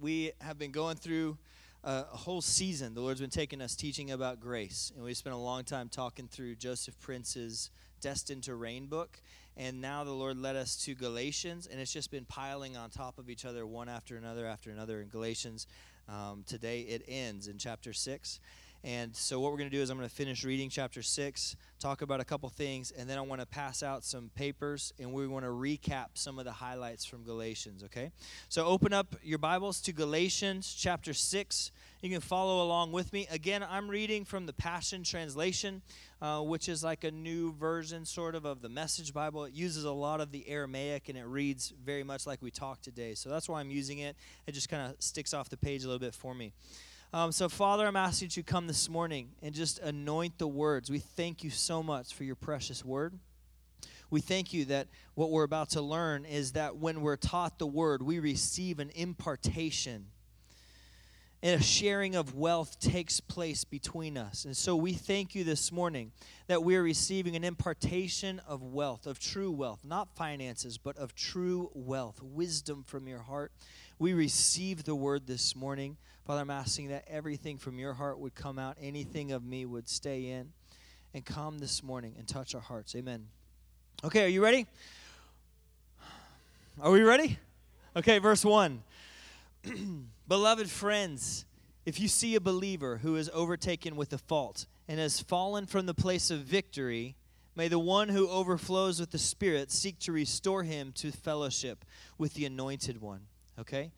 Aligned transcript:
we 0.00 0.32
have 0.40 0.58
been 0.58 0.70
going 0.70 0.96
through 0.96 1.36
uh, 1.82 2.04
a 2.12 2.16
whole 2.16 2.40
season. 2.40 2.94
The 2.94 3.00
Lord's 3.00 3.20
been 3.20 3.30
taking 3.30 3.60
us 3.60 3.76
teaching 3.76 4.10
about 4.10 4.40
grace, 4.40 4.92
and 4.94 5.04
we 5.04 5.14
spent 5.14 5.34
a 5.34 5.38
long 5.38 5.64
time 5.64 5.88
talking 5.88 6.28
through 6.28 6.56
Joseph 6.56 6.98
Prince's 7.00 7.70
Destined 8.00 8.44
to 8.44 8.54
Reign 8.54 8.86
book. 8.86 9.20
And 9.56 9.80
now 9.80 10.02
the 10.02 10.10
Lord 10.10 10.36
led 10.36 10.56
us 10.56 10.76
to 10.84 10.94
Galatians, 10.94 11.68
and 11.70 11.80
it's 11.80 11.92
just 11.92 12.10
been 12.10 12.24
piling 12.24 12.76
on 12.76 12.90
top 12.90 13.18
of 13.18 13.30
each 13.30 13.44
other, 13.44 13.66
one 13.66 13.88
after 13.88 14.16
another 14.16 14.46
after 14.46 14.70
another. 14.70 15.00
In 15.00 15.08
Galatians, 15.08 15.66
um, 16.08 16.42
today 16.46 16.80
it 16.80 17.04
ends 17.06 17.46
in 17.46 17.58
chapter 17.58 17.92
6. 17.92 18.40
And 18.84 19.16
so, 19.16 19.40
what 19.40 19.50
we're 19.50 19.56
going 19.56 19.70
to 19.70 19.74
do 19.74 19.80
is, 19.82 19.88
I'm 19.88 19.96
going 19.96 20.06
to 20.06 20.14
finish 20.14 20.44
reading 20.44 20.68
chapter 20.68 21.00
6, 21.00 21.56
talk 21.80 22.02
about 22.02 22.20
a 22.20 22.24
couple 22.24 22.50
things, 22.50 22.90
and 22.90 23.08
then 23.08 23.16
I 23.16 23.22
want 23.22 23.40
to 23.40 23.46
pass 23.46 23.82
out 23.82 24.04
some 24.04 24.30
papers 24.34 24.92
and 25.00 25.10
we 25.10 25.26
want 25.26 25.46
to 25.46 25.50
recap 25.50 26.08
some 26.12 26.38
of 26.38 26.44
the 26.44 26.52
highlights 26.52 27.02
from 27.06 27.24
Galatians, 27.24 27.82
okay? 27.84 28.10
So, 28.50 28.66
open 28.66 28.92
up 28.92 29.16
your 29.22 29.38
Bibles 29.38 29.80
to 29.82 29.92
Galatians 29.94 30.76
chapter 30.78 31.14
6. 31.14 31.70
You 32.02 32.10
can 32.10 32.20
follow 32.20 32.62
along 32.62 32.92
with 32.92 33.10
me. 33.14 33.26
Again, 33.30 33.64
I'm 33.66 33.88
reading 33.88 34.26
from 34.26 34.44
the 34.44 34.52
Passion 34.52 35.02
Translation, 35.02 35.80
uh, 36.20 36.42
which 36.42 36.68
is 36.68 36.84
like 36.84 37.04
a 37.04 37.10
new 37.10 37.54
version, 37.54 38.04
sort 38.04 38.34
of, 38.34 38.44
of 38.44 38.60
the 38.60 38.68
Message 38.68 39.14
Bible. 39.14 39.44
It 39.44 39.54
uses 39.54 39.84
a 39.84 39.92
lot 39.92 40.20
of 40.20 40.30
the 40.30 40.46
Aramaic 40.46 41.08
and 41.08 41.16
it 41.16 41.24
reads 41.24 41.72
very 41.82 42.04
much 42.04 42.26
like 42.26 42.42
we 42.42 42.50
talked 42.50 42.84
today. 42.84 43.14
So, 43.14 43.30
that's 43.30 43.48
why 43.48 43.60
I'm 43.60 43.70
using 43.70 44.00
it. 44.00 44.14
It 44.46 44.52
just 44.52 44.68
kind 44.68 44.92
of 44.92 45.02
sticks 45.02 45.32
off 45.32 45.48
the 45.48 45.56
page 45.56 45.84
a 45.84 45.86
little 45.86 45.98
bit 45.98 46.14
for 46.14 46.34
me. 46.34 46.52
Um, 47.14 47.30
so, 47.30 47.48
Father, 47.48 47.86
I'm 47.86 47.94
asking 47.94 48.26
you 48.26 48.30
to 48.30 48.42
come 48.42 48.66
this 48.66 48.88
morning 48.88 49.28
and 49.40 49.54
just 49.54 49.78
anoint 49.78 50.36
the 50.36 50.48
words. 50.48 50.90
We 50.90 50.98
thank 50.98 51.44
you 51.44 51.50
so 51.50 51.80
much 51.80 52.12
for 52.12 52.24
your 52.24 52.34
precious 52.34 52.84
word. 52.84 53.14
We 54.10 54.20
thank 54.20 54.52
you 54.52 54.64
that 54.64 54.88
what 55.14 55.30
we're 55.30 55.44
about 55.44 55.70
to 55.70 55.80
learn 55.80 56.24
is 56.24 56.54
that 56.54 56.78
when 56.78 57.02
we're 57.02 57.14
taught 57.14 57.60
the 57.60 57.68
word, 57.68 58.02
we 58.02 58.18
receive 58.18 58.80
an 58.80 58.90
impartation 58.96 60.06
and 61.44 61.60
a 61.60 61.62
sharing 61.62 62.16
of 62.16 62.34
wealth 62.34 62.80
takes 62.80 63.20
place 63.20 63.64
between 63.64 64.16
us. 64.16 64.46
And 64.46 64.56
so 64.56 64.74
we 64.74 64.94
thank 64.94 65.34
you 65.34 65.44
this 65.44 65.70
morning 65.70 66.10
that 66.46 66.64
we 66.64 66.74
are 66.74 66.82
receiving 66.82 67.36
an 67.36 67.44
impartation 67.44 68.40
of 68.48 68.62
wealth, 68.62 69.06
of 69.06 69.20
true 69.20 69.52
wealth, 69.52 69.84
not 69.84 70.16
finances, 70.16 70.78
but 70.78 70.96
of 70.96 71.14
true 71.14 71.70
wealth, 71.74 72.20
wisdom 72.22 72.82
from 72.82 73.06
your 73.06 73.20
heart. 73.20 73.52
We 74.00 74.14
receive 74.14 74.84
the 74.84 74.94
word 74.96 75.26
this 75.26 75.54
morning. 75.54 75.98
Father, 76.24 76.40
I'm 76.40 76.48
asking 76.48 76.88
that 76.88 77.04
everything 77.06 77.58
from 77.58 77.78
your 77.78 77.92
heart 77.92 78.18
would 78.18 78.34
come 78.34 78.58
out, 78.58 78.78
anything 78.80 79.32
of 79.32 79.44
me 79.44 79.66
would 79.66 79.90
stay 79.90 80.30
in 80.30 80.52
and 81.12 81.22
come 81.22 81.58
this 81.58 81.82
morning 81.82 82.14
and 82.18 82.26
touch 82.26 82.54
our 82.54 82.62
hearts. 82.62 82.94
Amen. 82.96 83.26
Okay, 84.02 84.24
are 84.24 84.28
you 84.28 84.42
ready? 84.42 84.66
Are 86.80 86.90
we 86.90 87.02
ready? 87.02 87.38
Okay, 87.94 88.18
verse 88.18 88.42
1. 88.42 88.82
Beloved 90.28 90.70
friends, 90.70 91.44
if 91.84 92.00
you 92.00 92.08
see 92.08 92.34
a 92.34 92.40
believer 92.40 92.96
who 93.02 93.16
is 93.16 93.30
overtaken 93.34 93.94
with 93.94 94.14
a 94.14 94.18
fault 94.18 94.64
and 94.88 94.98
has 94.98 95.20
fallen 95.20 95.66
from 95.66 95.84
the 95.84 95.92
place 95.92 96.30
of 96.30 96.40
victory, 96.40 97.16
may 97.54 97.68
the 97.68 97.78
one 97.78 98.08
who 98.08 98.30
overflows 98.30 98.98
with 98.98 99.10
the 99.10 99.18
Spirit 99.18 99.70
seek 99.70 99.98
to 99.98 100.12
restore 100.12 100.62
him 100.62 100.90
to 100.92 101.12
fellowship 101.12 101.84
with 102.16 102.32
the 102.32 102.46
anointed 102.46 103.02
one. 103.02 103.26
Okay? 103.60 103.92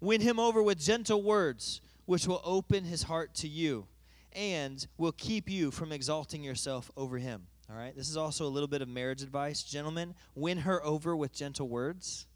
Win 0.00 0.20
him 0.20 0.38
over 0.38 0.62
with 0.62 0.78
gentle 0.78 1.22
words, 1.22 1.80
which 2.04 2.26
will 2.26 2.40
open 2.44 2.84
his 2.84 3.04
heart 3.04 3.34
to 3.34 3.48
you 3.48 3.86
and 4.32 4.86
will 4.98 5.12
keep 5.12 5.48
you 5.48 5.70
from 5.70 5.92
exalting 5.92 6.44
yourself 6.44 6.90
over 6.96 7.18
him. 7.18 7.46
All 7.70 7.76
right? 7.76 7.96
This 7.96 8.08
is 8.08 8.16
also 8.16 8.46
a 8.46 8.48
little 8.48 8.68
bit 8.68 8.82
of 8.82 8.88
marriage 8.88 9.22
advice. 9.22 9.62
Gentlemen, 9.62 10.14
win 10.34 10.58
her 10.58 10.84
over 10.84 11.16
with 11.16 11.32
gentle 11.32 11.68
words 11.68 12.26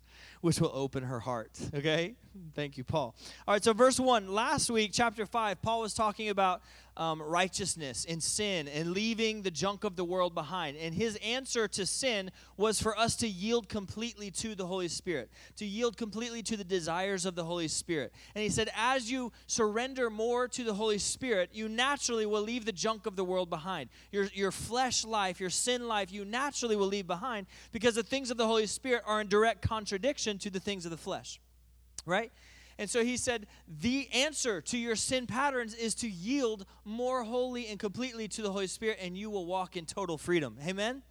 which 0.41 0.61
will 0.61 0.71
open 0.73 1.05
her 1.05 1.21
heart. 1.21 1.51
Okay? 1.75 2.15
Thank 2.55 2.79
you, 2.79 2.85
Paul. 2.85 3.15
All 3.47 3.55
right, 3.55 3.63
so 3.63 3.73
verse 3.73 4.01
1. 4.01 4.33
Last 4.33 4.71
week, 4.71 4.91
chapter 4.93 5.27
5, 5.27 5.61
Paul 5.61 5.81
was 5.81 5.95
talking 5.95 6.31
about 6.31 6.63
um, 7.01 7.23
righteousness 7.23 8.05
and 8.07 8.23
sin 8.23 8.69
and 8.69 8.93
leaving 8.93 9.41
the 9.41 9.51
junk 9.51 9.85
of 9.85 9.97
the 9.97 10.05
world 10.05 10.35
behind. 10.35 10.77
And 10.77 10.95
his 10.95 11.17
answer 11.25 11.67
to 11.67 11.87
sin 11.87 12.31
was 12.59 12.81
for 12.81 12.97
us 12.97 13.17
to 13.17 13.27
yield 13.27 13.71
completely 13.71 14.31
to 14.33 14.55
the 14.55 14.67
Holy 14.67 14.89
Spirit, 14.89 15.31
to 15.57 15.65
yield 15.65 15.97
completely 15.97 16.43
to 16.43 16.59
the 16.59 16.65
desires 16.65 17.25
of 17.25 17.35
the 17.35 17.45
Holy 17.45 17.69
Spirit. 17.69 18.13
And 18.35 18.43
he 18.43 18.51
said, 18.51 18.71
as 18.77 19.11
you 19.11 19.33
surrender 19.47 20.11
more 20.11 20.47
to 20.49 20.63
the 20.63 20.75
Holy 20.75 20.99
Spirit, 20.99 21.49
you 21.55 21.71
naturally 21.71 22.27
will 22.27 22.43
leave 22.43 22.67
the 22.67 22.73
junk 22.73 23.07
of 23.07 23.17
the 23.17 23.25
world 23.25 23.49
behind. 23.49 23.89
Your, 24.13 24.25
your 24.35 24.53
flesh 24.53 25.03
life, 25.03 25.41
your 25.41 25.49
sin 25.49 25.89
life, 25.89 26.13
you 26.13 26.27
naturally 26.27 26.77
will 26.77 26.87
leave 26.87 27.07
behind 27.07 27.47
because 27.73 27.95
the 27.95 28.03
things 28.03 28.31
of 28.31 28.37
the 28.37 28.47
Holy 28.47 28.67
Spirit 28.67 29.05
are 29.07 29.23
in 29.23 29.29
direct 29.29 29.63
contradiction 29.63 30.37
to 30.41 30.51
the 30.51 30.61
things 30.61 30.85
of 30.85 30.91
the 30.91 30.99
flesh. 30.99 31.41
Right? 32.05 32.31
And 32.81 32.89
so 32.89 33.05
he 33.05 33.19
said, 33.19 33.47
the 33.69 34.09
answer 34.11 34.63
to 34.63 34.79
your 34.79 34.97
sin 34.97 35.27
patterns 35.27 35.75
is 35.75 35.95
to 35.97 36.09
yield 36.09 36.65
more 36.83 37.25
wholly 37.25 37.67
and 37.67 37.79
completely 37.79 38.27
to 38.29 38.41
the 38.41 38.51
Holy 38.51 38.69
Spirit, 38.69 38.97
and 39.03 39.19
you 39.19 39.29
will 39.29 39.45
walk 39.45 39.77
in 39.77 39.85
total 39.85 40.17
freedom. 40.17 40.57
Amen? 40.67 41.03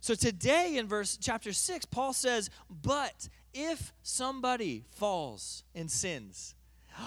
So 0.00 0.16
today 0.16 0.76
in 0.76 0.88
verse 0.88 1.16
chapter 1.16 1.52
6, 1.52 1.84
Paul 1.84 2.14
says, 2.14 2.50
But 2.68 3.28
if 3.54 3.92
somebody 4.02 4.86
falls 4.90 5.62
and 5.72 5.88
sins, 5.88 6.56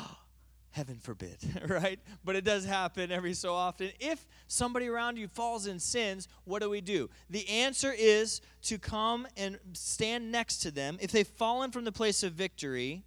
heaven 0.71 0.99
forbid, 1.01 1.39
right? 1.67 1.99
But 2.23 2.37
it 2.37 2.45
does 2.45 2.63
happen 2.63 3.11
every 3.11 3.33
so 3.33 3.53
often. 3.53 3.89
If 3.99 4.25
somebody 4.47 4.87
around 4.87 5.17
you 5.17 5.27
falls 5.27 5.67
and 5.67 5.81
sins, 5.81 6.29
what 6.45 6.61
do 6.61 6.69
we 6.69 6.79
do? 6.79 7.09
The 7.29 7.45
answer 7.49 7.93
is 7.93 8.39
to 8.63 8.79
come 8.79 9.27
and 9.35 9.59
stand 9.73 10.31
next 10.31 10.59
to 10.59 10.71
them. 10.71 10.97
If 11.01 11.11
they've 11.11 11.27
fallen 11.27 11.71
from 11.71 11.83
the 11.83 11.91
place 11.91 12.23
of 12.23 12.31
victory, 12.31 13.03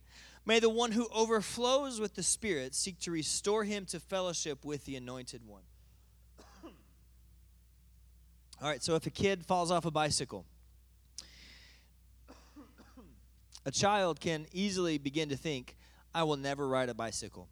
May 0.47 0.59
the 0.59 0.71
one 0.71 0.93
who 0.93 1.09
overflows 1.15 2.01
with 2.01 2.15
the 2.15 2.23
Spirit 2.23 2.75
seek 2.75 2.99
to 3.01 3.11
restore 3.11 3.65
him 3.65 3.85
to 3.87 4.01
fellowship 4.01 4.65
with 4.65 4.85
the 4.85 4.97
anointed 4.97 5.47
one. 5.47 5.63
All 8.63 8.69
right, 8.69 8.83
so 8.83 8.95
if 8.95 9.07
a 9.07 9.11
kid 9.11 9.47
falls 9.47 9.71
off 9.71 9.87
a 9.87 9.91
bicycle, 9.91 10.45
a 13.65 13.71
child 13.71 14.21
can 14.21 14.47
easily 14.53 14.99
begin 14.99 15.29
to 15.31 15.37
think, 15.37 15.77
I 16.15 16.25
will 16.25 16.37
never 16.37 16.69
ride 16.69 16.89
a 16.89 16.95
bicycle. 16.95 17.49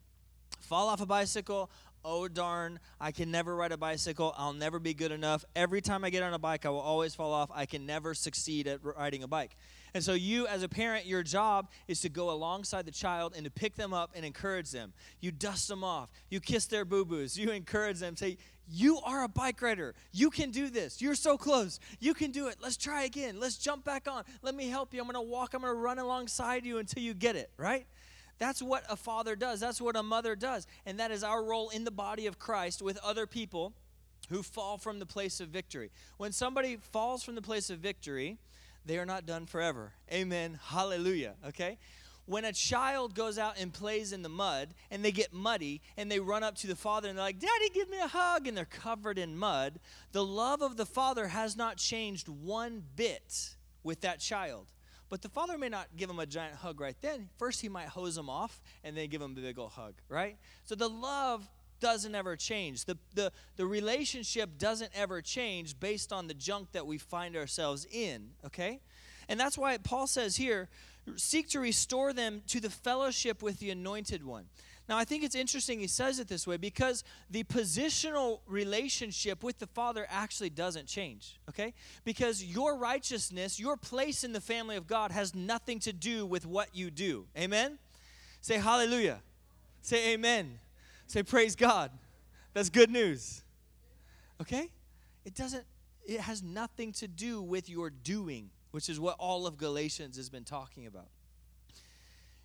Fall 0.60 0.88
off 0.88 1.00
a 1.00 1.06
bicycle, 1.06 1.71
oh 2.04 2.28
darn, 2.28 2.81
I 3.00 3.12
can 3.12 3.31
never 3.31 3.54
ride 3.54 3.72
a 3.72 3.76
bicycle. 3.76 4.34
I'll 4.36 4.53
never 4.53 4.78
be 4.78 4.94
good 4.94 5.12
enough. 5.12 5.44
Every 5.54 5.81
time 5.81 6.04
I 6.04 6.10
get 6.10 6.22
on 6.22 6.34
a 6.34 6.38
bike, 6.38 6.66
I 6.66 6.70
will 6.70 6.81
always 6.81 7.14
fall 7.14 7.32
off. 7.32 7.50
I 7.54 7.66
can 7.66 7.86
never 7.86 8.14
succeed 8.14 8.66
at 8.66 8.81
riding 8.82 9.22
a 9.22 9.28
bike. 9.28 9.56
And 9.94 10.04
so, 10.04 10.12
you 10.12 10.47
as 10.47 10.62
a 10.62 10.69
parent, 10.69 11.06
your 11.06 11.22
job 11.22 11.70
is 11.86 12.00
to 12.03 12.09
go 12.09 12.31
alongside 12.31 12.84
the 12.84 12.92
child 12.92 13.34
and 13.34 13.44
to 13.44 13.50
pick 13.50 13.75
them 13.75 13.94
up 13.94 14.12
and 14.14 14.25
encourage 14.25 14.70
them. 14.70 14.92
You 15.20 15.32
dust 15.32 15.69
them 15.69 15.82
off, 15.82 16.10
you 16.31 16.41
kiss 16.41 16.66
their 16.66 16.84
boo 16.84 17.04
boos, 17.04 17.38
you 17.38 17.50
encourage 17.50 17.98
them, 17.98 18.16
say, 18.16 18.36
You 18.69 19.00
are 19.00 19.25
a 19.25 19.28
bike 19.28 19.62
rider. 19.62 19.94
You 20.12 20.30
can 20.30 20.50
do 20.50 20.69
this. 20.69 21.00
You're 21.00 21.15
so 21.15 21.38
close. 21.38 21.80
You 22.00 22.12
can 22.15 22.30
do 22.30 22.48
it. 22.48 22.56
Let's 22.60 22.76
try 22.76 23.04
again. 23.04 23.41
Let's 23.41 23.56
jump 23.56 23.84
back 23.84 24.06
on. 24.09 24.25
Let 24.42 24.54
me 24.54 24.69
help 24.69 24.92
you. 24.92 25.00
I'm 25.00 25.06
going 25.06 25.15
to 25.15 25.30
walk, 25.30 25.54
I'm 25.54 25.62
going 25.62 25.72
to 25.72 25.78
run 25.78 25.98
alongside 25.98 26.66
you 26.66 26.78
until 26.78 27.03
you 27.03 27.15
get 27.15 27.36
it, 27.36 27.50
right? 27.56 27.86
That's 28.38 28.62
what 28.62 28.84
a 28.88 28.97
father 28.97 29.37
does. 29.37 29.60
That's 29.60 29.81
what 29.81 29.97
a 29.97 30.03
mother 30.03 30.37
does. 30.37 30.66
And 30.87 30.99
that 31.00 31.10
is 31.10 31.25
our 31.25 31.43
role 31.43 31.71
in 31.71 31.84
the 31.84 31.91
body 31.91 32.26
of 32.26 32.38
Christ 32.38 32.82
with 32.82 32.99
other 32.99 33.26
people 33.26 33.72
who 34.31 34.43
fall 34.43 34.78
from 34.78 34.99
the 34.99 35.06
place 35.06 35.41
of 35.41 35.49
victory. 35.49 35.91
When 36.19 36.32
somebody 36.32 36.77
falls 36.93 37.22
from 37.22 37.34
the 37.34 37.43
place 37.43 37.71
of 37.71 37.78
victory, 37.78 38.38
they 38.84 38.98
are 38.98 39.06
not 39.06 39.27
done 39.27 39.47
forever. 39.47 39.93
Amen. 40.12 40.59
Hallelujah. 40.66 41.34
Okay? 41.48 41.78
When 42.27 42.44
a 42.44 42.53
child 42.53 43.15
goes 43.15 43.38
out 43.38 43.59
and 43.59 43.72
plays 43.72 44.12
in 44.12 44.22
the 44.22 44.28
mud 44.28 44.75
and 44.91 45.03
they 45.03 45.12
get 45.12 45.32
muddy 45.32 45.81
and 45.97 46.12
they 46.12 46.21
run 46.21 46.43
up 46.43 46.56
to 46.56 46.66
the 46.66 46.77
father 46.77 47.09
and 47.09 47.16
they're 47.16 47.25
like, 47.25 47.38
Daddy, 47.38 47.71
give 47.72 47.88
me 47.88 47.98
a 47.98 48.06
hug, 48.06 48.47
and 48.47 48.54
they're 48.54 48.66
covered 48.66 49.19
in 49.19 49.34
mud, 49.34 49.81
the 50.12 50.25
love 50.25 50.60
of 50.60 50.77
the 50.77 50.84
father 50.84 51.28
has 51.28 51.56
not 51.56 51.78
changed 51.78 52.28
one 52.28 52.82
bit 52.97 53.56
with 53.82 54.03
that 54.03 54.21
child. 54.21 54.66
But 55.11 55.23
the 55.23 55.29
father 55.29 55.57
may 55.57 55.69
not 55.69 55.89
give 55.97 56.11
him 56.11 56.19
a 56.19 56.27
giant 56.27 56.57
hug 56.57 56.81
right 56.81 56.97
then. 57.01 57.29
First, 57.39 57.61
he 57.61 57.69
might 57.69 57.89
hose 57.89 58.17
him 58.17 58.29
off 58.29 58.61
and 58.84 58.97
then 58.97 59.09
give 59.09 59.22
him 59.22 59.33
a 59.37 59.41
big 59.41 59.59
old 59.59 59.72
hug, 59.72 59.95
right? 60.09 60.37
So 60.65 60.75
the 60.75 60.89
love 60.89 61.49
doesn't 61.81 62.15
ever 62.15 62.37
change. 62.37 62.84
The, 62.84 62.99
the, 63.15 63.33
the 63.57 63.66
relationship 63.66 64.59
doesn't 64.59 64.91
ever 64.95 65.22
change 65.22 65.78
based 65.78 66.13
on 66.13 66.27
the 66.27 66.34
junk 66.34 66.72
that 66.72 66.87
we 66.87 66.99
find 66.99 67.37
ourselves 67.37 67.87
in, 67.91 68.31
okay? 68.45 68.81
And 69.28 69.39
that's 69.39 69.57
why 69.57 69.77
Paul 69.78 70.07
says 70.07 70.37
here 70.37 70.69
seek 71.16 71.49
to 71.51 71.61
restore 71.61 72.13
them 72.13 72.43
to 72.49 72.61
the 72.61 72.71
fellowship 72.71 73.43
with 73.43 73.61
the 73.61 73.71
anointed 73.71 74.25
one. 74.25 74.47
Now, 74.89 74.97
I 74.97 75.05
think 75.05 75.23
it's 75.23 75.35
interesting 75.35 75.81
he 75.81 75.87
says 75.87 76.19
it 76.19 76.29
this 76.29 76.47
way 76.47 76.57
because 76.57 77.05
the 77.31 77.45
positional 77.45 78.41
relationship 78.47 79.43
with 79.43 79.59
the 79.59 79.67
Father 79.67 80.07
actually 80.09 80.49
doesn't 80.49 80.87
change, 80.87 81.39
okay? 81.49 81.75
Because 82.05 82.43
your 82.43 82.77
righteousness, 82.77 83.61
your 83.61 83.77
place 83.77 84.25
in 84.25 84.33
the 84.33 84.41
family 84.41 84.77
of 84.77 84.87
God 84.87 85.11
has 85.11 85.35
nothing 85.35 85.79
to 85.81 85.93
do 85.93 86.25
with 86.25 86.47
what 86.47 86.75
you 86.75 86.91
do. 86.91 87.27
Amen? 87.37 87.79
Say 88.41 88.57
hallelujah. 88.57 89.21
Say 89.83 90.15
amen. 90.15 90.59
Say, 91.07 91.23
praise 91.23 91.55
God. 91.55 91.91
That's 92.55 92.71
good 92.71 92.91
news. 92.91 93.43
Okay? 94.41 94.71
It 95.25 95.35
doesn't, 95.35 95.65
it 96.07 96.21
has 96.21 96.43
nothing 96.43 96.93
to 96.93 97.09
do 97.09 97.43
with 97.43 97.69
your 97.69 97.91
doing, 97.91 98.51
which 98.71 98.89
is 98.89 98.99
what 98.99 99.17
all 99.19 99.47
of 99.47 99.59
Galatians 99.59 100.17
has 100.17 100.31
been 100.31 100.45
talking 100.45 100.87
about. 100.87 101.09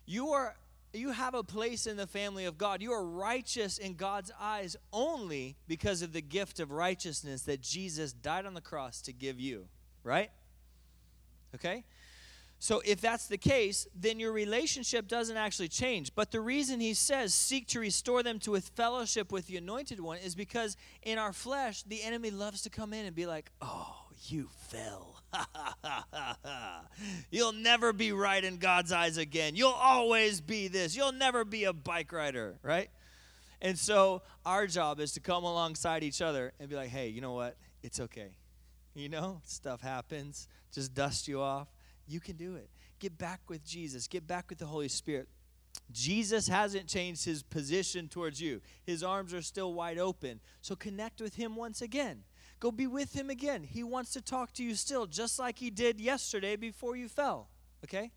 You 0.06 0.28
are 0.28 0.56
you 0.98 1.10
have 1.10 1.34
a 1.34 1.42
place 1.42 1.86
in 1.86 1.96
the 1.96 2.06
family 2.06 2.44
of 2.44 2.58
God. 2.58 2.82
You 2.82 2.92
are 2.92 3.04
righteous 3.04 3.78
in 3.78 3.94
God's 3.94 4.30
eyes 4.40 4.76
only 4.92 5.56
because 5.66 6.02
of 6.02 6.12
the 6.12 6.22
gift 6.22 6.60
of 6.60 6.70
righteousness 6.70 7.42
that 7.42 7.60
Jesus 7.60 8.12
died 8.12 8.46
on 8.46 8.54
the 8.54 8.60
cross 8.60 9.00
to 9.02 9.12
give 9.12 9.40
you, 9.40 9.66
right? 10.02 10.30
Okay? 11.54 11.84
So 12.58 12.80
if 12.84 13.00
that's 13.00 13.26
the 13.26 13.36
case, 13.36 13.86
then 13.94 14.18
your 14.18 14.32
relationship 14.32 15.06
doesn't 15.06 15.36
actually 15.36 15.68
change. 15.68 16.14
But 16.14 16.30
the 16.30 16.40
reason 16.40 16.80
he 16.80 16.94
says 16.94 17.34
seek 17.34 17.66
to 17.68 17.80
restore 17.80 18.22
them 18.22 18.38
to 18.40 18.54
a 18.54 18.60
fellowship 18.60 19.32
with 19.32 19.46
the 19.48 19.56
anointed 19.56 20.00
one 20.00 20.18
is 20.18 20.34
because 20.34 20.76
in 21.02 21.18
our 21.18 21.32
flesh, 21.32 21.82
the 21.82 22.02
enemy 22.02 22.30
loves 22.30 22.62
to 22.62 22.70
come 22.70 22.92
in 22.92 23.04
and 23.04 23.14
be 23.14 23.26
like, 23.26 23.50
"Oh, 23.60 24.03
you 24.28 24.48
fell. 24.68 25.22
You'll 27.30 27.52
never 27.52 27.92
be 27.92 28.12
right 28.12 28.42
in 28.42 28.58
God's 28.58 28.92
eyes 28.92 29.16
again. 29.16 29.56
You'll 29.56 29.70
always 29.70 30.40
be 30.40 30.68
this. 30.68 30.96
You'll 30.96 31.12
never 31.12 31.44
be 31.44 31.64
a 31.64 31.72
bike 31.72 32.12
rider, 32.12 32.56
right? 32.62 32.88
And 33.60 33.78
so 33.78 34.22
our 34.44 34.66
job 34.66 35.00
is 35.00 35.12
to 35.12 35.20
come 35.20 35.44
alongside 35.44 36.02
each 36.02 36.20
other 36.20 36.52
and 36.60 36.68
be 36.68 36.76
like, 36.76 36.90
hey, 36.90 37.08
you 37.08 37.20
know 37.20 37.32
what? 37.32 37.56
It's 37.82 38.00
okay. 38.00 38.36
You 38.94 39.08
know, 39.08 39.40
stuff 39.44 39.80
happens. 39.80 40.48
Just 40.72 40.94
dust 40.94 41.28
you 41.28 41.40
off. 41.40 41.68
You 42.06 42.20
can 42.20 42.36
do 42.36 42.56
it. 42.56 42.68
Get 42.98 43.18
back 43.18 43.40
with 43.48 43.64
Jesus, 43.64 44.06
get 44.06 44.26
back 44.26 44.46
with 44.48 44.58
the 44.58 44.66
Holy 44.66 44.88
Spirit. 44.88 45.28
Jesus 45.90 46.48
hasn't 46.48 46.86
changed 46.86 47.24
his 47.24 47.42
position 47.42 48.08
towards 48.08 48.40
you. 48.40 48.60
His 48.84 49.02
arms 49.02 49.34
are 49.34 49.42
still 49.42 49.74
wide 49.74 49.98
open. 49.98 50.40
So 50.60 50.76
connect 50.76 51.20
with 51.20 51.34
him 51.34 51.56
once 51.56 51.82
again. 51.82 52.22
Go 52.64 52.72
be 52.72 52.86
with 52.86 53.12
him 53.12 53.28
again. 53.28 53.62
He 53.62 53.84
wants 53.84 54.14
to 54.14 54.22
talk 54.22 54.54
to 54.54 54.64
you 54.64 54.74
still, 54.74 55.04
just 55.04 55.38
like 55.38 55.58
he 55.58 55.68
did 55.68 56.00
yesterday 56.00 56.56
before 56.56 56.96
you 56.96 57.08
fell. 57.08 57.50
Okay? 57.84 58.10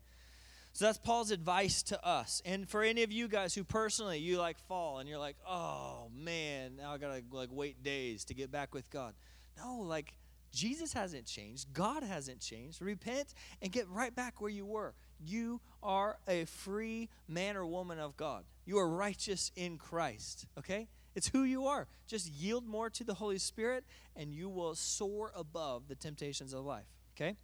So 0.72 0.86
that's 0.86 0.96
Paul's 0.96 1.30
advice 1.30 1.82
to 1.82 2.02
us. 2.02 2.40
And 2.46 2.66
for 2.66 2.82
any 2.82 3.02
of 3.02 3.12
you 3.12 3.28
guys 3.28 3.54
who 3.54 3.62
personally 3.62 4.20
you 4.20 4.38
like 4.38 4.58
fall 4.60 5.00
and 5.00 5.06
you're 5.06 5.18
like, 5.18 5.36
"Oh 5.46 6.08
man, 6.16 6.76
now 6.76 6.94
I 6.94 6.96
got 6.96 7.08
to 7.08 7.22
like 7.30 7.50
wait 7.52 7.82
days 7.82 8.24
to 8.24 8.34
get 8.34 8.50
back 8.50 8.72
with 8.72 8.88
God." 8.88 9.12
No, 9.58 9.80
like 9.80 10.14
Jesus 10.50 10.94
hasn't 10.94 11.26
changed. 11.26 11.74
God 11.74 12.02
hasn't 12.02 12.40
changed. 12.40 12.80
Repent 12.80 13.34
and 13.60 13.70
get 13.70 13.86
right 13.90 14.16
back 14.16 14.40
where 14.40 14.50
you 14.50 14.64
were. 14.64 14.94
You 15.20 15.60
are 15.82 16.16
a 16.26 16.46
free 16.46 17.10
man 17.28 17.54
or 17.58 17.66
woman 17.66 17.98
of 17.98 18.16
God. 18.16 18.44
You 18.64 18.78
are 18.78 18.88
righteous 18.88 19.52
in 19.56 19.76
Christ, 19.76 20.46
okay? 20.56 20.88
It's 21.14 21.28
who 21.28 21.42
you 21.42 21.66
are. 21.66 21.86
Just 22.06 22.30
yield 22.30 22.66
more 22.66 22.90
to 22.90 23.04
the 23.04 23.14
Holy 23.14 23.38
Spirit 23.38 23.84
and 24.14 24.32
you 24.32 24.48
will 24.48 24.74
soar 24.74 25.32
above 25.34 25.88
the 25.88 25.94
temptations 25.94 26.52
of 26.52 26.64
life. 26.64 26.86
Okay? 27.16 27.36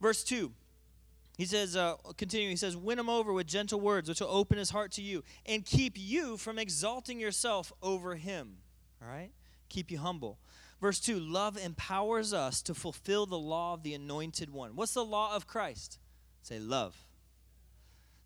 Verse 0.00 0.24
2. 0.24 0.52
He 1.36 1.46
says, 1.46 1.76
uh, 1.76 1.94
continuing, 2.16 2.50
he 2.50 2.56
says, 2.56 2.76
win 2.76 2.98
him 2.98 3.08
over 3.08 3.32
with 3.32 3.48
gentle 3.48 3.80
words, 3.80 4.08
which 4.08 4.20
will 4.20 4.28
open 4.28 4.56
his 4.56 4.70
heart 4.70 4.92
to 4.92 5.02
you, 5.02 5.24
and 5.44 5.66
keep 5.66 5.94
you 5.96 6.36
from 6.36 6.60
exalting 6.60 7.18
yourself 7.18 7.72
over 7.82 8.14
him. 8.14 8.58
All 9.02 9.08
right? 9.08 9.30
Keep 9.68 9.90
you 9.90 9.98
humble. 9.98 10.38
Verse 10.80 11.00
2 11.00 11.18
Love 11.18 11.56
empowers 11.56 12.32
us 12.32 12.62
to 12.62 12.74
fulfill 12.74 13.26
the 13.26 13.38
law 13.38 13.74
of 13.74 13.82
the 13.82 13.94
anointed 13.94 14.50
one. 14.50 14.76
What's 14.76 14.94
the 14.94 15.04
law 15.04 15.34
of 15.34 15.46
Christ? 15.46 15.98
Say, 16.42 16.58
love. 16.58 16.94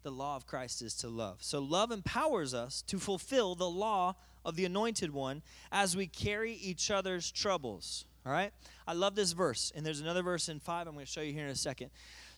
The 0.02 0.10
law 0.10 0.36
of 0.36 0.46
Christ 0.46 0.82
is 0.82 0.94
to 0.96 1.08
love. 1.08 1.38
So, 1.40 1.60
love 1.60 1.90
empowers 1.90 2.54
us 2.54 2.82
to 2.82 2.98
fulfill 2.98 3.54
the 3.54 3.68
law 3.68 4.16
of 4.44 4.56
the 4.56 4.64
anointed 4.64 5.12
one 5.12 5.42
as 5.72 5.96
we 5.96 6.06
carry 6.06 6.52
each 6.52 6.90
other's 6.90 7.30
troubles. 7.30 8.04
All 8.24 8.32
right? 8.32 8.52
I 8.86 8.92
love 8.92 9.14
this 9.14 9.32
verse. 9.32 9.72
And 9.74 9.84
there's 9.84 10.00
another 10.00 10.22
verse 10.22 10.48
in 10.48 10.60
5 10.60 10.86
I'm 10.86 10.94
going 10.94 11.06
to 11.06 11.10
show 11.10 11.20
you 11.20 11.32
here 11.32 11.44
in 11.44 11.50
a 11.50 11.56
second. 11.56 11.90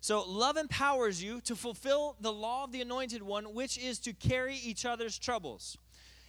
So, 0.03 0.25
love 0.27 0.57
empowers 0.57 1.23
you 1.23 1.43
to 1.43 1.55
fulfill 1.55 2.17
the 2.21 2.33
law 2.33 2.65
of 2.65 2.73
the 2.73 2.81
anointed 2.81 3.23
one, 3.23 3.53
which 3.53 3.77
is 3.77 3.99
to 4.01 4.15
carry 4.15 4.57
each 4.57 4.87
other's 4.87 5.19
troubles. 5.19 5.77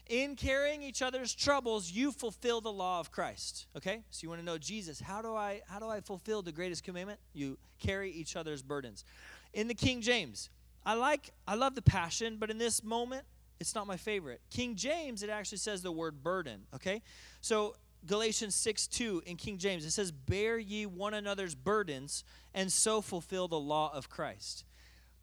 In 0.10 0.36
carrying 0.36 0.84
each 0.84 1.02
other's 1.02 1.34
troubles, 1.34 1.90
you 1.90 2.12
fulfill 2.12 2.60
the 2.60 2.72
law 2.72 3.00
of 3.00 3.12
Christ. 3.12 3.68
Okay? 3.78 4.04
So 4.10 4.24
you 4.24 4.30
want 4.30 4.42
to 4.42 4.46
know 4.46 4.58
Jesus, 4.58 5.00
how 5.00 5.22
do 5.22 5.34
I 5.36 5.62
how 5.68 5.80
do 5.80 5.88
I 5.88 6.02
fulfill 6.02 6.42
the 6.42 6.52
greatest 6.52 6.84
commandment? 6.84 7.20
You 7.34 7.58
carry 7.80 8.12
each 8.12 8.36
other's 8.36 8.62
burdens. 8.62 9.06
In 9.54 9.68
the 9.70 9.74
King 9.74 10.02
James, 10.02 10.50
I 10.86 10.96
like 10.96 11.32
I 11.48 11.56
love 11.56 11.76
the 11.76 11.82
passion, 11.82 12.38
but 12.40 12.50
in 12.50 12.58
this 12.58 12.84
moment, 12.84 13.26
it's 13.62 13.76
not 13.76 13.86
my 13.86 13.96
favorite. 13.96 14.42
King 14.50 14.76
James, 14.76 15.22
it 15.22 15.30
actually 15.30 15.60
says 15.60 15.84
the 15.84 15.92
word 15.92 16.24
burden, 16.24 16.64
okay? 16.74 17.04
So 17.42 17.76
Galatians 18.08 18.56
6 18.56 18.88
2 18.88 19.24
in 19.28 19.38
King 19.38 19.60
James, 19.60 19.86
it 19.86 19.92
says, 19.92 20.12
Bear 20.12 20.58
ye 20.58 20.88
one 20.88 21.14
another's 21.14 21.54
burdens, 21.54 22.24
and 22.56 22.72
so 22.72 23.02
fulfill 23.02 23.48
the 23.48 23.60
law 23.60 23.92
of 23.94 24.10
Christ. 24.10 24.66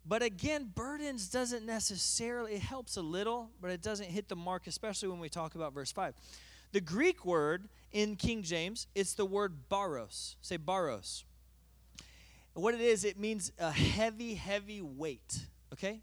But 0.06 0.22
again, 0.22 0.70
burdens 0.72 1.28
doesn't 1.28 1.66
necessarily, 1.66 2.54
it 2.54 2.62
helps 2.62 2.96
a 2.96 3.02
little, 3.02 3.50
but 3.60 3.72
it 3.72 3.82
doesn't 3.82 4.08
hit 4.08 4.28
the 4.28 4.36
mark, 4.36 4.68
especially 4.68 5.08
when 5.08 5.18
we 5.18 5.28
talk 5.28 5.56
about 5.56 5.74
verse 5.74 5.90
5. 5.90 6.14
The 6.70 6.80
Greek 6.80 7.24
word 7.24 7.68
in 7.90 8.14
King 8.14 8.42
James, 8.42 8.86
it's 8.94 9.14
the 9.14 9.26
word 9.26 9.68
baros. 9.68 10.36
Say 10.40 10.58
baros. 10.58 11.24
What 12.54 12.74
it 12.74 12.80
is, 12.80 13.04
it 13.04 13.18
means 13.18 13.50
a 13.58 13.72
heavy, 13.72 14.34
heavy 14.34 14.80
weight. 14.80 15.46
Okay? 15.72 16.02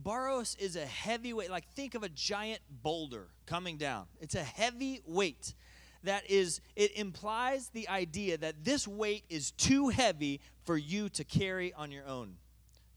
Baros 0.00 0.58
is 0.58 0.76
a 0.76 0.84
heavy 0.86 1.32
weight. 1.32 1.50
Like 1.50 1.68
think 1.68 1.94
of 1.94 2.02
a 2.02 2.08
giant 2.08 2.60
boulder 2.82 3.28
coming 3.46 3.76
down. 3.76 4.06
It's 4.20 4.34
a 4.34 4.42
heavy 4.42 5.00
weight 5.06 5.54
that 6.02 6.28
is 6.30 6.60
it 6.76 6.96
implies 6.96 7.68
the 7.68 7.88
idea 7.88 8.36
that 8.38 8.64
this 8.64 8.86
weight 8.86 9.24
is 9.28 9.50
too 9.52 9.88
heavy 9.88 10.40
for 10.64 10.76
you 10.76 11.08
to 11.10 11.24
carry 11.24 11.72
on 11.72 11.90
your 11.90 12.06
own. 12.06 12.36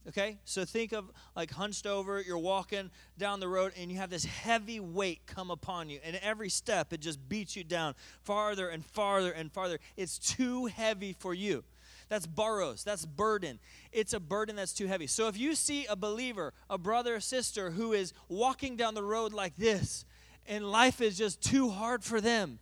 Okay? 0.07 0.37
So 0.45 0.63
think 0.63 0.93
of 0.93 1.11
like 1.35 1.51
hunched 1.51 1.85
over, 1.85 2.21
you're 2.21 2.37
walking 2.37 2.89
down 3.17 3.39
the 3.39 3.47
road 3.47 3.73
and 3.77 3.91
you 3.91 3.97
have 3.97 4.09
this 4.09 4.25
heavy 4.25 4.79
weight 4.79 5.21
come 5.25 5.51
upon 5.51 5.89
you. 5.89 5.99
And 6.03 6.17
every 6.21 6.49
step 6.49 6.93
it 6.93 7.01
just 7.01 7.27
beats 7.27 7.55
you 7.55 7.63
down 7.63 7.95
farther 8.23 8.69
and 8.69 8.85
farther 8.85 9.31
and 9.31 9.51
farther. 9.51 9.79
It's 9.97 10.17
too 10.17 10.65
heavy 10.65 11.15
for 11.17 11.33
you. 11.33 11.63
That's 12.09 12.25
baros. 12.25 12.83
That's 12.83 13.05
burden. 13.05 13.59
It's 13.91 14.13
a 14.13 14.19
burden 14.19 14.55
that's 14.55 14.73
too 14.73 14.87
heavy. 14.87 15.07
So 15.07 15.27
if 15.27 15.37
you 15.37 15.55
see 15.55 15.85
a 15.85 15.95
believer, 15.95 16.53
a 16.69 16.77
brother 16.77 17.15
or 17.15 17.19
sister 17.19 17.71
who 17.71 17.93
is 17.93 18.13
walking 18.29 18.75
down 18.75 18.93
the 18.93 19.03
road 19.03 19.33
like 19.33 19.55
this, 19.57 20.05
and 20.45 20.71
life 20.71 21.01
is 21.01 21.17
just 21.17 21.41
too 21.41 21.69
hard 21.69 22.03
for 22.03 22.21
them, 22.21 22.59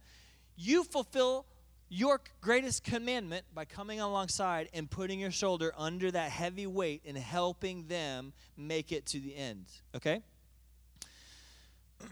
you 0.55 0.83
fulfill 0.83 1.45
your 1.89 2.19
greatest 2.41 2.83
commandment 2.83 3.45
by 3.53 3.65
coming 3.65 3.99
alongside 3.99 4.69
and 4.73 4.89
putting 4.89 5.19
your 5.19 5.31
shoulder 5.31 5.71
under 5.77 6.09
that 6.09 6.31
heavy 6.31 6.65
weight 6.65 7.03
and 7.05 7.17
helping 7.17 7.85
them 7.87 8.33
make 8.57 8.91
it 8.91 9.05
to 9.05 9.19
the 9.19 9.35
end. 9.35 9.65
Okay? 9.95 10.21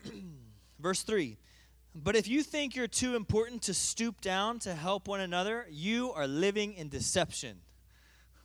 Verse 0.79 1.01
3 1.01 1.37
but 1.95 2.15
if 2.15 2.27
you 2.27 2.43
think 2.43 2.75
you're 2.75 2.87
too 2.87 3.15
important 3.15 3.63
to 3.63 3.73
stoop 3.73 4.21
down 4.21 4.59
to 4.59 4.73
help 4.73 5.07
one 5.07 5.21
another, 5.21 5.67
you 5.69 6.11
are 6.11 6.27
living 6.27 6.73
in 6.73 6.89
deception. 6.89 7.57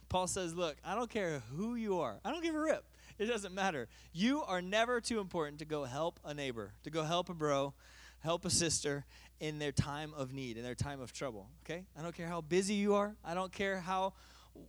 Paul 0.08 0.26
says, 0.26 0.54
Look, 0.54 0.76
I 0.84 0.94
don't 0.94 1.10
care 1.10 1.42
who 1.56 1.74
you 1.74 2.00
are, 2.00 2.18
I 2.24 2.30
don't 2.30 2.42
give 2.42 2.54
a 2.54 2.60
rip. 2.60 2.84
It 3.18 3.26
doesn't 3.26 3.52
matter. 3.52 3.88
You 4.12 4.42
are 4.44 4.62
never 4.62 5.00
too 5.00 5.18
important 5.18 5.58
to 5.58 5.64
go 5.64 5.84
help 5.84 6.20
a 6.24 6.32
neighbor, 6.34 6.72
to 6.84 6.90
go 6.90 7.02
help 7.02 7.28
a 7.28 7.34
bro, 7.34 7.74
help 8.20 8.44
a 8.44 8.50
sister 8.50 9.04
in 9.40 9.58
their 9.58 9.72
time 9.72 10.12
of 10.16 10.32
need, 10.32 10.56
in 10.56 10.62
their 10.62 10.76
time 10.76 11.00
of 11.00 11.12
trouble. 11.12 11.48
Okay? 11.64 11.84
I 11.98 12.02
don't 12.02 12.14
care 12.14 12.28
how 12.28 12.40
busy 12.42 12.74
you 12.74 12.94
are, 12.94 13.16
I 13.24 13.34
don't 13.34 13.52
care 13.52 13.80
how 13.80 14.12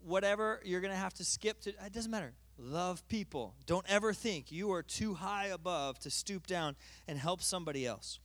whatever 0.03 0.62
you're 0.63 0.81
going 0.81 0.93
to 0.93 1.00
have 1.00 1.13
to 1.15 1.24
skip 1.24 1.62
to, 1.62 1.69
it 1.69 1.93
doesn't 1.93 2.12
matter. 2.12 2.33
Love 2.57 3.07
people. 3.07 3.55
Don't 3.65 3.86
ever 3.88 4.13
think 4.13 4.51
you 4.51 4.71
are 4.71 4.83
too 4.83 5.13
high 5.13 5.48
above 5.48 5.98
to 6.00 6.09
stoop 6.09 6.45
down 6.45 6.75
and 7.07 7.17
help 7.17 7.41
somebody 7.41 7.86
else. 7.86 8.19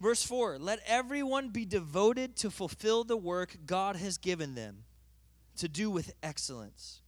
Verse 0.00 0.22
4 0.22 0.58
Let 0.58 0.80
everyone 0.86 1.48
be 1.48 1.64
devoted 1.64 2.36
to 2.36 2.50
fulfill 2.50 3.04
the 3.04 3.16
work 3.16 3.56
God 3.66 3.96
has 3.96 4.18
given 4.18 4.54
them 4.54 4.84
to 5.56 5.68
do 5.68 5.90
with 5.90 6.14
excellence. 6.22 7.00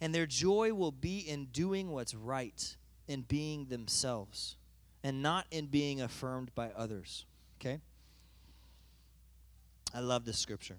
And 0.00 0.14
their 0.14 0.26
joy 0.26 0.74
will 0.74 0.92
be 0.92 1.18
in 1.18 1.46
doing 1.46 1.90
what's 1.90 2.14
right, 2.14 2.76
in 3.08 3.22
being 3.22 3.66
themselves, 3.66 4.56
and 5.02 5.22
not 5.22 5.46
in 5.50 5.66
being 5.66 6.00
affirmed 6.00 6.54
by 6.54 6.70
others. 6.76 7.24
Okay? 7.60 7.80
I 9.94 10.00
love 10.00 10.24
this 10.24 10.38
scripture. 10.38 10.76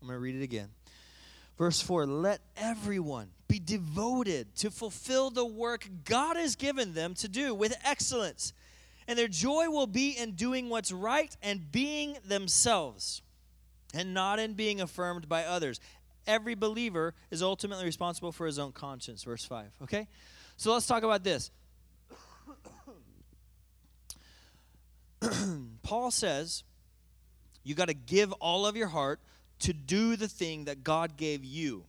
I'm 0.00 0.08
going 0.08 0.16
to 0.16 0.20
read 0.20 0.36
it 0.36 0.42
again. 0.42 0.68
Verse 1.58 1.82
4 1.82 2.06
Let 2.06 2.40
everyone 2.56 3.30
be 3.48 3.58
devoted 3.58 4.54
to 4.56 4.70
fulfill 4.70 5.30
the 5.30 5.44
work 5.44 5.88
God 6.04 6.36
has 6.36 6.56
given 6.56 6.94
them 6.94 7.14
to 7.14 7.28
do 7.28 7.54
with 7.54 7.76
excellence 7.84 8.52
and 9.10 9.18
their 9.18 9.26
joy 9.26 9.68
will 9.68 9.88
be 9.88 10.10
in 10.10 10.36
doing 10.36 10.68
what's 10.68 10.92
right 10.92 11.36
and 11.42 11.72
being 11.72 12.16
themselves, 12.24 13.22
and 13.92 14.14
not 14.14 14.38
in 14.38 14.54
being 14.54 14.80
affirmed 14.80 15.28
by 15.28 15.42
others. 15.42 15.80
Every 16.28 16.54
believer 16.54 17.14
is 17.28 17.42
ultimately 17.42 17.84
responsible 17.84 18.30
for 18.30 18.46
his 18.46 18.56
own 18.56 18.70
conscience, 18.70 19.24
verse 19.24 19.44
5. 19.44 19.66
Okay? 19.82 20.06
So 20.56 20.72
let's 20.72 20.86
talk 20.86 21.02
about 21.02 21.24
this. 21.24 21.50
Paul 25.82 26.12
says 26.12 26.62
you 27.64 27.74
got 27.74 27.88
to 27.88 27.94
give 27.94 28.30
all 28.34 28.64
of 28.64 28.76
your 28.76 28.86
heart 28.86 29.18
to 29.58 29.72
do 29.72 30.14
the 30.14 30.28
thing 30.28 30.66
that 30.66 30.84
God 30.84 31.16
gave 31.16 31.44
you. 31.44 31.82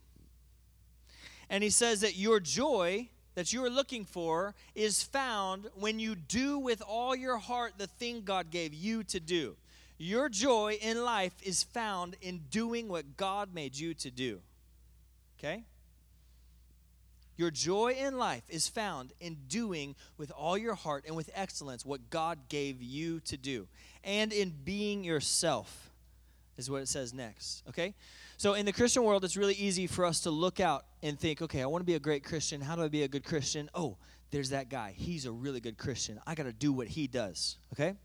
And 1.52 1.64
he 1.64 1.70
says 1.70 2.02
that 2.02 2.16
your 2.16 2.40
joy 2.40 3.10
that 3.36 3.54
you 3.54 3.64
are 3.64 3.70
looking 3.70 4.06
for 4.06 4.56
is 4.76 5.04
found 5.04 5.68
when 5.76 6.00
you 6.00 6.16
do 6.16 6.60
with 6.60 6.82
all 6.82 7.16
your 7.16 7.38
heart 7.38 7.74
the 7.78 7.88
thing 7.88 8.22
God 8.24 8.52
gave 8.52 8.74
you 8.74 9.04
to 9.06 9.20
do. 9.20 9.56
Your 9.98 10.30
joy 10.30 10.80
in 10.82 11.04
life 11.04 11.36
is 11.44 11.64
found 11.64 12.16
in 12.22 12.42
doing 12.50 12.88
what 12.88 13.18
God 13.18 13.54
made 13.54 13.78
you 13.78 13.94
to 13.96 14.10
do. 14.10 14.42
Okay? 15.38 15.64
Your 17.38 17.52
joy 17.52 17.96
in 18.00 18.18
life 18.18 18.44
is 18.50 18.68
found 18.68 19.14
in 19.20 19.38
doing 19.48 19.96
with 20.18 20.32
all 20.32 20.58
your 20.58 20.76
heart 20.76 21.06
and 21.08 21.16
with 21.16 21.30
excellence 21.34 21.86
what 21.86 22.10
God 22.10 22.38
gave 22.50 22.82
you 22.82 23.20
to 23.22 23.38
do, 23.38 23.68
and 24.04 24.32
in 24.34 24.54
being 24.64 25.04
yourself, 25.04 25.91
is 26.58 26.70
what 26.70 26.82
it 26.82 26.88
says 26.88 27.14
next. 27.14 27.64
Okay? 27.70 27.94
So, 28.38 28.54
in 28.54 28.66
the 28.66 28.74
Christian 28.74 29.04
world, 29.04 29.24
it's 29.24 29.38
really 29.38 29.54
easy 29.54 29.88
for 29.88 30.06
us 30.06 30.22
to 30.22 30.32
look 30.32 30.60
out 30.60 30.86
and 31.04 31.20
think, 31.20 31.42
okay, 31.42 31.62
I 31.62 31.66
want 31.66 31.82
to 31.82 31.86
be 31.86 31.96
a 31.96 32.00
great 32.00 32.24
Christian. 32.24 32.62
How 32.62 32.76
do 32.76 32.84
I 32.84 32.88
be 32.88 33.04
a 33.04 33.08
good 33.08 33.24
Christian? 33.24 33.70
Oh, 33.74 33.98
there's 34.32 34.50
that 34.50 34.70
guy. 34.70 34.94
He's 34.96 35.26
a 35.26 35.32
really 35.32 35.60
good 35.60 35.78
Christian. 35.78 36.20
I 36.26 36.36
got 36.36 36.44
to 36.44 36.54
do 36.54 36.74
what 36.74 36.88
he 36.88 37.08
does. 37.08 37.58
Okay? 37.74 37.96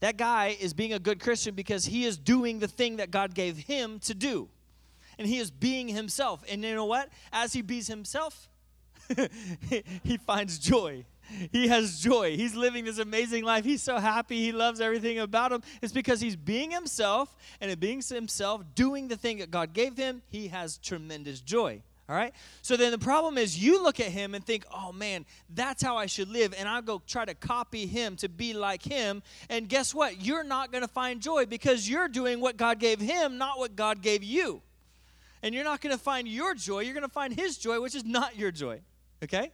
That 0.00 0.16
guy 0.16 0.56
is 0.60 0.74
being 0.74 0.92
a 0.92 0.98
good 0.98 1.20
Christian 1.20 1.54
because 1.54 1.84
he 1.84 2.04
is 2.04 2.16
doing 2.16 2.58
the 2.58 2.68
thing 2.68 2.96
that 2.96 3.10
God 3.10 3.34
gave 3.34 3.56
him 3.56 3.98
to 4.00 4.14
do. 4.14 4.48
And 5.18 5.26
he 5.26 5.38
is 5.38 5.50
being 5.50 5.88
himself. 5.88 6.44
And 6.48 6.62
you 6.62 6.74
know 6.74 6.84
what? 6.84 7.08
As 7.32 7.52
he 7.52 7.62
bees 7.62 7.88
himself, 7.88 8.48
he 10.04 10.16
finds 10.18 10.58
joy. 10.58 11.04
He 11.52 11.68
has 11.68 12.00
joy. 12.00 12.36
He's 12.36 12.54
living 12.54 12.84
this 12.84 12.98
amazing 12.98 13.44
life. 13.44 13.64
He's 13.64 13.82
so 13.82 13.98
happy. 13.98 14.36
He 14.36 14.52
loves 14.52 14.80
everything 14.80 15.18
about 15.18 15.52
him. 15.52 15.62
It's 15.82 15.92
because 15.92 16.20
he's 16.20 16.36
being 16.36 16.70
himself, 16.70 17.36
and 17.60 17.70
in 17.70 17.78
being 17.78 18.02
himself, 18.02 18.62
doing 18.74 19.08
the 19.08 19.16
thing 19.16 19.38
that 19.38 19.50
God 19.50 19.72
gave 19.72 19.96
him, 19.96 20.22
he 20.28 20.48
has 20.48 20.78
tremendous 20.78 21.40
joy. 21.40 21.82
All 22.08 22.16
right? 22.16 22.32
So 22.62 22.76
then 22.76 22.90
the 22.90 22.98
problem 22.98 23.36
is 23.36 23.62
you 23.62 23.82
look 23.82 24.00
at 24.00 24.06
him 24.06 24.34
and 24.34 24.42
think, 24.44 24.64
oh 24.74 24.92
man, 24.92 25.26
that's 25.54 25.82
how 25.82 25.98
I 25.98 26.06
should 26.06 26.30
live. 26.30 26.54
And 26.56 26.66
I'll 26.66 26.80
go 26.80 27.02
try 27.06 27.26
to 27.26 27.34
copy 27.34 27.86
him 27.86 28.16
to 28.16 28.30
be 28.30 28.54
like 28.54 28.82
him. 28.82 29.22
And 29.50 29.68
guess 29.68 29.94
what? 29.94 30.24
You're 30.24 30.44
not 30.44 30.72
going 30.72 30.82
to 30.82 30.88
find 30.88 31.20
joy 31.20 31.44
because 31.44 31.88
you're 31.88 32.08
doing 32.08 32.40
what 32.40 32.56
God 32.56 32.78
gave 32.78 32.98
him, 32.98 33.36
not 33.36 33.58
what 33.58 33.76
God 33.76 34.00
gave 34.00 34.24
you. 34.24 34.62
And 35.42 35.54
you're 35.54 35.64
not 35.64 35.82
going 35.82 35.94
to 35.94 36.02
find 36.02 36.26
your 36.26 36.54
joy. 36.54 36.80
You're 36.80 36.94
going 36.94 37.02
to 37.02 37.12
find 37.12 37.38
his 37.38 37.58
joy, 37.58 37.78
which 37.80 37.94
is 37.94 38.06
not 38.06 38.36
your 38.36 38.50
joy. 38.50 38.80
Okay? 39.22 39.52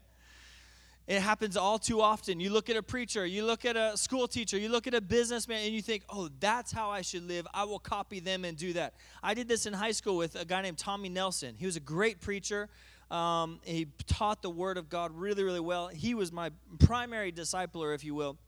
It 1.07 1.21
happens 1.21 1.57
all 1.57 1.79
too 1.79 2.01
often. 2.01 2.41
You 2.41 2.51
look 2.51 2.71
at 2.71 2.77
a 2.77 2.83
preacher, 2.83 3.27
you 3.27 3.45
look 3.45 3.67
at 3.67 3.77
a 3.77 3.97
school 3.97 4.27
teacher, 4.27 4.57
you 4.57 4.71
look 4.71 4.87
at 4.87 4.95
a 4.95 5.03
businessman, 5.03 5.65
and 5.65 5.75
you 5.75 5.83
think, 5.83 6.03
oh, 6.09 6.31
that's 6.41 6.73
how 6.73 6.91
I 6.91 7.03
should 7.03 7.29
live. 7.29 7.47
I 7.53 7.65
will 7.65 7.79
copy 7.79 8.21
them 8.21 8.45
and 8.45 8.57
do 8.57 8.73
that. 8.73 8.95
I 9.23 9.35
did 9.35 9.47
this 9.47 9.67
in 9.67 9.75
high 9.75 9.93
school 9.93 10.17
with 10.17 10.35
a 10.35 10.47
guy 10.47 10.63
named 10.63 10.79
Tommy 10.79 11.11
Nelson. 11.11 11.57
He 11.59 11.67
was 11.67 11.77
a 11.77 11.81
great 11.81 12.21
preacher. 12.21 12.71
Um, 13.11 13.61
he 13.65 13.89
taught 14.07 14.41
the 14.41 14.49
Word 14.49 14.79
of 14.79 14.89
God 14.89 15.13
really, 15.15 15.43
really 15.43 15.61
well. 15.61 15.89
He 15.89 16.15
was 16.15 16.33
my 16.33 16.51
primary 16.79 17.33
discipler, 17.33 17.95
if 17.95 18.03
you 18.03 18.15
will, 18.15 18.39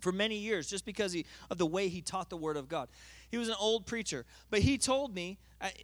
for 0.00 0.12
many 0.12 0.36
years, 0.36 0.68
just 0.68 0.84
because 0.84 1.12
he, 1.12 1.26
of 1.50 1.58
the 1.58 1.66
way 1.66 1.88
he 1.88 2.02
taught 2.02 2.30
the 2.30 2.36
Word 2.36 2.56
of 2.56 2.68
God. 2.68 2.88
He 3.36 3.38
was 3.38 3.50
an 3.50 3.56
old 3.60 3.84
preacher, 3.84 4.24
but 4.48 4.60
he 4.60 4.78
told 4.78 5.14
me 5.14 5.36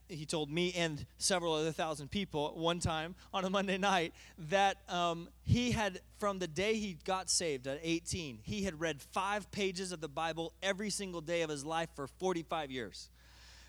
he 0.09 0.25
told 0.25 0.51
me 0.51 0.73
and 0.73 1.05
several 1.19 1.53
other 1.53 1.71
thousand 1.71 2.11
people 2.11 2.55
one 2.57 2.79
time 2.79 3.15
on 3.31 3.45
a 3.45 3.51
Monday 3.51 3.77
night 3.77 4.15
that 4.51 4.79
um, 4.89 5.29
he 5.45 5.73
had, 5.73 6.01
from 6.19 6.39
the 6.39 6.47
day 6.47 6.77
he 6.77 6.97
got 7.05 7.29
saved 7.29 7.67
at 7.67 7.79
18, 7.83 8.39
he 8.43 8.63
had 8.63 8.81
read 8.81 9.03
five 9.03 9.51
pages 9.51 9.93
of 9.93 10.01
the 10.01 10.09
Bible 10.09 10.55
every 10.63 10.89
single 10.89 11.21
day 11.21 11.43
of 11.43 11.51
his 11.51 11.63
life 11.63 11.91
for 11.95 12.07
45 12.07 12.71
years. 12.71 13.11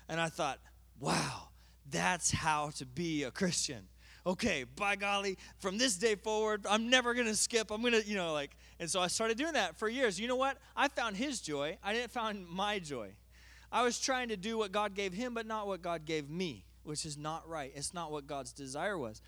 And 0.08 0.18
I 0.18 0.30
thought, 0.30 0.60
wow, 0.98 1.48
that's 1.90 2.30
how 2.30 2.70
to 2.76 2.86
be 2.86 3.24
a 3.24 3.30
Christian. 3.30 3.88
Okay, 4.26 4.64
by 4.64 4.96
golly, 4.96 5.36
from 5.58 5.76
this 5.76 5.98
day 5.98 6.14
forward, 6.14 6.64
I'm 6.66 6.88
never 6.88 7.12
going 7.12 7.26
to 7.26 7.36
skip. 7.36 7.70
I'm 7.70 7.82
going 7.82 7.92
to, 7.92 8.06
you 8.06 8.16
know, 8.16 8.32
like, 8.32 8.56
and 8.80 8.88
so 8.88 9.02
I 9.02 9.08
started 9.08 9.36
doing 9.36 9.52
that 9.52 9.76
for 9.76 9.90
years. 9.90 10.18
You 10.18 10.26
know 10.28 10.36
what? 10.36 10.56
I 10.74 10.88
found 10.88 11.18
his 11.18 11.42
joy. 11.42 11.76
I 11.84 11.92
didn't 11.92 12.10
find 12.10 12.48
my 12.48 12.78
joy. 12.78 13.10
I 13.74 13.82
was 13.82 13.98
trying 13.98 14.28
to 14.28 14.36
do 14.36 14.56
what 14.56 14.70
God 14.70 14.94
gave 14.94 15.12
him, 15.12 15.34
but 15.34 15.48
not 15.48 15.66
what 15.66 15.82
God 15.82 16.04
gave 16.04 16.30
me, 16.30 16.64
which 16.84 17.04
is 17.04 17.18
not 17.18 17.48
right. 17.48 17.72
It's 17.74 17.92
not 17.92 18.12
what 18.12 18.24
God's 18.24 18.52
desire 18.52 18.96
was. 18.96 19.20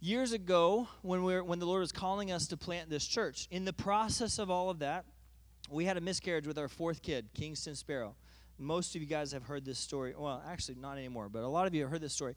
Years 0.00 0.32
ago, 0.32 0.88
when, 1.02 1.22
we 1.22 1.34
were, 1.34 1.44
when 1.44 1.58
the 1.58 1.66
Lord 1.66 1.80
was 1.80 1.92
calling 1.92 2.32
us 2.32 2.46
to 2.48 2.56
plant 2.56 2.88
this 2.88 3.04
church, 3.04 3.46
in 3.50 3.66
the 3.66 3.72
process 3.74 4.38
of 4.38 4.50
all 4.50 4.70
of 4.70 4.78
that, 4.78 5.04
we 5.68 5.84
had 5.84 5.98
a 5.98 6.00
miscarriage 6.00 6.46
with 6.46 6.56
our 6.56 6.68
fourth 6.68 7.02
kid, 7.02 7.26
Kingston 7.34 7.74
Sparrow. 7.74 8.14
Most 8.58 8.96
of 8.96 9.02
you 9.02 9.06
guys 9.06 9.32
have 9.32 9.42
heard 9.42 9.66
this 9.66 9.78
story. 9.78 10.14
Well, 10.16 10.42
actually, 10.48 10.76
not 10.76 10.96
anymore, 10.96 11.28
but 11.28 11.42
a 11.42 11.48
lot 11.48 11.66
of 11.66 11.74
you 11.74 11.82
have 11.82 11.90
heard 11.90 12.00
this 12.00 12.14
story. 12.14 12.36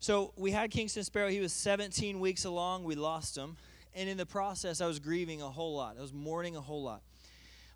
So 0.00 0.32
we 0.36 0.50
had 0.50 0.72
Kingston 0.72 1.04
Sparrow. 1.04 1.28
He 1.28 1.38
was 1.38 1.52
17 1.52 2.18
weeks 2.18 2.44
along. 2.44 2.82
We 2.82 2.96
lost 2.96 3.38
him. 3.38 3.56
And 3.94 4.08
in 4.08 4.16
the 4.16 4.26
process, 4.26 4.80
I 4.80 4.86
was 4.86 4.98
grieving 4.98 5.40
a 5.40 5.50
whole 5.50 5.76
lot. 5.76 5.94
I 5.96 6.00
was 6.00 6.12
mourning 6.12 6.56
a 6.56 6.60
whole 6.60 6.82
lot 6.82 7.02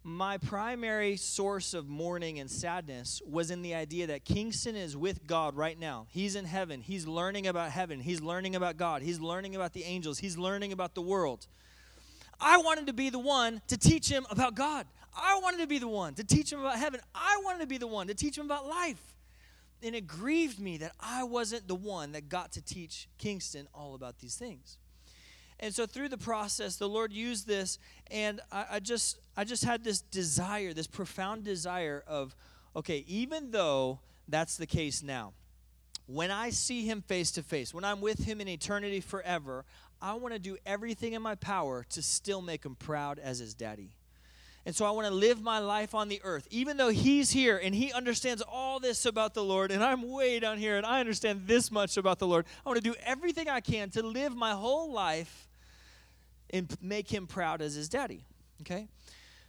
my 0.07 0.39
primary 0.39 1.17
source 1.17 1.75
of 1.75 1.89
mourning 1.89 2.39
and 2.39 2.49
sadness 2.49 3.21
was 3.29 3.51
in 3.51 3.63
the 3.63 3.75
idea 3.75 4.07
that 4.07 4.25
Kingston 4.25 4.77
is 4.77 4.97
with 4.97 5.27
God 5.27 5.57
right 5.57 5.77
now. 5.77 6.07
He's 6.11 6.37
in 6.37 6.45
heaven. 6.45 6.81
He's 6.81 7.09
learning 7.09 7.49
about 7.49 7.73
heaven. 7.73 7.99
He's 7.99 8.21
learning 8.21 8.55
about 8.55 8.77
God. 8.77 9.03
He's 9.03 9.19
learning 9.19 9.57
about 9.57 9.73
the 9.73 9.83
angels. 9.83 10.19
He's 10.19 10.39
learning 10.39 10.73
about 10.73 10.95
the 10.95 11.03
world. 11.03 11.49
I 12.41 12.59
wanted 12.59 12.87
to 12.87 12.93
be 12.93 13.11
the 13.11 13.19
one 13.19 13.61
to 13.67 13.77
teach 13.77 14.09
him 14.09 14.27
about 14.31 14.55
God. 14.55 14.87
I 15.13 15.41
wanted 15.43 15.59
to 15.59 15.67
be 15.67 15.81
the 15.81 15.89
one 15.89 16.15
to 16.15 16.25
teach 16.25 16.53
him 16.53 16.61
about 16.61 16.79
heaven. 16.79 17.01
I 17.13 17.41
wanted 17.43 17.63
to 17.63 17.67
be 17.67 17.79
the 17.79 17.89
one 17.89 18.07
to 18.07 18.15
teach 18.15 18.39
him 18.39 18.45
about 18.45 18.65
life. 18.65 19.03
And 19.83 19.97
it 19.97 20.07
grieved 20.07 20.61
me 20.61 20.77
that 20.79 20.93
I 21.01 21.25
wasn't 21.25 21.67
the 21.67 21.75
one 21.75 22.13
that 22.13 22.29
got 22.29 22.53
to 22.53 22.63
teach 22.63 23.09
Kingston 23.19 23.67
all 23.75 23.97
about 23.97 24.21
these 24.21 24.37
things. 24.37 24.79
And 25.59 25.75
so 25.75 25.87
through 25.87 26.11
the 26.11 26.19
process, 26.19 26.77
the 26.77 26.89
Lord 26.89 27.13
used 27.13 27.47
this, 27.47 27.79
and 28.11 28.41
I, 28.53 28.67
I, 28.73 28.81
just 28.81 29.19
I 29.37 29.45
just 29.45 29.65
had 29.65 29.85
this 29.85 30.01
desire, 30.01 30.73
this 30.75 30.87
profound 30.87 31.45
desire 31.45 32.05
of, 32.07 32.37
okay, 32.75 33.05
even 33.07 33.51
though 33.51 34.01
that's 34.29 34.57
the 34.57 34.67
case 34.67 35.03
now, 35.03 35.33
when 36.07 36.31
I 36.31 36.51
see 36.51 36.85
Him 36.85 37.03
face 37.03 37.33
to 37.33 37.43
face, 37.43 37.73
when 37.73 37.85
I'm 37.85 38.01
with 38.01 38.25
Him 38.25 38.41
in 38.41 38.49
eternity 38.49 39.01
forever, 39.01 39.65
I 40.01 40.15
want 40.15 40.35
to 40.35 40.39
do 40.39 40.59
everything 40.67 41.15
in 41.15 41.23
my 41.23 41.35
power 41.35 41.85
to 41.91 42.03
still 42.03 42.43
make 42.43 42.65
Him 42.65 42.77
proud 42.77 43.19
as 43.19 43.39
His 43.39 43.55
daddy. 43.55 43.91
And 44.67 44.75
so 44.75 44.85
I 44.85 44.91
want 44.91 45.07
to 45.07 45.15
live 45.15 45.41
my 45.41 45.61
life 45.61 45.95
on 45.95 46.09
the 46.09 46.21
earth, 46.25 46.49
even 46.51 46.77
though 46.77 46.89
He's 46.89 47.31
here 47.31 47.57
and 47.57 47.73
He 47.73 47.93
understands 47.93 48.43
all 48.43 48.81
this 48.81 49.07
about 49.07 49.33
the 49.33 49.45
Lord, 49.45 49.71
and 49.71 49.83
I'm 49.83 50.11
way 50.11 50.41
down 50.41 50.59
here 50.59 50.77
and 50.77 50.85
I 50.85 50.99
understand 50.99 51.47
this 51.47 51.71
much 51.71 51.97
about 51.97 52.19
the 52.19 52.27
Lord. 52.27 52.47
I 52.65 52.69
want 52.69 52.83
to 52.83 52.91
do 52.91 52.97
everything 53.05 53.49
I 53.49 53.61
can 53.61 53.91
to 53.91 54.03
live 54.03 54.35
my 54.35 54.51
whole 54.51 54.93
life 54.93 55.47
and 56.51 56.69
make 56.83 57.09
him 57.09 57.29
proud 57.29 57.63
as 57.63 57.75
his 57.75 57.89
daddy. 57.89 58.25
Okay? 58.63 58.89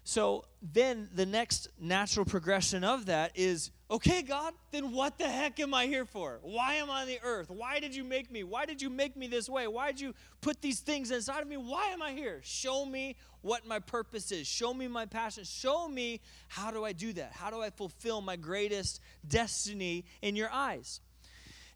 So 0.03 0.45
then 0.61 1.09
the 1.11 1.25
next 1.25 1.67
natural 1.79 2.25
progression 2.25 2.83
of 2.83 3.07
that 3.07 3.31
is 3.33 3.71
okay, 3.89 4.21
God, 4.21 4.53
then 4.71 4.91
what 4.91 5.17
the 5.17 5.29
heck 5.29 5.59
am 5.59 5.73
I 5.73 5.85
here 5.85 6.05
for? 6.05 6.39
Why 6.41 6.75
am 6.75 6.89
I 6.89 7.01
on 7.01 7.07
the 7.07 7.19
earth? 7.23 7.49
Why 7.49 7.79
did 7.79 7.95
you 7.95 8.03
make 8.03 8.31
me? 8.31 8.43
Why 8.43 8.65
did 8.65 8.81
you 8.81 8.89
make 8.89 9.15
me 9.15 9.27
this 9.27 9.49
way? 9.49 9.67
Why 9.67 9.91
did 9.91 10.01
you 10.01 10.13
put 10.41 10.61
these 10.61 10.79
things 10.79 11.11
inside 11.11 11.41
of 11.41 11.47
me? 11.47 11.57
Why 11.57 11.87
am 11.87 12.01
I 12.01 12.11
here? 12.11 12.41
Show 12.43 12.85
me 12.85 13.15
what 13.41 13.65
my 13.65 13.79
purpose 13.79 14.31
is. 14.31 14.45
Show 14.45 14.73
me 14.73 14.87
my 14.87 15.05
passion. 15.05 15.43
Show 15.45 15.87
me 15.87 16.21
how 16.47 16.71
do 16.71 16.83
I 16.83 16.91
do 16.91 17.13
that? 17.13 17.31
How 17.33 17.49
do 17.49 17.61
I 17.61 17.69
fulfill 17.69 18.21
my 18.21 18.35
greatest 18.35 18.99
destiny 19.27 20.05
in 20.21 20.35
your 20.35 20.49
eyes? 20.51 20.99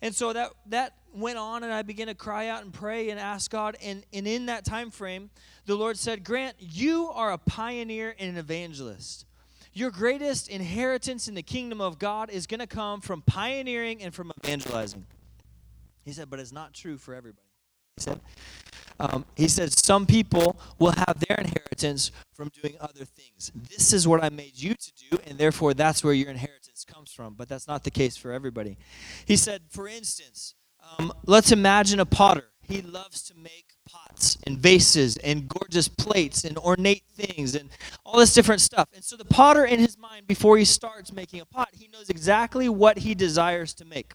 And 0.01 0.15
so 0.15 0.33
that 0.33 0.51
that 0.67 0.95
went 1.13 1.37
on 1.37 1.63
and 1.63 1.71
I 1.71 1.83
began 1.83 2.07
to 2.07 2.15
cry 2.15 2.47
out 2.47 2.63
and 2.63 2.73
pray 2.73 3.11
and 3.11 3.19
ask 3.19 3.51
God 3.51 3.77
and, 3.83 4.03
and 4.11 4.27
in 4.27 4.47
that 4.47 4.65
time 4.65 4.89
frame 4.89 5.29
the 5.67 5.75
Lord 5.75 5.97
said, 5.97 6.23
"Grant, 6.23 6.55
you 6.59 7.09
are 7.09 7.31
a 7.31 7.37
pioneer 7.37 8.15
and 8.17 8.31
an 8.31 8.37
evangelist. 8.37 9.25
Your 9.73 9.91
greatest 9.91 10.49
inheritance 10.49 11.27
in 11.27 11.35
the 11.35 11.43
kingdom 11.43 11.81
of 11.81 11.99
God 11.99 12.29
is 12.29 12.47
going 12.47 12.59
to 12.59 12.67
come 12.67 13.01
from 13.01 13.21
pioneering 13.21 14.01
and 14.01 14.13
from 14.13 14.31
evangelizing." 14.43 15.05
He 16.03 16.11
said, 16.11 16.29
"But 16.29 16.39
it's 16.39 16.51
not 16.51 16.73
true 16.73 16.97
for 16.97 17.13
everybody." 17.13 17.47
He 17.95 18.03
said, 18.03 18.21
um, 19.01 19.25
he 19.35 19.47
said, 19.47 19.73
Some 19.73 20.05
people 20.05 20.59
will 20.77 20.91
have 20.91 21.19
their 21.27 21.37
inheritance 21.37 22.11
from 22.33 22.49
doing 22.49 22.75
other 22.79 23.03
things. 23.03 23.51
This 23.55 23.93
is 23.93 24.07
what 24.07 24.23
I 24.23 24.29
made 24.29 24.53
you 24.55 24.75
to 24.75 24.91
do, 25.09 25.17
and 25.25 25.39
therefore 25.39 25.73
that's 25.73 26.03
where 26.03 26.13
your 26.13 26.29
inheritance 26.29 26.85
comes 26.85 27.11
from. 27.11 27.33
But 27.33 27.49
that's 27.49 27.67
not 27.67 27.83
the 27.83 27.89
case 27.89 28.15
for 28.15 28.31
everybody. 28.31 28.77
He 29.25 29.37
said, 29.37 29.63
For 29.69 29.87
instance, 29.87 30.53
um, 30.99 31.11
let's 31.25 31.51
imagine 31.51 31.99
a 31.99 32.05
potter. 32.05 32.45
He 32.61 32.83
loves 32.83 33.23
to 33.23 33.33
make 33.35 33.70
pots 33.91 34.37
and 34.45 34.57
vases 34.57 35.17
and 35.17 35.47
gorgeous 35.47 35.87
plates 35.87 36.43
and 36.43 36.57
ornate 36.57 37.03
things 37.15 37.55
and 37.55 37.69
all 38.05 38.19
this 38.19 38.33
different 38.33 38.61
stuff. 38.61 38.89
And 38.93 39.03
so 39.03 39.15
the 39.15 39.25
potter, 39.25 39.65
in 39.65 39.79
his 39.79 39.97
mind, 39.97 40.27
before 40.27 40.57
he 40.57 40.65
starts 40.65 41.11
making 41.11 41.41
a 41.41 41.45
pot, 41.45 41.69
he 41.71 41.87
knows 41.87 42.09
exactly 42.09 42.69
what 42.69 42.99
he 42.99 43.15
desires 43.15 43.73
to 43.75 43.85
make. 43.85 44.13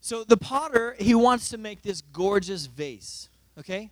So 0.00 0.24
the 0.24 0.36
potter, 0.36 0.94
he 0.98 1.14
wants 1.14 1.48
to 1.50 1.58
make 1.58 1.82
this 1.82 2.00
gorgeous 2.00 2.66
vase, 2.66 3.28
okay? 3.58 3.90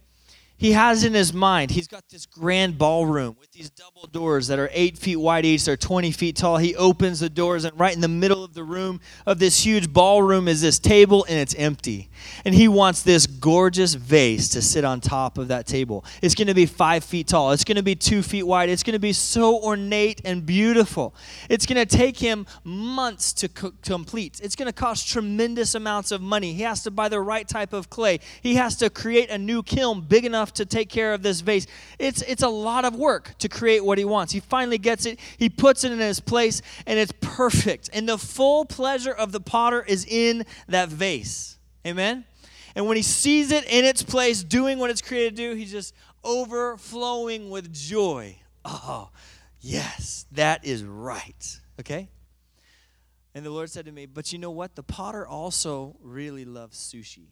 he 0.56 0.72
has 0.72 1.04
in 1.04 1.14
his 1.14 1.32
mind, 1.32 1.70
he's 1.70 1.88
got 1.88 2.08
this 2.08 2.26
grand 2.26 2.78
ballroom 2.78 3.36
with 3.40 3.50
these 3.52 3.70
double 3.70 4.06
doors 4.06 4.46
that 4.46 4.58
are 4.58 4.70
eight 4.72 4.96
feet 4.96 5.16
wide 5.16 5.44
each, 5.44 5.64
they're 5.64 5.76
20 5.76 6.12
feet 6.12 6.36
tall. 6.36 6.58
He 6.58 6.76
opens 6.76 7.20
the 7.20 7.28
doors, 7.28 7.64
and 7.64 7.78
right 7.78 7.94
in 7.94 8.00
the 8.00 8.08
middle 8.08 8.33
the 8.54 8.64
room, 8.64 9.00
of 9.26 9.38
this 9.38 9.64
huge 9.64 9.92
ballroom, 9.92 10.48
is 10.48 10.60
this 10.60 10.78
table, 10.78 11.26
and 11.28 11.38
it's 11.38 11.54
empty. 11.56 12.08
And 12.44 12.54
he 12.54 12.68
wants 12.68 13.02
this 13.02 13.26
gorgeous 13.26 13.94
vase 13.94 14.48
to 14.50 14.62
sit 14.62 14.84
on 14.84 15.00
top 15.00 15.38
of 15.38 15.48
that 15.48 15.66
table. 15.66 16.04
It's 16.22 16.34
going 16.34 16.48
to 16.48 16.54
be 16.54 16.66
five 16.66 17.04
feet 17.04 17.26
tall, 17.26 17.52
it's 17.52 17.64
going 17.64 17.76
to 17.76 17.82
be 17.82 17.94
two 17.94 18.22
feet 18.22 18.44
wide, 18.44 18.68
it's 18.68 18.82
going 18.82 18.94
to 18.94 19.00
be 19.00 19.12
so 19.12 19.60
ornate 19.62 20.20
and 20.24 20.46
beautiful. 20.46 21.14
It's 21.48 21.66
going 21.66 21.84
to 21.84 21.96
take 21.96 22.18
him 22.18 22.46
months 22.62 23.32
to 23.34 23.48
co- 23.48 23.72
complete, 23.82 24.40
it's 24.42 24.56
going 24.56 24.66
to 24.66 24.72
cost 24.72 25.08
tremendous 25.08 25.74
amounts 25.74 26.12
of 26.12 26.20
money. 26.20 26.52
He 26.52 26.62
has 26.62 26.82
to 26.84 26.90
buy 26.90 27.08
the 27.08 27.20
right 27.20 27.46
type 27.46 27.72
of 27.72 27.90
clay, 27.90 28.20
he 28.40 28.54
has 28.54 28.76
to 28.76 28.90
create 28.90 29.30
a 29.30 29.38
new 29.38 29.62
kiln 29.62 30.02
big 30.02 30.24
enough 30.24 30.52
to 30.54 30.64
take 30.64 30.88
care 30.88 31.12
of 31.12 31.22
this 31.22 31.40
vase. 31.40 31.66
It's, 31.98 32.22
it's 32.22 32.42
a 32.42 32.48
lot 32.48 32.84
of 32.84 32.94
work 32.94 33.34
to 33.38 33.48
create 33.48 33.84
what 33.84 33.98
he 33.98 34.04
wants. 34.04 34.32
He 34.32 34.40
finally 34.40 34.78
gets 34.78 35.06
it, 35.06 35.18
he 35.36 35.48
puts 35.48 35.84
it 35.84 35.92
in 35.92 35.98
his 35.98 36.20
place, 36.20 36.62
and 36.86 36.98
it's 36.98 37.12
perfect. 37.20 37.90
And 37.92 38.08
the 38.08 38.18
full 38.44 38.66
pleasure 38.66 39.10
of 39.10 39.32
the 39.32 39.40
potter 39.40 39.82
is 39.82 40.04
in 40.04 40.44
that 40.68 40.90
vase. 40.90 41.56
Amen? 41.86 42.26
And 42.74 42.86
when 42.86 42.98
he 42.98 43.02
sees 43.02 43.50
it 43.50 43.64
in 43.64 43.86
its 43.86 44.02
place, 44.02 44.44
doing 44.44 44.78
what 44.78 44.90
it's 44.90 45.00
created 45.00 45.34
to 45.36 45.42
do, 45.50 45.54
he's 45.54 45.70
just 45.70 45.94
overflowing 46.22 47.48
with 47.48 47.72
joy. 47.72 48.36
Oh, 48.62 49.08
yes, 49.60 50.26
that 50.32 50.62
is 50.62 50.84
right. 50.84 51.58
Okay? 51.80 52.10
And 53.34 53.46
the 53.46 53.50
Lord 53.50 53.70
said 53.70 53.86
to 53.86 53.92
me, 53.92 54.04
But 54.04 54.30
you 54.30 54.38
know 54.38 54.50
what? 54.50 54.74
The 54.74 54.82
potter 54.82 55.26
also 55.26 55.96
really 56.02 56.44
loves 56.44 56.76
sushi. 56.76 57.28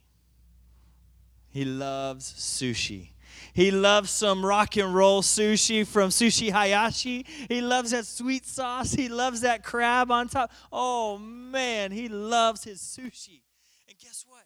He 1.50 1.66
loves 1.66 2.32
sushi. 2.32 3.10
He 3.52 3.70
loves 3.70 4.10
some 4.10 4.44
rock 4.44 4.76
and 4.76 4.94
roll 4.94 5.22
sushi 5.22 5.86
from 5.86 6.10
Sushi 6.10 6.50
Hayashi. 6.50 7.26
He 7.48 7.60
loves 7.60 7.90
that 7.90 8.06
sweet 8.06 8.46
sauce. 8.46 8.92
He 8.92 9.08
loves 9.08 9.42
that 9.42 9.62
crab 9.62 10.10
on 10.10 10.28
top. 10.28 10.50
Oh 10.72 11.18
man, 11.18 11.92
he 11.92 12.08
loves 12.08 12.64
his 12.64 12.80
sushi. 12.80 13.42
And 13.88 13.98
guess 13.98 14.24
what? 14.26 14.44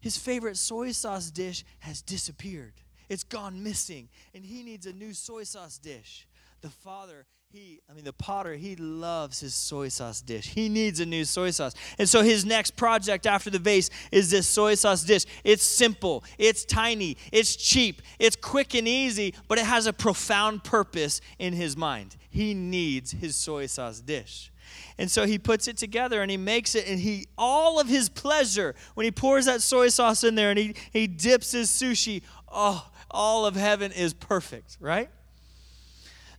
His 0.00 0.16
favorite 0.16 0.56
soy 0.56 0.92
sauce 0.92 1.30
dish 1.30 1.64
has 1.80 2.02
disappeared. 2.02 2.74
It's 3.08 3.24
gone 3.24 3.62
missing, 3.62 4.08
and 4.34 4.44
he 4.44 4.62
needs 4.62 4.86
a 4.86 4.92
new 4.92 5.14
soy 5.14 5.44
sauce 5.44 5.78
dish. 5.78 6.26
The 6.60 6.70
father 6.70 7.26
he 7.50 7.80
i 7.88 7.94
mean 7.94 8.04
the 8.04 8.12
potter 8.12 8.54
he 8.56 8.76
loves 8.76 9.40
his 9.40 9.54
soy 9.54 9.88
sauce 9.88 10.20
dish. 10.20 10.48
He 10.48 10.68
needs 10.68 11.00
a 11.00 11.06
new 11.06 11.24
soy 11.24 11.50
sauce. 11.50 11.74
And 11.98 12.06
so 12.06 12.22
his 12.22 12.44
next 12.44 12.76
project 12.76 13.26
after 13.26 13.48
the 13.48 13.58
vase 13.58 13.88
is 14.12 14.30
this 14.30 14.46
soy 14.46 14.74
sauce 14.74 15.02
dish. 15.02 15.24
It's 15.44 15.62
simple. 15.62 16.24
It's 16.36 16.66
tiny. 16.66 17.16
It's 17.32 17.56
cheap. 17.56 18.02
It's 18.18 18.36
quick 18.36 18.74
and 18.74 18.86
easy 18.86 19.34
but 19.48 19.58
it 19.58 19.64
has 19.64 19.86
a 19.86 19.94
profound 19.94 20.62
purpose 20.62 21.22
in 21.38 21.54
his 21.54 21.74
mind. 21.74 22.16
He 22.28 22.52
needs 22.52 23.12
his 23.12 23.34
soy 23.34 23.64
sauce 23.66 24.00
dish. 24.00 24.52
And 24.98 25.10
so 25.10 25.24
he 25.24 25.38
puts 25.38 25.68
it 25.68 25.78
together 25.78 26.20
and 26.20 26.30
he 26.30 26.36
makes 26.36 26.74
it 26.74 26.86
and 26.86 27.00
he 27.00 27.28
all 27.38 27.80
of 27.80 27.88
his 27.88 28.10
pleasure 28.10 28.74
when 28.92 29.04
he 29.04 29.10
pours 29.10 29.46
that 29.46 29.62
soy 29.62 29.88
sauce 29.88 30.22
in 30.22 30.34
there 30.34 30.50
and 30.50 30.58
he, 30.58 30.74
he 30.92 31.06
dips 31.06 31.52
his 31.52 31.70
sushi 31.70 32.20
oh 32.52 32.90
all 33.10 33.46
of 33.46 33.56
heaven 33.56 33.90
is 33.90 34.12
perfect 34.12 34.76
right 34.80 35.08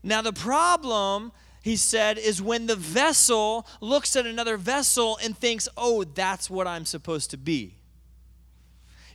now, 0.04 0.22
the 0.22 0.34
problem, 0.34 1.32
he 1.62 1.76
said, 1.76 2.18
is 2.18 2.42
when 2.42 2.68
the 2.68 2.76
vessel 2.76 3.68
looks 3.82 4.16
at 4.16 4.26
another 4.26 4.58
vessel 4.58 5.20
and 5.24 5.38
thinks, 5.38 5.68
oh, 5.76 6.04
that's 6.04 6.50
what 6.50 6.68
I'm 6.68 6.86
supposed 6.86 7.32
to 7.32 7.38
be. 7.38 7.76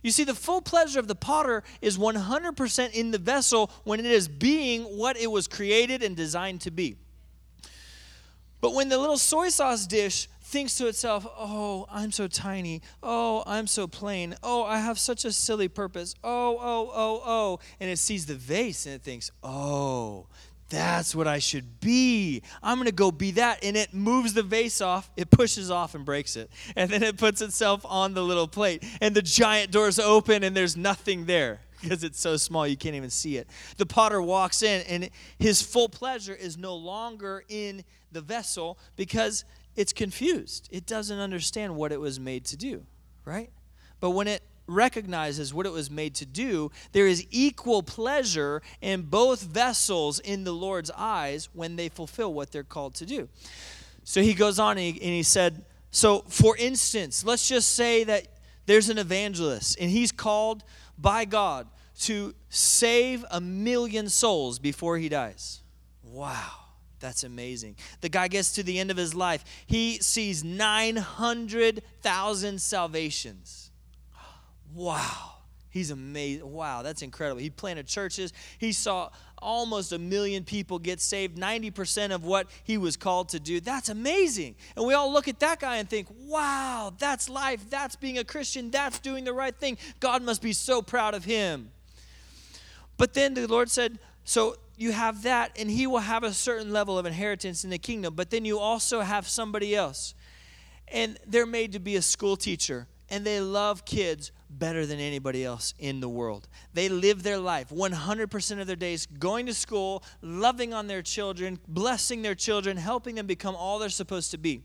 You 0.03 0.11
see, 0.11 0.23
the 0.23 0.35
full 0.35 0.61
pleasure 0.61 0.99
of 0.99 1.07
the 1.07 1.15
potter 1.15 1.63
is 1.81 1.97
100% 1.97 2.93
in 2.93 3.09
the 3.09 3.17
vessel 3.17 3.71
when 3.85 3.99
it 3.99 4.05
is 4.05 4.27
being 4.27 4.83
what 4.83 5.17
it 5.17 5.31
was 5.31 5.47
created 5.47 6.03
and 6.03 6.15
designed 6.15 6.61
to 6.61 6.71
be. 6.71 6.97
But 8.61 8.75
when 8.75 8.89
the 8.89 8.99
little 8.99 9.17
soy 9.17 9.49
sauce 9.49 9.87
dish 9.87 10.27
thinks 10.43 10.77
to 10.77 10.87
itself, 10.87 11.25
oh, 11.37 11.87
I'm 11.91 12.11
so 12.11 12.27
tiny. 12.27 12.83
Oh, 13.01 13.43
I'm 13.47 13.65
so 13.65 13.87
plain. 13.87 14.35
Oh, 14.43 14.63
I 14.63 14.77
have 14.77 14.99
such 14.99 15.25
a 15.25 15.31
silly 15.31 15.67
purpose. 15.67 16.13
Oh, 16.23 16.57
oh, 16.61 16.91
oh, 16.93 17.21
oh. 17.25 17.59
And 17.79 17.89
it 17.89 17.97
sees 17.97 18.27
the 18.27 18.35
vase 18.35 18.85
and 18.85 18.93
it 18.93 19.01
thinks, 19.01 19.31
oh, 19.41 20.27
that's 20.69 21.13
what 21.13 21.27
I 21.27 21.39
should 21.39 21.79
be. 21.79 22.41
I'm 22.63 22.77
going 22.77 22.87
to 22.87 22.91
go 22.91 23.11
be 23.11 23.31
that. 23.31 23.63
And 23.63 23.77
it 23.77 23.93
moves 23.93 24.33
the 24.33 24.43
vase 24.43 24.81
off, 24.81 25.09
it 25.15 25.29
pushes 25.29 25.69
off 25.69 25.95
and 25.95 26.05
breaks 26.05 26.35
it. 26.35 26.49
And 26.75 26.89
then 26.89 27.03
it 27.03 27.17
puts 27.17 27.41
itself 27.41 27.85
on 27.85 28.13
the 28.13 28.23
little 28.23 28.47
plate. 28.47 28.83
And 29.01 29.15
the 29.15 29.21
giant 29.21 29.71
doors 29.71 29.99
open 29.99 30.43
and 30.43 30.55
there's 30.55 30.75
nothing 30.75 31.25
there 31.25 31.61
because 31.81 32.03
it's 32.03 32.19
so 32.19 32.35
small 32.37 32.67
you 32.67 32.77
can't 32.77 32.95
even 32.95 33.09
see 33.09 33.37
it. 33.37 33.47
The 33.77 33.85
potter 33.85 34.21
walks 34.21 34.63
in 34.63 34.81
and 34.87 35.09
his 35.37 35.61
full 35.61 35.89
pleasure 35.89 36.33
is 36.33 36.57
no 36.57 36.75
longer 36.75 37.43
in 37.47 37.83
the 38.11 38.21
vessel 38.21 38.79
because 38.95 39.45
it's 39.75 39.93
confused. 39.93 40.67
It 40.71 40.85
doesn't 40.85 41.19
understand 41.19 41.75
what 41.75 41.91
it 41.91 41.99
was 41.99 42.19
made 42.19 42.45
to 42.45 42.57
do, 42.57 42.85
right? 43.23 43.51
But 43.99 44.11
when 44.11 44.27
it 44.27 44.41
recognizes 44.67 45.53
what 45.53 45.65
it 45.65 45.71
was 45.71 45.91
made 45.91 46.15
to 46.15 46.25
do, 46.25 46.71
there 46.91 47.07
is 47.07 47.25
equal 47.31 47.83
pleasure 47.83 48.61
in 48.81 49.03
both 49.03 49.41
vessels 49.41 50.19
in 50.19 50.43
the 50.43 50.51
Lord's 50.51 50.91
eyes 50.91 51.49
when 51.53 51.75
they 51.75 51.89
fulfill 51.89 52.33
what 52.33 52.51
they're 52.51 52.63
called 52.63 52.95
to 52.95 53.05
do. 53.05 53.29
So 54.03 54.21
he 54.21 54.33
goes 54.33 54.59
on 54.59 54.77
and 54.77 54.79
he, 54.79 54.89
and 54.89 55.01
he 55.01 55.23
said, 55.23 55.65
So 55.91 56.23
for 56.27 56.57
instance, 56.57 57.23
let's 57.25 57.47
just 57.47 57.73
say 57.73 58.03
that 58.05 58.27
there's 58.65 58.89
an 58.89 58.97
evangelist 58.97 59.77
and 59.79 59.89
he's 59.89 60.11
called 60.11 60.63
by 60.97 61.25
God 61.25 61.67
to 62.01 62.33
save 62.49 63.23
a 63.31 63.39
million 63.39 64.09
souls 64.09 64.59
before 64.59 64.97
he 64.97 65.07
dies. 65.09 65.61
Wow. 66.03 66.51
That's 66.99 67.23
amazing. 67.23 67.75
The 68.01 68.09
guy 68.09 68.27
gets 68.27 68.53
to 68.53 68.63
the 68.63 68.79
end 68.79 68.89
of 68.89 68.97
his 68.97 69.13
life. 69.13 69.45
He 69.67 69.99
sees 69.99 70.43
900,000 70.43 72.59
salvations 72.59 73.64
wow, 74.75 75.33
he's 75.69 75.91
amazing. 75.91 76.51
Wow, 76.51 76.81
that's 76.81 77.01
incredible. 77.01 77.41
He 77.41 77.49
planted 77.49 77.87
churches. 77.87 78.33
He 78.57 78.71
saw 78.71 79.09
almost 79.37 79.91
a 79.91 79.99
million 79.99 80.43
people 80.43 80.79
get 80.79 80.99
saved, 80.99 81.37
90% 81.37 82.13
of 82.13 82.23
what 82.23 82.47
he 82.63 82.77
was 82.77 82.97
called 82.97 83.29
to 83.29 83.39
do. 83.39 83.59
That's 83.59 83.89
amazing. 83.89 84.55
And 84.75 84.85
we 84.85 84.93
all 84.93 85.11
look 85.11 85.27
at 85.27 85.39
that 85.39 85.59
guy 85.59 85.77
and 85.77 85.89
think, 85.89 86.07
wow, 86.27 86.93
that's 86.97 87.29
life. 87.29 87.69
That's 87.69 87.95
being 87.95 88.17
a 88.17 88.23
Christian. 88.23 88.71
That's 88.71 88.99
doing 88.99 89.23
the 89.23 89.33
right 89.33 89.55
thing. 89.55 89.77
God 89.99 90.23
must 90.23 90.41
be 90.41 90.53
so 90.53 90.81
proud 90.81 91.13
of 91.13 91.25
him. 91.25 91.71
But 92.97 93.13
then 93.13 93.33
the 93.33 93.47
Lord 93.47 93.69
said, 93.69 93.99
so 94.23 94.55
you 94.77 94.91
have 94.91 95.23
that, 95.23 95.51
and 95.59 95.69
he 95.69 95.87
will 95.87 95.99
have 95.99 96.23
a 96.23 96.33
certain 96.33 96.73
level 96.73 96.97
of 96.97 97.05
inheritance 97.05 97.63
in 97.63 97.69
the 97.69 97.77
kingdom. 97.77 98.15
But 98.15 98.29
then 98.29 98.45
you 98.45 98.59
also 98.59 99.01
have 99.01 99.27
somebody 99.27 99.75
else. 99.75 100.13
And 100.87 101.17
they're 101.25 101.45
made 101.45 101.71
to 101.73 101.79
be 101.79 101.95
a 101.95 102.01
school 102.01 102.35
teacher, 102.35 102.87
and 103.09 103.25
they 103.25 103.39
love 103.39 103.85
kids 103.85 104.31
better 104.57 104.85
than 104.85 104.99
anybody 104.99 105.43
else 105.43 105.73
in 105.79 105.99
the 105.99 106.09
world. 106.09 106.47
They 106.73 106.89
live 106.89 107.23
their 107.23 107.37
life 107.37 107.69
100% 107.69 108.61
of 108.61 108.67
their 108.67 108.75
days 108.75 109.05
going 109.05 109.45
to 109.47 109.53
school, 109.53 110.03
loving 110.21 110.73
on 110.73 110.87
their 110.87 111.01
children, 111.01 111.59
blessing 111.67 112.21
their 112.21 112.35
children, 112.35 112.77
helping 112.77 113.15
them 113.15 113.27
become 113.27 113.55
all 113.55 113.79
they're 113.79 113.89
supposed 113.89 114.31
to 114.31 114.37
be. 114.37 114.61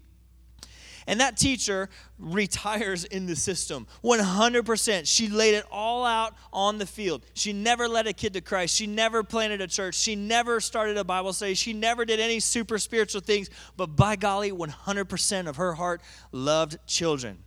And 1.06 1.20
that 1.20 1.36
teacher 1.36 1.88
retires 2.18 3.04
in 3.04 3.26
the 3.26 3.34
system 3.34 3.86
100%. 4.04 5.06
She 5.06 5.28
laid 5.28 5.54
it 5.54 5.64
all 5.70 6.04
out 6.04 6.34
on 6.52 6.78
the 6.78 6.86
field. 6.86 7.24
She 7.34 7.52
never 7.52 7.88
led 7.88 8.06
a 8.06 8.12
kid 8.12 8.34
to 8.34 8.40
Christ. 8.40 8.76
She 8.76 8.86
never 8.86 9.22
planted 9.22 9.60
a 9.60 9.66
church. 9.66 9.96
She 9.96 10.14
never 10.14 10.60
started 10.60 10.96
a 10.98 11.04
Bible 11.04 11.32
study. 11.32 11.54
She 11.54 11.72
never 11.72 12.04
did 12.04 12.20
any 12.20 12.38
super 12.38 12.78
spiritual 12.78 13.22
things. 13.22 13.50
But 13.76 13.96
by 13.96 14.16
golly, 14.16 14.52
100% 14.52 15.48
of 15.48 15.56
her 15.56 15.74
heart 15.74 16.02
loved 16.32 16.78
children. 16.86 17.38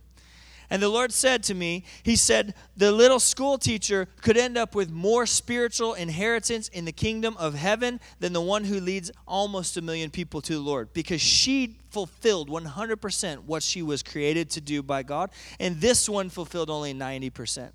And 0.70 0.82
the 0.82 0.88
Lord 0.88 1.12
said 1.12 1.42
to 1.44 1.54
me, 1.54 1.84
He 2.02 2.16
said, 2.16 2.54
the 2.76 2.92
little 2.92 3.20
school 3.20 3.58
teacher 3.58 4.08
could 4.22 4.36
end 4.36 4.56
up 4.56 4.74
with 4.74 4.90
more 4.90 5.26
spiritual 5.26 5.94
inheritance 5.94 6.68
in 6.68 6.84
the 6.84 6.92
kingdom 6.92 7.36
of 7.38 7.54
heaven 7.54 8.00
than 8.20 8.32
the 8.32 8.40
one 8.40 8.64
who 8.64 8.80
leads 8.80 9.10
almost 9.26 9.76
a 9.76 9.82
million 9.82 10.10
people 10.10 10.40
to 10.42 10.54
the 10.54 10.60
Lord 10.60 10.92
because 10.92 11.20
she 11.20 11.76
fulfilled 11.90 12.48
100% 12.48 13.44
what 13.44 13.62
she 13.62 13.82
was 13.82 14.02
created 14.02 14.50
to 14.50 14.60
do 14.60 14.82
by 14.82 15.02
God. 15.02 15.30
And 15.60 15.80
this 15.80 16.08
one 16.08 16.28
fulfilled 16.30 16.70
only 16.70 16.92
90%. 16.92 17.70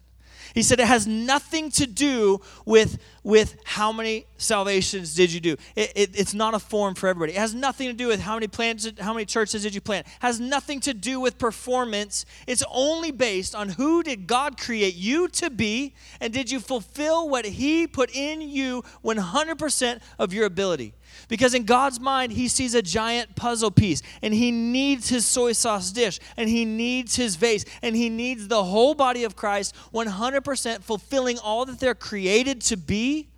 He 0.54 0.64
said 0.64 0.80
it 0.80 0.88
has 0.88 1.08
nothing 1.08 1.72
to 1.72 1.88
do 1.88 2.42
with, 2.66 3.00
with 3.24 3.58
how 3.64 3.92
many 3.92 4.26
salvations 4.38 5.16
did 5.16 5.32
you 5.32 5.40
do. 5.40 5.56
It, 5.76 5.92
it, 5.96 6.20
it's 6.20 6.34
not 6.34 6.54
a 6.54 6.60
form 6.60 6.96
for 6.96 7.08
everybody. 7.08 7.34
It 7.34 7.40
has 7.40 7.54
nothing 7.54 7.88
to 7.88 7.94
do 7.94 8.08
with 8.08 8.20
how 8.20 8.36
many 8.36 8.48
plants, 8.48 8.90
how 9.00 9.14
many 9.14 9.26
churches 9.26 9.64
did 9.64 9.76
you 9.76 9.82
plant. 9.82 10.08
It 10.08 10.14
has 10.20 10.40
nothing 10.40 10.80
to 10.82 10.94
do 10.94 11.20
with 11.20 11.38
performance. 11.38 12.26
It's 12.48 12.64
only 12.72 13.12
based 13.12 13.56
on 13.56 13.70
who 13.70 14.04
did 14.04 14.28
God 14.28 14.58
create 14.58 14.96
you 14.96 15.28
to 15.30 15.50
be, 15.50 15.94
and 16.20 16.34
did 16.34 16.52
you 16.52 16.60
fulfill 16.60 17.30
what 17.30 17.46
He 17.46 17.88
put 17.88 18.16
in 18.16 18.42
you 18.42 18.84
100% 19.04 20.00
of 20.18 20.34
your 20.34 20.46
ability. 20.46 20.94
Because 21.28 21.54
in 21.54 21.64
God's 21.64 22.00
mind, 22.00 22.32
he 22.32 22.48
sees 22.48 22.74
a 22.74 22.82
giant 22.82 23.36
puzzle 23.36 23.72
piece 23.72 24.02
and 24.22 24.34
he 24.34 24.52
needs 24.52 25.10
his 25.10 25.26
soy 25.26 25.52
sauce 25.52 25.92
dish 25.92 26.20
and 26.36 26.50
he 26.50 26.66
needs 26.66 27.16
his 27.16 27.36
vase 27.36 27.66
and 27.82 27.96
he 27.96 28.10
needs 28.10 28.48
the 28.48 28.64
whole 28.64 28.96
body 28.96 29.24
of 29.24 29.36
Christ 29.36 29.76
100% 29.94 30.84
fulfilling 30.84 31.38
all 31.40 31.66
that 31.66 31.80
they're 31.80 31.96
created 31.96 32.62
to 32.62 32.78
be. 32.78 33.30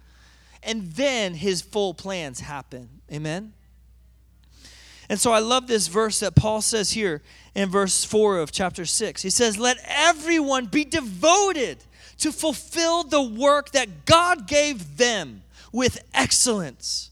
And 0.64 0.92
then 0.94 1.34
his 1.34 1.62
full 1.62 1.94
plans 1.94 2.40
happen. 2.40 2.88
Amen? 3.12 3.54
And 5.10 5.20
so 5.20 5.34
I 5.34 5.40
love 5.40 5.68
this 5.68 5.88
verse 5.88 6.22
that 6.22 6.36
Paul 6.36 6.62
says 6.62 6.92
here 6.92 7.22
in 7.54 7.70
verse 7.70 8.06
4 8.06 8.38
of 8.38 8.54
chapter 8.54 8.86
6. 8.86 9.22
He 9.22 9.30
says, 9.30 9.58
Let 9.58 9.78
everyone 9.86 10.68
be 10.68 10.86
devoted 10.86 11.84
to 12.20 12.32
fulfill 12.32 13.04
the 13.04 13.22
work 13.22 13.72
that 13.72 14.06
God 14.06 14.48
gave 14.48 14.96
them 14.96 15.44
with 15.74 16.02
excellence. 16.14 17.11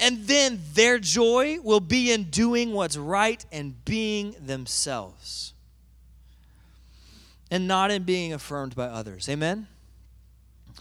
And 0.00 0.26
then 0.26 0.60
their 0.72 0.98
joy 0.98 1.58
will 1.62 1.80
be 1.80 2.10
in 2.10 2.24
doing 2.24 2.72
what's 2.72 2.96
right 2.96 3.44
and 3.52 3.84
being 3.84 4.34
themselves, 4.40 5.52
and 7.50 7.68
not 7.68 7.90
in 7.90 8.04
being 8.04 8.32
affirmed 8.32 8.74
by 8.74 8.86
others. 8.86 9.28
Amen? 9.28 9.68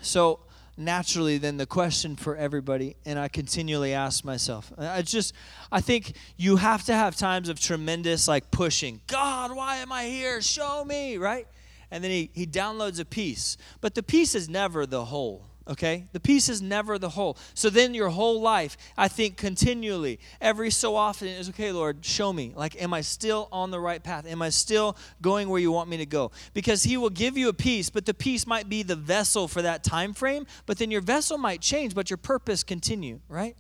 So, 0.02 0.40
naturally 0.78 1.38
then 1.38 1.58
the 1.58 1.66
question 1.66 2.16
for 2.16 2.38
everybody 2.38 2.96
and 3.06 3.20
i 3.20 3.28
continually 3.28 3.94
ask 3.94 4.24
myself 4.24 4.72
i 4.78 5.02
just 5.02 5.34
i 5.74 5.82
think 5.82 6.14
you 6.38 6.56
have 6.56 6.86
to 6.86 6.94
have 6.94 7.18
times 7.18 7.50
of 7.50 7.60
tremendous 7.60 8.30
like 8.30 8.50
pushing. 8.50 9.02
God 9.08 9.54
why 9.54 9.76
am 9.78 9.92
i 9.92 10.06
here? 10.06 10.42
Show 10.42 10.86
me 10.86 11.18
right? 11.18 11.46
And 11.92 12.04
then 12.04 12.12
he, 12.12 12.30
he 12.34 12.46
downloads 12.46 13.00
a 13.00 13.06
piece. 13.06 13.58
But 13.82 13.96
the 13.96 14.04
piece 14.04 14.36
is 14.36 14.48
never 14.48 14.86
the 14.86 15.06
whole 15.06 15.49
okay? 15.70 16.08
The 16.12 16.20
piece 16.20 16.50
is 16.50 16.62
never 16.62 16.98
the 16.98 17.10
whole. 17.10 17.38
So 17.54 17.70
then 17.70 17.94
your 17.94 18.10
whole 18.10 18.42
life, 18.42 18.76
I 18.98 19.08
think 19.08 19.38
continually, 19.38 20.20
every 20.42 20.72
so 20.72 20.96
often 20.96 21.28
is 21.28 21.50
okay, 21.50 21.72
Lord, 21.72 22.04
show 22.04 22.34
me. 22.34 22.52
Like, 22.56 22.82
am 22.82 22.94
I 22.94 23.02
still 23.02 23.48
on 23.52 23.72
the 23.72 23.80
right 23.80 24.04
path? 24.04 24.26
Am 24.26 24.42
I 24.42 24.50
still 24.50 24.98
going 25.22 25.50
where 25.50 25.62
you 25.62 25.72
want 25.72 25.90
me 25.90 25.98
to 25.98 26.06
go? 26.06 26.32
Because 26.54 26.84
He 26.84 26.98
will 26.98 27.10
give 27.10 27.38
you 27.38 27.48
a 27.50 27.54
piece, 27.54 27.90
but 27.90 28.06
the 28.06 28.14
piece 28.14 28.48
might 28.48 28.68
be 28.68 28.84
the 28.84 28.96
vessel 28.96 29.48
for 29.48 29.62
that 29.62 29.84
time 29.84 30.14
frame, 30.14 30.46
but 30.66 30.78
then 30.80 30.92
your 30.92 31.02
vessel 31.02 31.38
might 31.38 31.62
change, 31.62 31.94
but 31.94 32.10
your 32.10 32.18
purpose 32.18 32.64
continue, 32.64 33.20
right? 33.30 33.56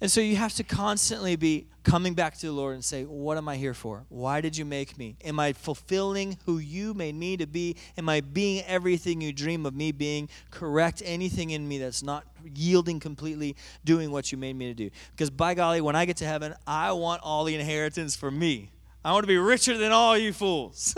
And 0.00 0.10
so 0.10 0.20
you 0.20 0.36
have 0.36 0.54
to 0.54 0.62
constantly 0.62 1.34
be 1.34 1.66
coming 1.82 2.14
back 2.14 2.36
to 2.38 2.46
the 2.46 2.52
Lord 2.52 2.74
and 2.74 2.84
say, 2.84 3.04
What 3.04 3.36
am 3.36 3.48
I 3.48 3.56
here 3.56 3.74
for? 3.74 4.04
Why 4.08 4.40
did 4.40 4.56
you 4.56 4.64
make 4.64 4.96
me? 4.96 5.16
Am 5.24 5.40
I 5.40 5.52
fulfilling 5.52 6.38
who 6.46 6.58
you 6.58 6.94
made 6.94 7.16
me 7.16 7.36
to 7.36 7.46
be? 7.46 7.76
Am 7.96 8.08
I 8.08 8.20
being 8.20 8.62
everything 8.66 9.20
you 9.20 9.32
dream 9.32 9.66
of 9.66 9.74
me 9.74 9.90
being? 9.90 10.28
Correct 10.50 11.02
anything 11.04 11.50
in 11.50 11.66
me 11.66 11.78
that's 11.78 12.04
not 12.04 12.24
yielding 12.54 13.00
completely, 13.00 13.56
doing 13.84 14.12
what 14.12 14.30
you 14.30 14.38
made 14.38 14.54
me 14.54 14.66
to 14.66 14.74
do. 14.74 14.90
Because 15.10 15.30
by 15.30 15.54
golly, 15.54 15.80
when 15.80 15.96
I 15.96 16.04
get 16.04 16.16
to 16.18 16.26
heaven, 16.26 16.54
I 16.64 16.92
want 16.92 17.22
all 17.24 17.44
the 17.44 17.56
inheritance 17.56 18.14
for 18.14 18.30
me. 18.30 18.70
I 19.04 19.12
want 19.12 19.24
to 19.24 19.28
be 19.28 19.38
richer 19.38 19.76
than 19.76 19.90
all 19.90 20.16
you 20.16 20.32
fools. 20.32 20.94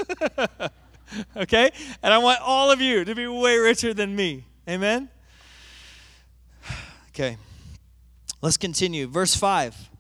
okay? 1.36 1.70
And 2.02 2.12
I 2.12 2.18
want 2.18 2.40
all 2.40 2.70
of 2.70 2.82
you 2.82 3.04
to 3.04 3.14
be 3.14 3.26
way 3.26 3.56
richer 3.56 3.94
than 3.94 4.14
me. 4.14 4.44
Amen? 4.68 5.08
Okay. 7.12 7.36
Let's 8.42 8.57
continue. 8.57 9.07
Verse 9.07 9.35
5. 9.35 9.90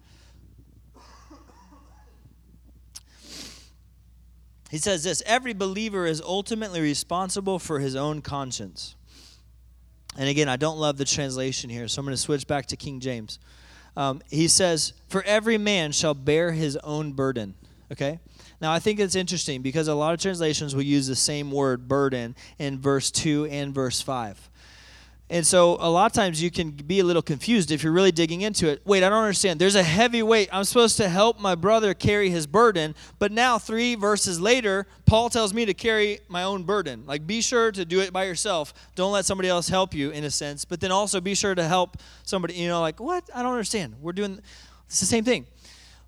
He 4.70 4.78
says 4.78 5.02
this 5.02 5.22
Every 5.26 5.52
believer 5.52 6.06
is 6.06 6.22
ultimately 6.22 6.80
responsible 6.80 7.58
for 7.58 7.80
his 7.80 7.96
own 7.96 8.22
conscience. 8.22 8.94
And 10.16 10.28
again, 10.28 10.48
I 10.48 10.56
don't 10.56 10.78
love 10.78 10.96
the 10.96 11.04
translation 11.04 11.70
here, 11.70 11.86
so 11.86 12.00
I'm 12.00 12.06
going 12.06 12.16
to 12.16 12.20
switch 12.20 12.46
back 12.46 12.66
to 12.66 12.76
King 12.76 13.00
James. 13.00 13.38
Um, 13.96 14.22
he 14.28 14.48
says, 14.48 14.92
For 15.08 15.22
every 15.22 15.58
man 15.58 15.92
shall 15.92 16.14
bear 16.14 16.52
his 16.52 16.76
own 16.78 17.12
burden. 17.12 17.54
Okay? 17.92 18.20
Now, 18.60 18.72
I 18.72 18.78
think 18.78 19.00
it's 19.00 19.14
interesting 19.14 19.62
because 19.62 19.88
a 19.88 19.94
lot 19.94 20.14
of 20.14 20.20
translations 20.20 20.74
will 20.74 20.82
use 20.82 21.06
the 21.06 21.16
same 21.16 21.50
word, 21.50 21.88
burden, 21.88 22.36
in 22.58 22.78
verse 22.78 23.10
2 23.10 23.46
and 23.46 23.74
verse 23.74 24.00
5. 24.00 24.49
And 25.32 25.46
so 25.46 25.76
a 25.78 25.88
lot 25.88 26.06
of 26.06 26.12
times 26.12 26.42
you 26.42 26.50
can 26.50 26.72
be 26.72 26.98
a 26.98 27.04
little 27.04 27.22
confused 27.22 27.70
if 27.70 27.84
you're 27.84 27.92
really 27.92 28.10
digging 28.10 28.40
into 28.40 28.68
it. 28.68 28.82
Wait, 28.84 29.04
I 29.04 29.08
don't 29.08 29.22
understand. 29.22 29.60
There's 29.60 29.76
a 29.76 29.82
heavy 29.84 30.24
weight. 30.24 30.48
I'm 30.52 30.64
supposed 30.64 30.96
to 30.96 31.08
help 31.08 31.38
my 31.38 31.54
brother 31.54 31.94
carry 31.94 32.30
his 32.30 32.48
burden, 32.48 32.96
but 33.20 33.30
now 33.30 33.56
3 33.56 33.94
verses 33.94 34.40
later, 34.40 34.88
Paul 35.06 35.30
tells 35.30 35.54
me 35.54 35.64
to 35.66 35.72
carry 35.72 36.18
my 36.28 36.42
own 36.42 36.64
burden. 36.64 37.04
Like 37.06 37.28
be 37.28 37.42
sure 37.42 37.70
to 37.70 37.84
do 37.84 38.00
it 38.00 38.12
by 38.12 38.24
yourself. 38.24 38.74
Don't 38.96 39.12
let 39.12 39.24
somebody 39.24 39.48
else 39.48 39.68
help 39.68 39.94
you 39.94 40.10
in 40.10 40.24
a 40.24 40.30
sense, 40.32 40.64
but 40.64 40.80
then 40.80 40.90
also 40.90 41.20
be 41.20 41.36
sure 41.36 41.54
to 41.54 41.62
help 41.62 41.98
somebody, 42.24 42.54
you 42.54 42.66
know, 42.66 42.80
like, 42.80 42.98
"What? 42.98 43.30
I 43.32 43.44
don't 43.44 43.52
understand." 43.52 43.94
We're 44.00 44.12
doing 44.12 44.40
it's 44.86 44.98
the 44.98 45.06
same 45.06 45.22
thing. 45.22 45.46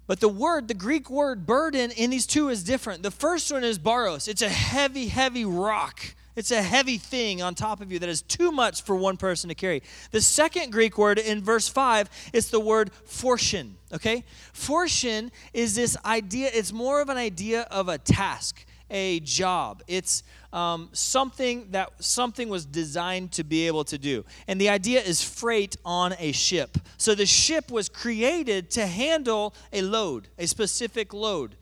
But 0.08 0.18
the 0.18 0.28
word, 0.28 0.66
the 0.66 0.74
Greek 0.74 1.08
word 1.08 1.46
burden 1.46 1.92
in 1.92 2.10
these 2.10 2.26
two 2.26 2.48
is 2.48 2.64
different. 2.64 3.04
The 3.04 3.12
first 3.12 3.52
one 3.52 3.62
is 3.62 3.78
baros. 3.78 4.26
It's 4.26 4.42
a 4.42 4.48
heavy, 4.48 5.06
heavy 5.06 5.44
rock 5.44 6.16
it's 6.36 6.50
a 6.50 6.62
heavy 6.62 6.98
thing 6.98 7.42
on 7.42 7.54
top 7.54 7.80
of 7.80 7.92
you 7.92 7.98
that 7.98 8.08
is 8.08 8.22
too 8.22 8.50
much 8.52 8.82
for 8.82 8.96
one 8.96 9.16
person 9.16 9.48
to 9.48 9.54
carry. 9.54 9.82
The 10.10 10.20
second 10.20 10.72
Greek 10.72 10.96
word 10.96 11.18
in 11.18 11.42
verse 11.42 11.68
5 11.68 12.08
is 12.32 12.50
the 12.50 12.60
word 12.60 12.90
phortion, 13.06 13.72
okay? 13.92 14.24
Phortion 14.54 15.30
is 15.52 15.74
this 15.74 15.96
idea, 16.04 16.50
it's 16.52 16.72
more 16.72 17.00
of 17.00 17.08
an 17.08 17.16
idea 17.16 17.62
of 17.70 17.88
a 17.88 17.98
task, 17.98 18.64
a 18.90 19.20
job. 19.20 19.82
It's 19.86 20.22
um, 20.52 20.90
something 20.92 21.68
that 21.70 21.90
something 22.04 22.48
was 22.48 22.66
designed 22.66 23.32
to 23.32 23.44
be 23.44 23.66
able 23.66 23.84
to 23.84 23.98
do. 23.98 24.24
And 24.46 24.60
the 24.60 24.68
idea 24.68 25.00
is 25.00 25.22
freight 25.22 25.76
on 25.84 26.14
a 26.18 26.32
ship. 26.32 26.78
So 26.98 27.14
the 27.14 27.26
ship 27.26 27.70
was 27.70 27.88
created 27.88 28.70
to 28.72 28.86
handle 28.86 29.54
a 29.72 29.82
load, 29.82 30.28
a 30.38 30.46
specific 30.46 31.14
load 31.14 31.56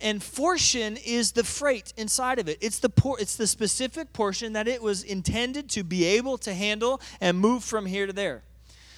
and 0.00 0.20
phortion 0.20 1.00
is 1.04 1.32
the 1.32 1.44
freight 1.44 1.92
inside 1.96 2.38
of 2.38 2.48
it. 2.48 2.58
It's 2.60 2.78
the 2.78 2.88
por- 2.88 3.20
it's 3.20 3.36
the 3.36 3.46
specific 3.46 4.12
portion 4.12 4.52
that 4.54 4.68
it 4.68 4.82
was 4.82 5.02
intended 5.02 5.68
to 5.70 5.84
be 5.84 6.04
able 6.04 6.38
to 6.38 6.54
handle 6.54 7.00
and 7.20 7.38
move 7.38 7.64
from 7.64 7.86
here 7.86 8.06
to 8.06 8.12
there. 8.12 8.42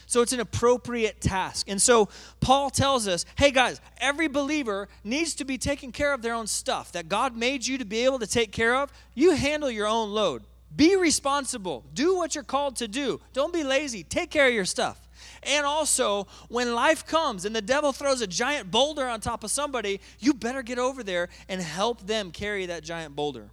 So 0.06 0.20
it's 0.20 0.34
an 0.34 0.40
appropriate 0.40 1.22
task. 1.22 1.70
And 1.70 1.80
so 1.80 2.10
Paul 2.40 2.68
tells 2.68 3.08
us, 3.08 3.24
hey 3.38 3.50
guys, 3.50 3.80
every 3.98 4.28
believer 4.28 4.88
needs 5.04 5.34
to 5.36 5.44
be 5.46 5.56
taking 5.56 5.90
care 5.90 6.12
of 6.12 6.20
their 6.20 6.34
own 6.34 6.46
stuff 6.46 6.92
that 6.92 7.08
God 7.08 7.34
made 7.34 7.66
you 7.66 7.78
to 7.78 7.86
be 7.86 8.04
able 8.04 8.18
to 8.18 8.26
take 8.26 8.52
care 8.52 8.74
of. 8.76 8.92
You 9.14 9.34
handle 9.34 9.70
your 9.70 9.86
own 9.86 10.10
load. 10.10 10.42
Be 10.74 10.96
responsible. 10.96 11.84
Do 11.94 12.16
what 12.16 12.34
you're 12.34 12.44
called 12.44 12.76
to 12.76 12.88
do. 12.88 13.20
Don't 13.32 13.52
be 13.52 13.64
lazy. 13.64 14.04
Take 14.04 14.30
care 14.30 14.48
of 14.48 14.54
your 14.54 14.64
stuff. 14.64 15.00
And 15.42 15.66
also, 15.66 16.26
when 16.48 16.74
life 16.74 17.06
comes 17.06 17.44
and 17.44 17.54
the 17.54 17.62
devil 17.62 17.92
throws 17.92 18.20
a 18.20 18.26
giant 18.26 18.70
boulder 18.70 19.06
on 19.06 19.20
top 19.20 19.44
of 19.44 19.50
somebody, 19.50 20.00
you 20.18 20.34
better 20.34 20.62
get 20.62 20.78
over 20.78 21.02
there 21.02 21.28
and 21.48 21.60
help 21.60 22.06
them 22.06 22.30
carry 22.30 22.66
that 22.66 22.84
giant 22.84 23.16
boulder. 23.16 23.50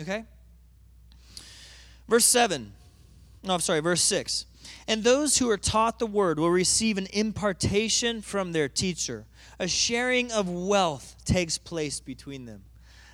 Okay? 0.00 0.24
Verse 2.08 2.24
7. 2.24 2.72
No, 3.42 3.54
I'm 3.54 3.60
sorry, 3.60 3.80
verse 3.80 4.02
6. 4.02 4.46
And 4.88 5.02
those 5.02 5.38
who 5.38 5.50
are 5.50 5.56
taught 5.56 5.98
the 5.98 6.06
word 6.06 6.38
will 6.38 6.50
receive 6.50 6.98
an 6.98 7.08
impartation 7.12 8.22
from 8.22 8.52
their 8.52 8.68
teacher. 8.68 9.26
A 9.58 9.68
sharing 9.68 10.32
of 10.32 10.48
wealth 10.48 11.16
takes 11.24 11.58
place 11.58 12.00
between 12.00 12.46
them. 12.46 12.64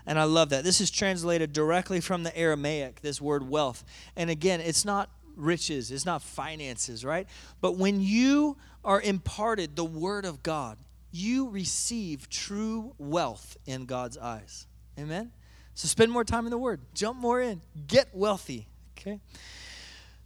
And 0.07 0.19
I 0.19 0.25
love 0.25 0.49
that. 0.51 0.65
This 0.65 0.81
is 0.81 0.91
translated 0.91 1.53
directly 1.53 2.01
from 2.01 2.23
the 2.23 2.37
Aramaic, 2.37 3.01
this 3.01 3.21
word 3.21 3.49
wealth. 3.49 3.85
And 4.17 4.31
again, 4.31 4.61
it's 4.61 4.85
not 4.85 5.11
riches, 5.37 5.91
it's 5.91 6.07
not 6.07 6.23
finances, 6.23 7.05
right? 7.05 7.27
But 7.61 7.77
when 7.77 8.01
you 8.01 8.57
are 8.85 9.01
imparted 9.01 9.77
the 9.77 9.85
word 9.85 10.25
of 10.25 10.43
God, 10.43 10.79
you 11.13 11.49
receive 11.49 12.29
true 12.29 12.95
wealth 12.99 13.57
in 13.67 13.87
God's 13.87 14.17
eyes. 14.17 14.67
Amen? 14.99 15.33
So 15.75 15.89
spend 15.89 16.13
more 16.13 16.25
time 16.25 16.47
in 16.47 16.51
the 16.51 16.59
word, 16.59 16.81
jump 16.95 17.19
more 17.19 17.41
in, 17.41 17.61
get 17.87 18.09
wealthy. 18.13 18.69
Okay? 18.99 19.21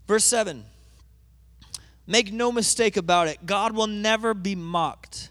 Verse 0.07 0.25
7 0.25 0.65
Make 2.07 2.33
no 2.33 2.53
mistake 2.53 2.97
about 2.97 3.29
it, 3.29 3.47
God 3.47 3.75
will 3.75 3.87
never 3.87 4.35
be 4.35 4.55
mocked. 4.55 5.31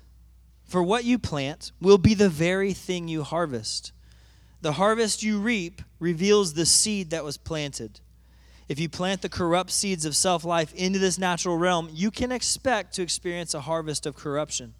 For 0.65 0.81
what 0.81 1.03
you 1.03 1.19
plant 1.19 1.71
will 1.79 1.99
be 1.99 2.15
the 2.15 2.29
very 2.29 2.73
thing 2.73 3.07
you 3.07 3.21
harvest. 3.21 3.91
The 4.61 4.71
harvest 4.71 5.21
you 5.21 5.39
reap 5.39 5.81
reveals 5.99 6.53
the 6.53 6.65
seed 6.65 7.11
that 7.11 7.23
was 7.23 7.37
planted. 7.37 7.99
If 8.69 8.79
you 8.79 8.89
plant 8.89 9.21
the 9.21 9.29
corrupt 9.29 9.71
seeds 9.71 10.05
of 10.05 10.15
self 10.15 10.45
life 10.45 10.73
into 10.73 10.99
this 10.99 11.17
natural 11.17 11.57
realm, 11.57 11.89
you 11.91 12.11
can 12.11 12.31
expect 12.31 12.93
to 12.95 13.01
experience 13.01 13.53
a 13.53 13.61
harvest 13.61 14.05
of 14.05 14.15
corruption. 14.15 14.73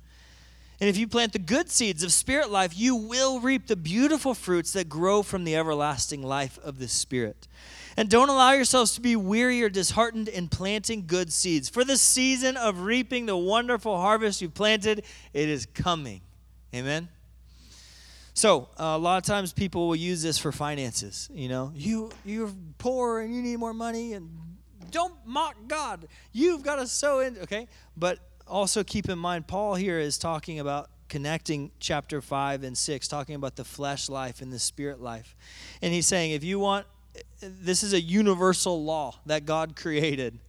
And 0.79 0.89
if 0.89 0.97
you 0.97 1.07
plant 1.07 1.33
the 1.33 1.39
good 1.39 1.69
seeds 1.69 2.03
of 2.03 2.11
spirit 2.11 2.49
life, 2.49 2.77
you 2.77 2.95
will 2.95 3.39
reap 3.39 3.67
the 3.67 3.75
beautiful 3.75 4.33
fruits 4.33 4.73
that 4.73 4.89
grow 4.89 5.23
from 5.23 5.43
the 5.43 5.55
everlasting 5.55 6.23
life 6.23 6.59
of 6.63 6.79
the 6.79 6.87
Spirit. 6.87 7.47
And 7.95 8.09
don't 8.09 8.29
allow 8.29 8.51
yourselves 8.51 8.95
to 8.95 9.01
be 9.01 9.15
weary 9.15 9.61
or 9.61 9.69
disheartened 9.69 10.27
in 10.27 10.49
planting 10.49 11.05
good 11.05 11.31
seeds. 11.31 11.69
For 11.69 11.85
the 11.85 11.95
season 11.95 12.57
of 12.57 12.81
reaping 12.81 13.27
the 13.27 13.37
wonderful 13.37 13.97
harvest 13.97 14.41
you 14.41 14.49
planted, 14.49 15.05
it 15.31 15.47
is 15.47 15.67
coming. 15.67 16.21
Amen. 16.73 17.07
So 18.33 18.69
uh, 18.79 18.83
a 18.83 18.97
lot 18.97 19.17
of 19.17 19.23
times 19.23 19.53
people 19.53 19.87
will 19.87 19.95
use 19.95 20.23
this 20.23 20.37
for 20.37 20.51
finances. 20.51 21.29
You 21.33 21.49
know, 21.49 21.71
you 21.75 22.11
you're 22.25 22.51
poor 22.77 23.19
and 23.19 23.33
you 23.33 23.41
need 23.41 23.57
more 23.57 23.73
money, 23.73 24.13
and 24.13 24.29
don't 24.91 25.13
mock 25.25 25.55
God. 25.67 26.07
You've 26.31 26.63
got 26.63 26.77
to 26.77 26.87
sow 26.87 27.19
in. 27.19 27.37
Okay, 27.39 27.67
but 27.95 28.19
also 28.47 28.83
keep 28.83 29.09
in 29.09 29.19
mind, 29.19 29.47
Paul 29.47 29.75
here 29.75 29.99
is 29.99 30.17
talking 30.17 30.59
about 30.59 30.89
connecting 31.09 31.69
chapter 31.79 32.21
5 32.21 32.63
and 32.63 32.77
6, 32.77 33.07
talking 33.07 33.35
about 33.35 33.55
the 33.55 33.63
flesh 33.63 34.09
life 34.09 34.41
and 34.41 34.51
the 34.51 34.59
spirit 34.59 34.99
life. 34.99 35.35
And 35.81 35.93
he's 35.93 36.07
saying, 36.07 36.31
if 36.31 36.43
you 36.43 36.59
want, 36.59 36.87
this 37.39 37.83
is 37.83 37.93
a 37.93 38.01
universal 38.01 38.83
law 38.83 39.19
that 39.27 39.45
God 39.45 39.75
created. 39.75 40.39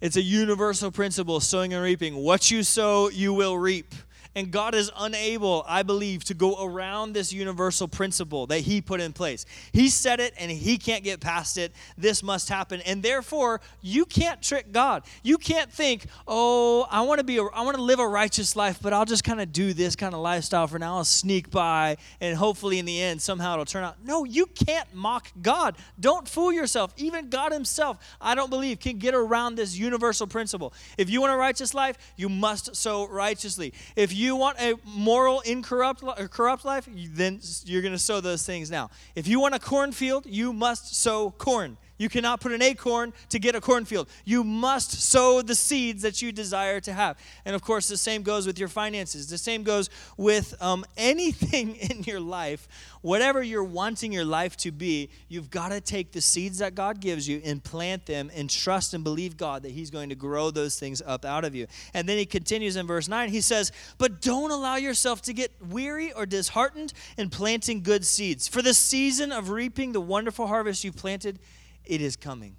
It's 0.00 0.16
a 0.16 0.22
universal 0.22 0.90
principle 0.90 1.40
sowing 1.40 1.74
and 1.74 1.82
reaping. 1.82 2.16
What 2.16 2.50
you 2.50 2.62
sow, 2.62 3.10
you 3.10 3.34
will 3.34 3.58
reap. 3.58 3.94
And 4.36 4.52
God 4.52 4.76
is 4.76 4.92
unable, 4.96 5.64
I 5.66 5.82
believe, 5.82 6.22
to 6.24 6.34
go 6.34 6.64
around 6.64 7.14
this 7.14 7.32
universal 7.32 7.88
principle 7.88 8.46
that 8.46 8.60
He 8.60 8.80
put 8.80 9.00
in 9.00 9.12
place. 9.12 9.44
He 9.72 9.88
said 9.88 10.20
it 10.20 10.34
and 10.38 10.50
He 10.50 10.78
can't 10.78 11.02
get 11.02 11.20
past 11.20 11.58
it. 11.58 11.72
This 11.98 12.22
must 12.22 12.48
happen. 12.48 12.80
And 12.82 13.02
therefore, 13.02 13.60
you 13.80 14.04
can't 14.04 14.40
trick 14.40 14.70
God. 14.70 15.02
You 15.24 15.36
can't 15.36 15.72
think, 15.72 16.06
oh, 16.28 16.86
I 16.90 17.00
want 17.00 17.18
to 17.18 17.24
be, 17.24 17.38
a, 17.38 17.42
I 17.42 17.62
want 17.62 17.76
to 17.76 17.82
live 17.82 17.98
a 17.98 18.06
righteous 18.06 18.54
life, 18.54 18.78
but 18.80 18.92
I'll 18.92 19.04
just 19.04 19.24
kind 19.24 19.40
of 19.40 19.52
do 19.52 19.72
this 19.72 19.96
kind 19.96 20.14
of 20.14 20.20
lifestyle 20.20 20.68
for 20.68 20.78
now. 20.78 20.98
I'll 20.98 21.04
sneak 21.04 21.50
by, 21.50 21.96
and 22.20 22.36
hopefully 22.36 22.78
in 22.78 22.84
the 22.84 23.02
end, 23.02 23.20
somehow 23.20 23.54
it'll 23.54 23.64
turn 23.64 23.82
out. 23.82 23.96
No, 24.04 24.24
you 24.24 24.46
can't 24.46 24.94
mock 24.94 25.26
God. 25.42 25.76
Don't 25.98 26.28
fool 26.28 26.52
yourself. 26.52 26.94
Even 26.96 27.30
God 27.30 27.52
Himself, 27.52 27.98
I 28.20 28.36
don't 28.36 28.50
believe, 28.50 28.78
can 28.78 28.98
get 28.98 29.14
around 29.14 29.56
this 29.56 29.76
universal 29.76 30.28
principle. 30.28 30.72
If 30.96 31.10
you 31.10 31.20
want 31.20 31.32
a 31.32 31.36
righteous 31.36 31.74
life, 31.74 31.96
you 32.16 32.28
must 32.28 32.76
sow 32.76 33.08
righteously. 33.08 33.72
If 33.96 34.14
you 34.14 34.19
want 34.28 34.58
a 34.60 34.74
moral, 34.84 35.40
incorrupt, 35.40 36.02
or 36.02 36.28
corrupt 36.28 36.64
life, 36.64 36.88
then 37.14 37.40
you're 37.64 37.82
going 37.82 37.92
to 37.92 37.98
sow 37.98 38.20
those 38.20 38.44
things 38.44 38.70
now. 38.70 38.90
If 39.14 39.26
you 39.26 39.40
want 39.40 39.54
a 39.54 39.58
cornfield, 39.58 40.26
you 40.26 40.52
must 40.52 40.94
sow 40.94 41.30
corn. 41.30 41.76
You 42.00 42.08
cannot 42.08 42.40
put 42.40 42.52
an 42.52 42.62
acorn 42.62 43.12
to 43.28 43.38
get 43.38 43.54
a 43.54 43.60
cornfield. 43.60 44.08
You 44.24 44.42
must 44.42 44.90
sow 45.02 45.42
the 45.42 45.54
seeds 45.54 46.00
that 46.00 46.22
you 46.22 46.32
desire 46.32 46.80
to 46.80 46.94
have. 46.94 47.18
And 47.44 47.54
of 47.54 47.60
course, 47.60 47.88
the 47.88 47.98
same 47.98 48.22
goes 48.22 48.46
with 48.46 48.58
your 48.58 48.68
finances. 48.68 49.28
The 49.28 49.36
same 49.36 49.64
goes 49.64 49.90
with 50.16 50.54
um, 50.62 50.86
anything 50.96 51.76
in 51.76 52.02
your 52.04 52.18
life. 52.18 52.68
Whatever 53.02 53.42
you're 53.42 53.62
wanting 53.62 54.12
your 54.12 54.24
life 54.24 54.56
to 54.58 54.72
be, 54.72 55.10
you've 55.28 55.50
got 55.50 55.72
to 55.72 55.80
take 55.82 56.12
the 56.12 56.22
seeds 56.22 56.56
that 56.60 56.74
God 56.74 57.00
gives 57.00 57.28
you 57.28 57.42
and 57.44 57.62
plant 57.62 58.06
them 58.06 58.30
and 58.34 58.48
trust 58.48 58.94
and 58.94 59.04
believe 59.04 59.36
God 59.36 59.62
that 59.64 59.72
He's 59.72 59.90
going 59.90 60.08
to 60.08 60.14
grow 60.14 60.50
those 60.50 60.78
things 60.78 61.02
up 61.04 61.26
out 61.26 61.44
of 61.44 61.54
you. 61.54 61.66
And 61.92 62.08
then 62.08 62.16
He 62.16 62.24
continues 62.24 62.76
in 62.76 62.86
verse 62.86 63.08
9. 63.08 63.28
He 63.28 63.42
says, 63.42 63.72
But 63.98 64.22
don't 64.22 64.50
allow 64.50 64.76
yourself 64.76 65.20
to 65.22 65.34
get 65.34 65.52
weary 65.68 66.14
or 66.14 66.24
disheartened 66.24 66.94
in 67.18 67.28
planting 67.28 67.82
good 67.82 68.06
seeds. 68.06 68.48
For 68.48 68.62
the 68.62 68.72
season 68.72 69.32
of 69.32 69.50
reaping 69.50 69.92
the 69.92 70.00
wonderful 70.00 70.46
harvest 70.46 70.82
you 70.82 70.92
planted 70.92 71.38
it 71.84 72.00
is 72.00 72.16
coming. 72.16 72.56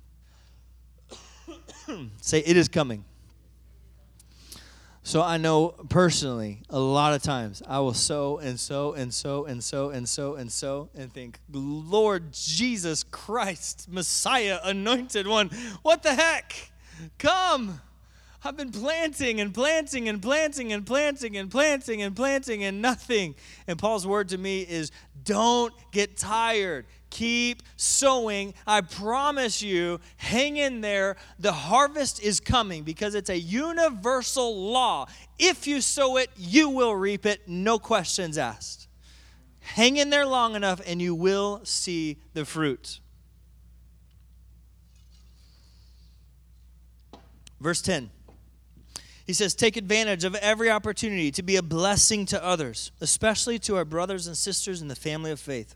Say, 2.21 2.39
it 2.39 2.57
is 2.57 2.67
coming. 2.67 3.05
So 5.03 5.21
I 5.21 5.37
know 5.37 5.69
personally, 5.89 6.61
a 6.69 6.79
lot 6.79 7.13
of 7.13 7.23
times 7.23 7.63
I 7.67 7.79
will 7.79 7.95
sow 7.95 8.37
and 8.37 8.59
sow 8.59 8.93
and 8.93 9.11
sow 9.11 9.45
and 9.45 9.63
sow 9.63 9.89
and 9.89 10.07
sow 10.07 10.35
and 10.35 10.51
sow 10.51 10.89
and 10.95 11.11
think, 11.11 11.39
Lord 11.51 12.33
Jesus 12.33 13.03
Christ, 13.03 13.87
Messiah, 13.89 14.59
anointed 14.63 15.27
one, 15.27 15.49
what 15.81 16.03
the 16.03 16.13
heck? 16.13 16.71
Come. 17.17 17.81
I've 18.43 18.57
been 18.57 18.71
planting 18.71 19.39
and 19.39 19.53
planting 19.53 20.09
and 20.09 20.19
planting 20.19 20.73
and 20.73 20.85
planting 20.85 21.37
and 21.37 21.51
planting 21.51 22.01
and 22.01 22.15
planting 22.15 22.63
and 22.63 22.81
nothing. 22.81 23.35
And 23.67 23.77
Paul's 23.77 24.07
word 24.07 24.29
to 24.29 24.37
me 24.37 24.61
is 24.61 24.91
don't 25.23 25.73
get 25.91 26.17
tired. 26.17 26.87
Keep 27.11 27.61
sowing. 27.75 28.55
I 28.65 28.81
promise 28.81 29.61
you, 29.61 29.99
hang 30.17 30.57
in 30.57 30.81
there. 30.81 31.17
The 31.37 31.51
harvest 31.51 32.23
is 32.23 32.39
coming 32.39 32.83
because 32.83 33.13
it's 33.13 33.29
a 33.29 33.37
universal 33.37 34.71
law. 34.71 35.05
If 35.37 35.67
you 35.67 35.79
sow 35.81 36.17
it, 36.17 36.29
you 36.35 36.69
will 36.69 36.95
reap 36.95 37.27
it, 37.27 37.47
no 37.47 37.77
questions 37.77 38.39
asked. 38.39 38.87
Hang 39.59 39.97
in 39.97 40.09
there 40.09 40.25
long 40.25 40.55
enough 40.55 40.81
and 40.87 40.99
you 40.99 41.13
will 41.13 41.61
see 41.63 42.17
the 42.33 42.43
fruit. 42.43 42.99
Verse 47.59 47.83
10. 47.83 48.09
He 49.31 49.33
says, 49.33 49.55
Take 49.55 49.77
advantage 49.77 50.25
of 50.25 50.35
every 50.35 50.69
opportunity 50.69 51.31
to 51.31 51.41
be 51.41 51.55
a 51.55 51.61
blessing 51.61 52.25
to 52.25 52.43
others, 52.43 52.91
especially 52.99 53.59
to 53.59 53.77
our 53.77 53.85
brothers 53.85 54.27
and 54.27 54.35
sisters 54.35 54.81
in 54.81 54.89
the 54.89 54.93
family 54.93 55.31
of 55.31 55.39
faith. 55.39 55.73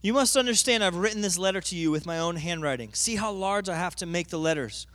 You 0.00 0.14
must 0.14 0.34
understand, 0.34 0.82
I've 0.82 0.96
written 0.96 1.20
this 1.20 1.36
letter 1.36 1.60
to 1.60 1.76
you 1.76 1.90
with 1.90 2.06
my 2.06 2.18
own 2.18 2.36
handwriting. 2.36 2.94
See 2.94 3.16
how 3.16 3.32
large 3.32 3.68
I 3.68 3.76
have 3.76 3.94
to 3.96 4.06
make 4.06 4.28
the 4.28 4.38
letters. 4.38 4.86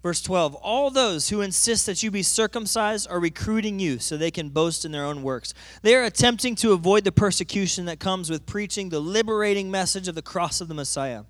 Verse 0.00 0.22
12 0.22 0.54
All 0.54 0.90
those 0.90 1.30
who 1.30 1.40
insist 1.40 1.86
that 1.86 2.04
you 2.04 2.12
be 2.12 2.22
circumcised 2.22 3.10
are 3.10 3.18
recruiting 3.18 3.80
you 3.80 3.98
so 3.98 4.16
they 4.16 4.30
can 4.30 4.50
boast 4.50 4.84
in 4.84 4.92
their 4.92 5.04
own 5.04 5.24
works. 5.24 5.52
They 5.82 5.96
are 5.96 6.04
attempting 6.04 6.54
to 6.54 6.70
avoid 6.70 7.02
the 7.02 7.10
persecution 7.10 7.86
that 7.86 7.98
comes 7.98 8.30
with 8.30 8.46
preaching 8.46 8.90
the 8.90 9.00
liberating 9.00 9.72
message 9.72 10.06
of 10.06 10.14
the 10.14 10.22
cross 10.22 10.60
of 10.60 10.68
the 10.68 10.74
Messiah. 10.74 11.24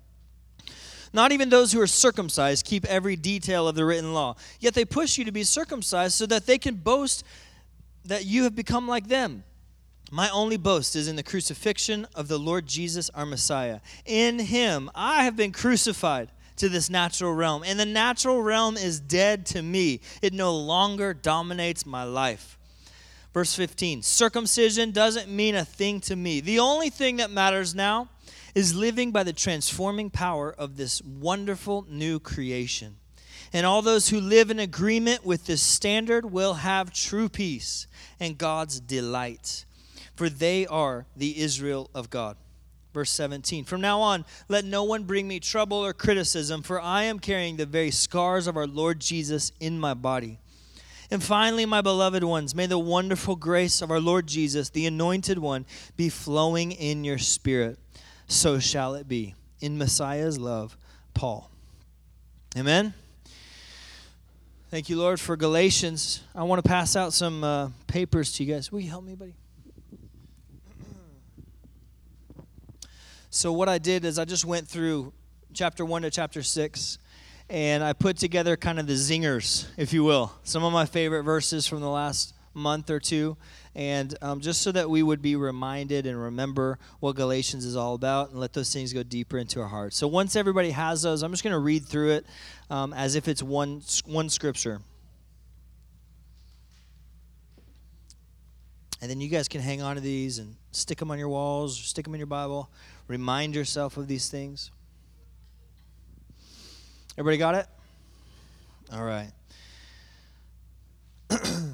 Not 1.13 1.31
even 1.31 1.49
those 1.49 1.71
who 1.71 1.81
are 1.81 1.87
circumcised 1.87 2.65
keep 2.65 2.85
every 2.85 3.15
detail 3.15 3.67
of 3.67 3.75
the 3.75 3.85
written 3.85 4.13
law, 4.13 4.35
yet 4.59 4.73
they 4.73 4.85
push 4.85 5.17
you 5.17 5.25
to 5.25 5.31
be 5.31 5.43
circumcised 5.43 6.13
so 6.13 6.25
that 6.27 6.45
they 6.45 6.57
can 6.57 6.75
boast 6.75 7.23
that 8.05 8.25
you 8.25 8.43
have 8.43 8.55
become 8.55 8.87
like 8.87 9.07
them. 9.07 9.43
My 10.09 10.29
only 10.29 10.57
boast 10.57 10.95
is 10.95 11.07
in 11.07 11.15
the 11.15 11.23
crucifixion 11.23 12.05
of 12.15 12.27
the 12.27 12.39
Lord 12.39 12.67
Jesus, 12.67 13.09
our 13.11 13.25
Messiah. 13.25 13.79
In 14.05 14.39
him 14.39 14.89
I 14.93 15.23
have 15.23 15.35
been 15.35 15.51
crucified 15.51 16.29
to 16.57 16.69
this 16.69 16.89
natural 16.89 17.33
realm, 17.33 17.63
and 17.65 17.79
the 17.79 17.85
natural 17.85 18.41
realm 18.41 18.77
is 18.77 18.99
dead 18.99 19.45
to 19.47 19.61
me. 19.61 20.01
It 20.21 20.33
no 20.33 20.55
longer 20.55 21.13
dominates 21.13 21.85
my 21.85 22.03
life. 22.03 22.57
Verse 23.33 23.55
15 23.55 24.01
Circumcision 24.01 24.91
doesn't 24.91 25.29
mean 25.29 25.55
a 25.55 25.65
thing 25.65 26.01
to 26.01 26.15
me. 26.15 26.41
The 26.41 26.59
only 26.59 26.89
thing 26.89 27.17
that 27.17 27.31
matters 27.31 27.73
now 27.73 28.09
is 28.55 28.75
living 28.75 29.11
by 29.11 29.23
the 29.23 29.33
transforming 29.33 30.09
power 30.09 30.51
of 30.51 30.77
this 30.77 31.01
wonderful 31.01 31.85
new 31.89 32.19
creation. 32.19 32.97
And 33.53 33.65
all 33.65 33.81
those 33.81 34.09
who 34.09 34.21
live 34.21 34.49
in 34.49 34.59
agreement 34.59 35.25
with 35.25 35.45
this 35.45 35.61
standard 35.61 36.31
will 36.31 36.55
have 36.55 36.93
true 36.93 37.29
peace 37.29 37.87
and 38.19 38.37
God's 38.37 38.79
delight 38.79 39.65
for 40.21 40.29
they 40.29 40.67
are 40.67 41.07
the 41.15 41.39
Israel 41.39 41.89
of 41.95 42.11
God. 42.11 42.37
Verse 42.93 43.09
17 43.09 43.63
From 43.63 43.81
now 43.81 44.01
on, 44.01 44.23
let 44.49 44.63
no 44.63 44.83
one 44.83 45.03
bring 45.03 45.27
me 45.27 45.39
trouble 45.39 45.77
or 45.77 45.93
criticism, 45.93 46.61
for 46.61 46.79
I 46.79 47.05
am 47.05 47.17
carrying 47.17 47.57
the 47.57 47.65
very 47.65 47.89
scars 47.89 48.45
of 48.45 48.55
our 48.55 48.67
Lord 48.67 48.99
Jesus 48.99 49.51
in 49.59 49.79
my 49.79 49.95
body. 49.95 50.37
And 51.09 51.23
finally, 51.23 51.65
my 51.65 51.81
beloved 51.81 52.23
ones, 52.23 52.53
may 52.53 52.67
the 52.67 52.77
wonderful 52.77 53.35
grace 53.35 53.81
of 53.81 53.89
our 53.89 53.99
Lord 53.99 54.27
Jesus, 54.27 54.69
the 54.69 54.85
anointed 54.85 55.39
one, 55.39 55.65
be 55.97 56.07
flowing 56.07 56.71
in 56.71 57.03
your 57.03 57.17
spirit. 57.17 57.79
So 58.31 58.59
shall 58.59 58.95
it 58.95 59.09
be. 59.09 59.35
In 59.59 59.77
Messiah's 59.77 60.39
love, 60.39 60.77
Paul. 61.13 61.51
Amen. 62.57 62.93
Thank 64.69 64.87
you, 64.87 64.97
Lord, 64.97 65.19
for 65.19 65.35
Galatians. 65.35 66.23
I 66.33 66.43
want 66.43 66.63
to 66.63 66.67
pass 66.67 66.95
out 66.95 67.11
some 67.11 67.43
uh, 67.43 67.69
papers 67.87 68.31
to 68.33 68.45
you 68.45 68.53
guys. 68.53 68.71
Will 68.71 68.79
you 68.79 68.89
help 68.89 69.03
me, 69.03 69.15
buddy? 69.15 69.35
So, 73.29 73.51
what 73.51 73.67
I 73.67 73.77
did 73.77 74.05
is 74.05 74.17
I 74.17 74.23
just 74.23 74.45
went 74.45 74.65
through 74.65 75.11
chapter 75.51 75.83
1 75.83 76.03
to 76.03 76.09
chapter 76.09 76.41
6, 76.41 76.99
and 77.49 77.83
I 77.83 77.91
put 77.91 78.15
together 78.15 78.55
kind 78.55 78.79
of 78.79 78.87
the 78.87 78.93
zingers, 78.93 79.67
if 79.75 79.91
you 79.91 80.05
will, 80.05 80.31
some 80.43 80.63
of 80.63 80.71
my 80.71 80.85
favorite 80.85 81.23
verses 81.23 81.67
from 81.67 81.81
the 81.81 81.89
last 81.89 82.33
month 82.53 82.89
or 82.89 82.99
two, 82.99 83.37
and 83.75 84.15
um, 84.21 84.41
just 84.41 84.61
so 84.61 84.71
that 84.71 84.89
we 84.89 85.03
would 85.03 85.21
be 85.21 85.35
reminded 85.35 86.05
and 86.05 86.21
remember 86.21 86.77
what 86.99 87.15
Galatians 87.15 87.65
is 87.65 87.75
all 87.75 87.95
about 87.95 88.31
and 88.31 88.39
let 88.39 88.53
those 88.53 88.73
things 88.73 88.93
go 88.93 89.03
deeper 89.03 89.37
into 89.37 89.61
our 89.61 89.67
hearts. 89.67 89.97
So, 89.97 90.07
once 90.07 90.35
everybody 90.35 90.71
has 90.71 91.01
those, 91.01 91.23
I'm 91.23 91.31
just 91.31 91.43
going 91.43 91.53
to 91.53 91.59
read 91.59 91.85
through 91.85 92.11
it 92.11 92.25
um, 92.69 92.93
as 92.93 93.15
if 93.15 93.27
it's 93.27 93.41
one, 93.41 93.81
one 94.05 94.29
scripture. 94.29 94.81
And 99.01 99.09
then 99.09 99.19
you 99.19 99.29
guys 99.29 99.47
can 99.47 99.61
hang 99.61 99.81
on 99.81 99.95
to 99.95 100.01
these 100.01 100.37
and 100.37 100.55
stick 100.71 100.99
them 100.99 101.09
on 101.09 101.17
your 101.17 101.29
walls, 101.29 101.77
stick 101.77 102.05
them 102.05 102.13
in 102.13 102.19
your 102.19 102.27
Bible. 102.27 102.69
Remind 103.07 103.55
yourself 103.55 103.97
of 103.97 104.07
these 104.07 104.29
things. 104.29 104.69
Everybody 107.17 107.37
got 107.37 107.55
it? 107.55 107.65
All 108.93 109.03
right. 109.03 109.31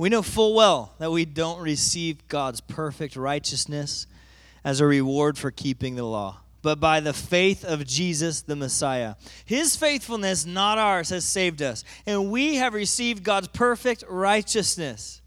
we 0.00 0.08
know 0.08 0.22
full 0.22 0.54
well 0.54 0.94
that 0.96 1.12
we 1.12 1.26
don't 1.26 1.60
receive 1.60 2.26
God's 2.26 2.62
perfect 2.62 3.16
righteousness 3.16 4.06
as 4.64 4.80
a 4.80 4.86
reward 4.86 5.36
for 5.36 5.50
keeping 5.50 5.94
the 5.94 6.04
law, 6.04 6.38
but 6.62 6.80
by 6.80 7.00
the 7.00 7.12
faith 7.12 7.66
of 7.66 7.86
Jesus 7.86 8.40
the 8.40 8.56
Messiah. 8.56 9.16
His 9.44 9.76
faithfulness, 9.76 10.46
not 10.46 10.78
ours, 10.78 11.10
has 11.10 11.26
saved 11.26 11.60
us, 11.60 11.84
and 12.06 12.30
we 12.30 12.54
have 12.54 12.72
received 12.72 13.24
God's 13.24 13.48
perfect 13.48 14.02
righteousness. 14.08 15.20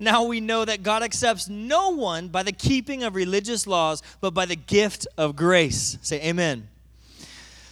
Now 0.00 0.24
we 0.24 0.40
know 0.40 0.64
that 0.64 0.82
God 0.82 1.04
accepts 1.04 1.48
no 1.48 1.90
one 1.90 2.26
by 2.26 2.42
the 2.42 2.50
keeping 2.50 3.04
of 3.04 3.14
religious 3.14 3.68
laws, 3.68 4.02
but 4.20 4.34
by 4.34 4.46
the 4.46 4.56
gift 4.56 5.06
of 5.16 5.36
grace. 5.36 5.96
Say 6.02 6.20
amen. 6.22 6.66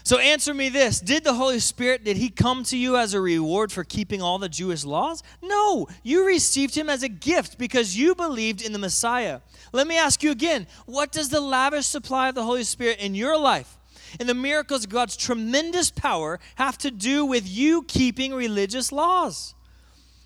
So 0.07 0.19
answer 0.19 0.55
me 0.55 0.69
this 0.69 1.01
Did 1.01 1.25
the 1.25 1.35
Holy 1.35 1.59
Spirit, 1.59 2.05
did 2.05 2.17
he 2.17 2.29
come 2.29 2.63
to 2.67 2.77
you 2.77 2.97
as 2.97 3.13
a 3.13 3.21
reward 3.21 3.73
for 3.73 3.83
keeping 3.83 4.23
all 4.23 4.39
the 4.39 4.49
Jewish 4.49 4.85
laws? 4.85 5.25
No, 5.43 5.89
you 6.05 6.25
received 6.25 6.77
him 6.77 6.89
as 6.89 7.03
a 7.03 7.09
gift 7.09 7.59
because 7.59 7.99
you 7.99 8.15
believed 8.15 8.63
in 8.63 8.73
the 8.73 8.79
Messiah. 8.79 9.41
Let 9.73 9.89
me 9.89 9.99
ask 9.99 10.23
you 10.23 10.31
again 10.31 10.69
what 10.85 11.11
does 11.11 11.29
the 11.29 11.41
lavish 11.41 11.87
supply 11.87 12.29
of 12.29 12.37
the 12.37 12.45
Holy 12.45 12.63
Spirit 12.63 13.01
in 13.01 13.17
your 13.17 13.37
life 13.37 13.79
and 14.21 14.29
the 14.29 14.35
miracles 14.35 14.85
of 14.85 14.91
God's 14.91 15.17
tremendous 15.17 15.91
power 15.91 16.39
have 16.55 16.79
to 16.79 16.93
do 16.93 17.25
with 17.25 17.49
you 17.49 17.83
keeping 17.83 18.33
religious 18.33 18.93
laws? 18.93 19.57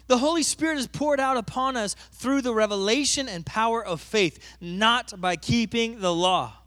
The 0.08 0.18
Holy 0.18 0.42
Spirit 0.42 0.76
is 0.76 0.88
poured 0.88 1.20
out 1.20 1.38
upon 1.38 1.78
us 1.78 1.96
through 2.12 2.42
the 2.42 2.52
revelation 2.52 3.30
and 3.30 3.46
power 3.46 3.82
of 3.82 4.02
faith, 4.02 4.58
not 4.60 5.18
by 5.18 5.36
keeping 5.36 6.00
the 6.00 6.12
law. 6.12 6.59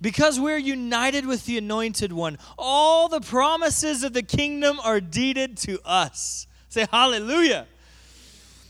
Because 0.00 0.38
we're 0.38 0.58
united 0.58 1.26
with 1.26 1.46
the 1.46 1.58
Anointed 1.58 2.12
One, 2.12 2.38
all 2.58 3.08
the 3.08 3.20
promises 3.20 4.02
of 4.02 4.12
the 4.12 4.22
kingdom 4.22 4.78
are 4.80 5.00
deeded 5.00 5.56
to 5.58 5.80
us. 5.84 6.46
Say 6.68 6.86
hallelujah. 6.90 7.66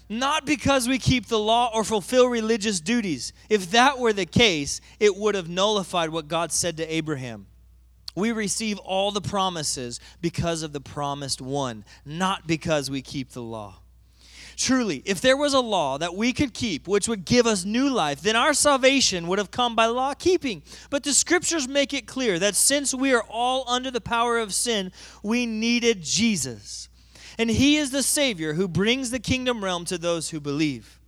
Not 0.09 0.47
because 0.47 0.87
we 0.87 0.99
keep 0.99 1.27
the 1.27 1.39
law 1.39 1.71
or 1.75 1.83
fulfill 1.83 2.29
religious 2.29 2.81
duties. 2.81 3.33
If 3.51 3.73
that 3.73 3.99
were 3.99 4.13
the 4.13 4.27
case, 4.27 4.81
it 5.01 5.17
would 5.17 5.35
have 5.35 5.49
nullified 5.49 6.11
what 6.11 6.29
God 6.29 6.53
said 6.53 6.77
to 6.77 6.95
Abraham. 6.95 7.47
We 8.15 8.31
receive 8.31 8.79
all 8.79 9.11
the 9.11 9.21
promises 9.21 10.01
because 10.23 10.63
of 10.63 10.73
the 10.73 10.81
promised 10.81 11.41
one, 11.43 11.85
not 12.05 12.47
because 12.47 12.89
we 12.89 13.03
keep 13.03 13.33
the 13.33 13.43
law. 13.43 13.81
Truly, 14.57 15.03
if 15.05 15.21
there 15.21 15.37
was 15.37 15.53
a 15.53 15.61
law 15.61 15.99
that 15.99 16.15
we 16.15 16.33
could 16.33 16.55
keep, 16.55 16.89
which 16.89 17.09
would 17.09 17.27
give 17.27 17.47
us 17.47 17.67
new 17.67 17.91
life, 17.91 18.23
then 18.23 18.37
our 18.37 18.55
salvation 18.55 19.29
would 19.29 19.39
have 19.39 19.51
come 19.51 19.77
by 19.77 19.85
law 19.85 20.15
keeping. 20.15 20.63
But 20.89 21.05
the 21.05 21.13
scriptures 21.13 21.69
make 21.69 21.93
it 21.93 22.07
clear 22.07 22.39
that 22.39 22.57
since 22.57 22.95
we 22.95 23.13
are 23.13 23.25
all 23.29 23.69
under 23.69 23.91
the 23.91 24.01
power 24.01 24.39
of 24.39 24.55
sin, 24.55 24.93
we 25.23 25.45
needed 25.45 26.03
Jesus. 26.03 26.89
And 27.39 27.51
he 27.51 27.77
is 27.77 27.91
the 27.91 28.03
Savior 28.03 28.55
who 28.55 28.67
brings 28.67 29.11
the 29.11 29.19
kingdom 29.19 29.63
realm 29.63 29.85
to 29.87 29.99
those 29.99 30.31
who 30.31 30.41
believe. 30.41 30.99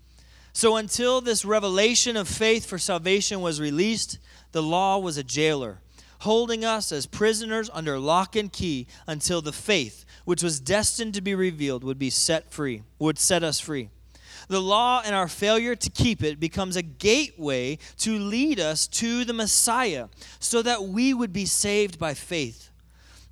So 0.53 0.77
until 0.77 1.23
this 1.23 1.45
revelation 1.45 2.19
of 2.19 2.29
faith 2.29 2.67
for 2.67 2.79
salvation 2.79 3.41
was 3.41 3.63
released, 3.63 4.19
the 4.53 4.63
law 4.63 4.99
was 4.99 5.17
a 5.17 5.25
jailer, 5.25 5.79
holding 6.21 6.67
us 6.67 6.93
as 6.93 7.07
prisoners 7.07 7.71
under 7.73 7.99
lock 7.99 8.37
and 8.37 8.53
key 8.53 8.87
until 9.07 9.41
the 9.41 9.53
faith 9.53 10.05
which 10.29 10.43
was 10.43 10.61
destined 10.61 11.15
to 11.15 11.23
be 11.23 11.35
revealed, 11.35 11.83
would 11.83 11.99
be 11.99 12.11
set 12.11 12.53
free, 12.53 12.83
would 12.99 13.19
set 13.19 13.43
us 13.43 13.59
free. 13.59 13.89
The 14.49 14.61
law 14.61 15.01
and 15.03 15.15
our 15.15 15.27
failure 15.27 15.75
to 15.77 15.89
keep 15.89 16.23
it 16.23 16.39
becomes 16.39 16.77
a 16.77 16.83
gateway 16.83 17.79
to 18.01 18.19
lead 18.19 18.61
us 18.61 18.87
to 18.89 19.25
the 19.25 19.33
Messiah 19.33 20.09
so 20.39 20.61
that 20.61 20.83
we 20.83 21.15
would 21.15 21.33
be 21.33 21.47
saved 21.47 21.99
by 21.99 22.13
faith. 22.13 22.69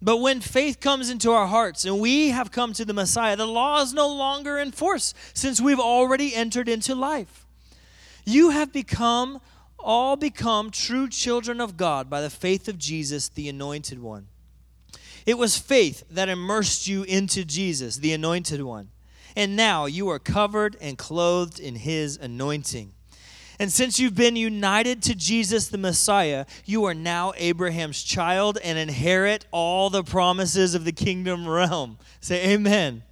But 0.01 0.23
when 0.23 0.41
faith 0.41 0.81
comes 0.81 1.11
into 1.11 1.33
our 1.33 1.47
hearts 1.47 1.85
and 1.85 2.01
we 2.01 2.31
have 2.31 2.51
come 2.51 2.73
to 2.73 2.85
the 2.87 2.95
Messiah, 2.95 3.37
the 3.37 3.47
law 3.47 3.83
is 3.83 3.93
no 3.93 4.09
longer 4.09 4.57
in 4.57 4.73
force 4.73 5.13
since 5.35 5.61
we've 5.61 5.79
already 5.79 6.35
entered 6.35 6.67
into 6.67 6.95
life. 6.95 7.45
You 8.25 8.49
have 8.49 8.73
become, 8.73 9.43
all 9.79 10.17
become 10.17 10.71
true 10.71 11.11
children 11.11 11.61
of 11.61 11.77
God 11.77 12.09
by 12.09 12.23
the 12.23 12.31
faith 12.31 12.69
of 12.69 12.79
Jesus, 12.79 13.29
the 13.29 13.51
Anointed 13.51 14.01
One. 14.01 14.29
It 15.27 15.37
was 15.37 15.59
faith 15.59 16.05
that 16.11 16.29
immersed 16.29 16.87
you 16.87 17.03
into 17.03 17.45
Jesus, 17.45 17.97
the 17.97 18.13
anointed 18.13 18.63
one. 18.63 18.91
And 19.35 19.57
now 19.57 19.85
you 19.85 20.09
are 20.09 20.19
covered 20.19 20.77
and 20.81 20.97
clothed 20.97 21.61
in 21.61 21.75
his 21.75 22.17
anointing. 22.17 22.95
And 23.59 23.73
since 23.73 23.99
you've 23.99 24.15
been 24.15 24.37
united 24.37 25.03
to 25.05 25.15
Jesus 25.15 25.69
the 25.69 25.79
Messiah, 25.79 26.47
you 26.65 26.85
are 26.85 26.95
now 26.95 27.33
Abraham's 27.37 28.03
child 28.03 28.59
and 28.63 28.79
inherit 28.79 29.47
all 29.51 29.91
the 29.91 30.05
promises 30.05 30.75
of 30.75 30.85
the 30.85 30.93
kingdom 30.93 31.49
realm. 31.49 31.99
Say 32.21 32.53
amen. 32.53 33.03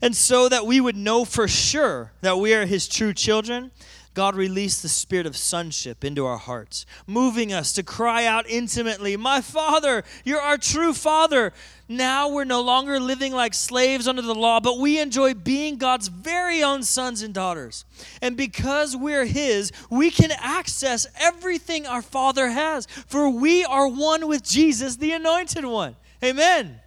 And 0.00 0.14
so 0.14 0.48
that 0.48 0.66
we 0.66 0.80
would 0.80 0.96
know 0.96 1.24
for 1.24 1.48
sure 1.48 2.12
that 2.20 2.38
we 2.38 2.54
are 2.54 2.66
his 2.66 2.86
true 2.86 3.12
children, 3.12 3.72
God 4.14 4.34
released 4.34 4.82
the 4.82 4.88
spirit 4.88 5.26
of 5.26 5.36
sonship 5.36 6.04
into 6.04 6.26
our 6.26 6.36
hearts, 6.36 6.86
moving 7.06 7.52
us 7.52 7.72
to 7.74 7.82
cry 7.82 8.24
out 8.24 8.48
intimately, 8.48 9.16
My 9.16 9.40
Father, 9.40 10.04
you're 10.24 10.40
our 10.40 10.58
true 10.58 10.92
Father. 10.92 11.52
Now 11.88 12.28
we're 12.28 12.44
no 12.44 12.60
longer 12.60 13.00
living 13.00 13.32
like 13.32 13.54
slaves 13.54 14.06
under 14.06 14.22
the 14.22 14.34
law, 14.34 14.60
but 14.60 14.78
we 14.78 15.00
enjoy 15.00 15.34
being 15.34 15.76
God's 15.76 16.08
very 16.08 16.62
own 16.62 16.82
sons 16.82 17.22
and 17.22 17.32
daughters. 17.32 17.84
And 18.20 18.36
because 18.36 18.96
we're 18.96 19.24
His, 19.24 19.72
we 19.88 20.10
can 20.10 20.30
access 20.32 21.06
everything 21.18 21.86
our 21.86 22.02
Father 22.02 22.48
has, 22.48 22.86
for 23.06 23.30
we 23.30 23.64
are 23.64 23.88
one 23.88 24.28
with 24.28 24.42
Jesus, 24.42 24.96
the 24.96 25.12
Anointed 25.12 25.64
One. 25.64 25.96
Amen. 26.22 26.80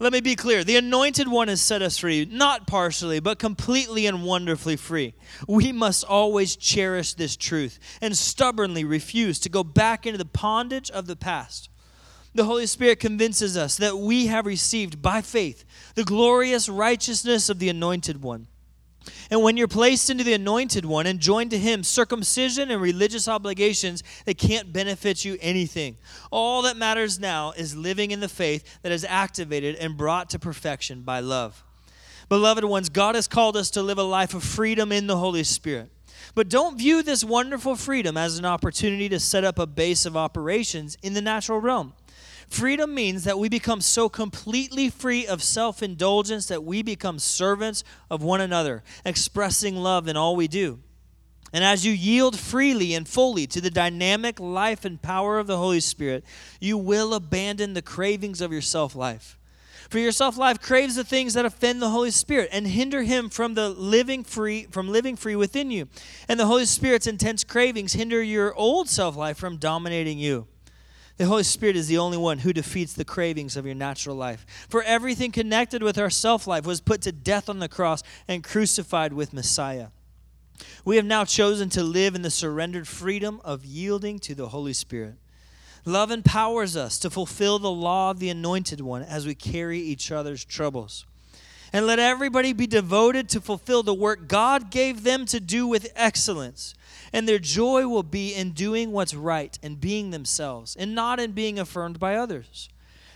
Let 0.00 0.12
me 0.12 0.20
be 0.20 0.34
clear. 0.34 0.64
The 0.64 0.76
anointed 0.76 1.28
one 1.28 1.48
has 1.48 1.62
set 1.62 1.82
us 1.82 1.98
free, 1.98 2.24
not 2.24 2.66
partially, 2.66 3.20
but 3.20 3.38
completely 3.38 4.06
and 4.06 4.24
wonderfully 4.24 4.76
free. 4.76 5.14
We 5.48 5.72
must 5.72 6.04
always 6.04 6.56
cherish 6.56 7.14
this 7.14 7.36
truth 7.36 7.78
and 8.00 8.16
stubbornly 8.16 8.84
refuse 8.84 9.38
to 9.40 9.48
go 9.48 9.62
back 9.62 10.06
into 10.06 10.18
the 10.18 10.24
bondage 10.24 10.90
of 10.90 11.06
the 11.06 11.16
past. 11.16 11.68
The 12.34 12.44
Holy 12.44 12.66
Spirit 12.66 12.98
convinces 12.98 13.56
us 13.56 13.76
that 13.76 13.96
we 13.96 14.26
have 14.26 14.46
received 14.46 15.00
by 15.00 15.22
faith 15.22 15.64
the 15.94 16.02
glorious 16.02 16.68
righteousness 16.68 17.48
of 17.48 17.60
the 17.60 17.68
anointed 17.68 18.22
one. 18.22 18.48
And 19.30 19.42
when 19.42 19.56
you're 19.56 19.68
placed 19.68 20.10
into 20.10 20.24
the 20.24 20.34
anointed 20.34 20.84
one 20.84 21.06
and 21.06 21.20
joined 21.20 21.50
to 21.50 21.58
him, 21.58 21.82
circumcision 21.82 22.70
and 22.70 22.80
religious 22.80 23.28
obligations, 23.28 24.02
they 24.24 24.34
can't 24.34 24.72
benefit 24.72 25.24
you 25.24 25.36
anything. 25.40 25.96
All 26.30 26.62
that 26.62 26.76
matters 26.76 27.18
now 27.18 27.52
is 27.52 27.76
living 27.76 28.10
in 28.10 28.20
the 28.20 28.28
faith 28.28 28.80
that 28.82 28.92
is 28.92 29.04
activated 29.08 29.76
and 29.76 29.96
brought 29.96 30.30
to 30.30 30.38
perfection 30.38 31.02
by 31.02 31.20
love. 31.20 31.62
Beloved 32.28 32.64
ones, 32.64 32.88
God 32.88 33.14
has 33.14 33.28
called 33.28 33.56
us 33.56 33.70
to 33.70 33.82
live 33.82 33.98
a 33.98 34.02
life 34.02 34.34
of 34.34 34.42
freedom 34.42 34.92
in 34.92 35.06
the 35.06 35.16
Holy 35.16 35.44
Spirit. 35.44 35.90
But 36.34 36.48
don't 36.48 36.78
view 36.78 37.02
this 37.02 37.22
wonderful 37.22 37.76
freedom 37.76 38.16
as 38.16 38.38
an 38.38 38.44
opportunity 38.44 39.08
to 39.10 39.20
set 39.20 39.44
up 39.44 39.58
a 39.58 39.66
base 39.66 40.06
of 40.06 40.16
operations 40.16 40.96
in 41.02 41.12
the 41.14 41.22
natural 41.22 41.60
realm. 41.60 41.92
Freedom 42.54 42.94
means 42.94 43.24
that 43.24 43.36
we 43.36 43.48
become 43.48 43.80
so 43.80 44.08
completely 44.08 44.88
free 44.88 45.26
of 45.26 45.42
self 45.42 45.82
indulgence 45.82 46.46
that 46.46 46.62
we 46.62 46.84
become 46.84 47.18
servants 47.18 47.82
of 48.08 48.22
one 48.22 48.40
another, 48.40 48.84
expressing 49.04 49.74
love 49.74 50.06
in 50.06 50.16
all 50.16 50.36
we 50.36 50.46
do. 50.46 50.78
And 51.52 51.64
as 51.64 51.84
you 51.84 51.90
yield 51.90 52.38
freely 52.38 52.94
and 52.94 53.08
fully 53.08 53.48
to 53.48 53.60
the 53.60 53.72
dynamic 53.72 54.38
life 54.38 54.84
and 54.84 55.02
power 55.02 55.40
of 55.40 55.48
the 55.48 55.56
Holy 55.56 55.80
Spirit, 55.80 56.24
you 56.60 56.78
will 56.78 57.12
abandon 57.14 57.74
the 57.74 57.82
cravings 57.82 58.40
of 58.40 58.52
your 58.52 58.62
self 58.62 58.94
life. 58.94 59.36
For 59.90 59.98
your 59.98 60.12
self 60.12 60.36
life 60.36 60.60
craves 60.60 60.94
the 60.94 61.02
things 61.02 61.34
that 61.34 61.44
offend 61.44 61.82
the 61.82 61.90
Holy 61.90 62.12
Spirit 62.12 62.50
and 62.52 62.68
hinder 62.68 63.02
him 63.02 63.30
from 63.30 63.54
the 63.54 63.68
living 63.68 64.22
free 64.22 64.68
from 64.70 64.88
living 64.88 65.16
free 65.16 65.34
within 65.34 65.72
you. 65.72 65.88
And 66.28 66.38
the 66.38 66.46
Holy 66.46 66.66
Spirit's 66.66 67.08
intense 67.08 67.42
cravings 67.42 67.94
hinder 67.94 68.22
your 68.22 68.54
old 68.54 68.88
self 68.88 69.16
life 69.16 69.38
from 69.38 69.56
dominating 69.56 70.20
you. 70.20 70.46
The 71.16 71.26
Holy 71.26 71.44
Spirit 71.44 71.76
is 71.76 71.86
the 71.86 71.98
only 71.98 72.18
one 72.18 72.38
who 72.38 72.52
defeats 72.52 72.92
the 72.92 73.04
cravings 73.04 73.56
of 73.56 73.64
your 73.64 73.76
natural 73.76 74.16
life. 74.16 74.44
For 74.68 74.82
everything 74.82 75.30
connected 75.30 75.82
with 75.82 75.96
our 75.96 76.10
self 76.10 76.46
life 76.46 76.66
was 76.66 76.80
put 76.80 77.02
to 77.02 77.12
death 77.12 77.48
on 77.48 77.60
the 77.60 77.68
cross 77.68 78.02
and 78.26 78.42
crucified 78.42 79.12
with 79.12 79.32
Messiah. 79.32 79.88
We 80.84 80.96
have 80.96 81.04
now 81.04 81.24
chosen 81.24 81.68
to 81.70 81.84
live 81.84 82.14
in 82.14 82.22
the 82.22 82.30
surrendered 82.30 82.88
freedom 82.88 83.40
of 83.44 83.64
yielding 83.64 84.18
to 84.20 84.34
the 84.34 84.48
Holy 84.48 84.72
Spirit. 84.72 85.14
Love 85.84 86.10
empowers 86.10 86.76
us 86.76 86.98
to 86.98 87.10
fulfill 87.10 87.58
the 87.58 87.70
law 87.70 88.10
of 88.10 88.18
the 88.18 88.30
anointed 88.30 88.80
one 88.80 89.02
as 89.02 89.26
we 89.26 89.34
carry 89.34 89.78
each 89.78 90.10
other's 90.10 90.44
troubles. 90.44 91.06
And 91.72 91.86
let 91.86 91.98
everybody 91.98 92.52
be 92.52 92.66
devoted 92.66 93.28
to 93.30 93.40
fulfill 93.40 93.82
the 93.82 93.94
work 93.94 94.28
God 94.28 94.70
gave 94.70 95.02
them 95.02 95.26
to 95.26 95.40
do 95.40 95.66
with 95.66 95.92
excellence 95.94 96.74
and 97.14 97.28
their 97.28 97.38
joy 97.38 97.86
will 97.86 98.02
be 98.02 98.34
in 98.34 98.50
doing 98.50 98.90
what's 98.90 99.14
right 99.14 99.56
and 99.62 99.80
being 99.80 100.10
themselves, 100.10 100.74
and 100.74 100.96
not 100.96 101.20
in 101.20 101.30
being 101.30 101.60
affirmed 101.60 102.00
by 102.00 102.16
others. 102.16 102.68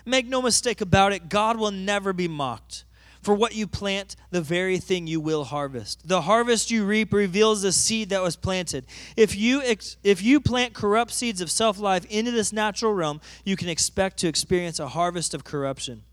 Make 0.07 0.27
no 0.27 0.41
mistake 0.41 0.81
about 0.81 1.13
it, 1.13 1.29
God 1.29 1.59
will 1.59 1.73
never 1.73 2.13
be 2.13 2.29
mocked. 2.29 2.85
For 3.21 3.35
what 3.35 3.57
you 3.57 3.67
plant, 3.67 4.15
the 4.31 4.41
very 4.41 4.79
thing 4.79 5.09
you 5.09 5.21
will 5.21 5.43
harvest. 5.43 6.07
The 6.07 6.23
harvest 6.23 6.71
you 6.71 6.87
reap 6.87 7.13
reveals 7.13 7.63
the 7.63 7.73
seed 7.73 8.11
that 8.11 8.23
was 8.23 8.37
planted. 8.37 8.87
If 9.17 9.35
you 9.35 9.61
ex- 9.63 9.97
if 10.05 10.23
you 10.23 10.41
plant 10.41 10.73
corrupt 10.73 11.11
seeds 11.11 11.41
of 11.41 11.51
self-life 11.51 12.05
into 12.07 12.31
this 12.31 12.53
natural 12.53 12.95
realm, 12.95 13.21
you 13.45 13.57
can 13.57 13.69
expect 13.69 14.19
to 14.19 14.29
experience 14.29 14.79
a 14.79 14.89
harvest 14.89 15.35
of 15.35 15.43
corruption. 15.43 16.05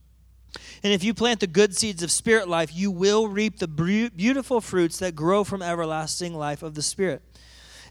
And 0.81 0.91
if 0.91 1.03
you 1.03 1.13
plant 1.13 1.39
the 1.39 1.47
good 1.47 1.77
seeds 1.77 2.01
of 2.01 2.09
spirit 2.09 2.47
life, 2.47 2.75
you 2.75 2.89
will 2.89 3.27
reap 3.27 3.59
the 3.59 3.67
beautiful 3.67 4.59
fruits 4.59 4.97
that 4.97 5.15
grow 5.15 5.43
from 5.43 5.61
everlasting 5.61 6.33
life 6.33 6.63
of 6.63 6.73
the 6.73 6.81
spirit. 6.81 7.21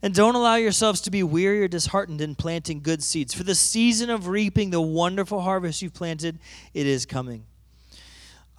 And 0.05 0.13
don't 0.13 0.35
allow 0.35 0.57
yourselves 0.57 1.01
to 1.01 1.11
be 1.11 1.23
weary 1.23 1.63
or 1.63 1.69
disheartened 1.69 2.21
in 2.21 2.35
planting 2.35 2.83
good 2.83 3.03
seeds. 3.03 3.33
For 3.33 3.43
the 3.43 3.55
season 3.55 4.11
of 4.11 4.29
reaping 4.29 4.69
the 4.69 4.83
wonderful 4.83 5.41
harvest 5.41 5.81
you've 5.81 5.95
planted, 5.95 6.39
it 6.75 6.87
is 6.87 7.07
coming. 7.07 7.47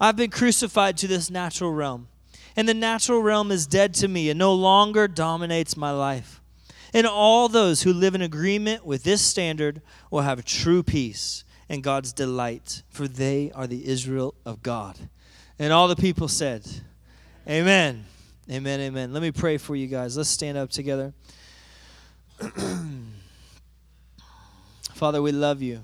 I've 0.00 0.16
been 0.16 0.32
crucified 0.32 0.96
to 0.96 1.06
this 1.06 1.30
natural 1.30 1.72
realm, 1.72 2.08
and 2.56 2.68
the 2.68 2.74
natural 2.74 3.22
realm 3.22 3.52
is 3.52 3.68
dead 3.68 3.94
to 3.94 4.08
me 4.08 4.28
and 4.28 4.36
no 4.40 4.52
longer 4.52 5.06
dominates 5.06 5.76
my 5.76 5.92
life. 5.92 6.40
And 6.92 7.06
all 7.06 7.48
those 7.48 7.82
who 7.82 7.92
live 7.92 8.16
in 8.16 8.22
agreement 8.22 8.84
with 8.84 9.04
this 9.04 9.22
standard 9.22 9.82
will 10.10 10.22
have 10.22 10.44
true 10.44 10.82
peace 10.82 11.44
and 11.68 11.80
God's 11.80 12.12
delight, 12.12 12.82
for 12.90 13.06
they 13.06 13.52
are 13.52 13.68
the 13.68 13.86
Israel 13.86 14.34
of 14.44 14.64
God. 14.64 14.98
And 15.60 15.72
all 15.72 15.86
the 15.86 15.94
people 15.94 16.26
said, 16.26 16.66
Amen. 17.48 18.04
Amen. 18.50 18.80
Amen. 18.80 19.12
Let 19.12 19.22
me 19.22 19.32
pray 19.32 19.58
for 19.58 19.74
you 19.74 19.88
guys. 19.88 20.16
Let's 20.16 20.28
stand 20.28 20.56
up 20.56 20.70
together. 20.70 21.12
Father, 24.94 25.20
we 25.20 25.32
love 25.32 25.62
you. 25.62 25.82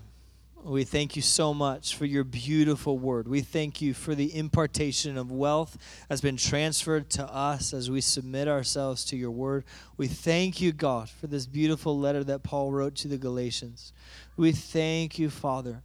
We 0.64 0.84
thank 0.84 1.16
you 1.16 1.22
so 1.22 1.52
much 1.52 1.96
for 1.96 2.04
your 2.04 2.22
beautiful 2.22 2.96
word. 2.96 3.26
We 3.26 3.40
thank 3.40 3.82
you 3.82 3.94
for 3.94 4.14
the 4.14 4.32
impartation 4.36 5.18
of 5.18 5.32
wealth 5.32 5.76
that's 6.08 6.20
been 6.20 6.36
transferred 6.36 7.10
to 7.10 7.24
us 7.24 7.74
as 7.74 7.90
we 7.90 8.00
submit 8.00 8.46
ourselves 8.46 9.04
to 9.06 9.16
your 9.16 9.32
word. 9.32 9.64
We 9.96 10.06
thank 10.06 10.60
you, 10.60 10.70
God, 10.70 11.10
for 11.10 11.26
this 11.26 11.46
beautiful 11.46 11.98
letter 11.98 12.22
that 12.22 12.44
Paul 12.44 12.70
wrote 12.70 12.94
to 12.96 13.08
the 13.08 13.18
Galatians. 13.18 13.92
We 14.36 14.52
thank 14.52 15.18
you, 15.18 15.30
Father. 15.30 15.82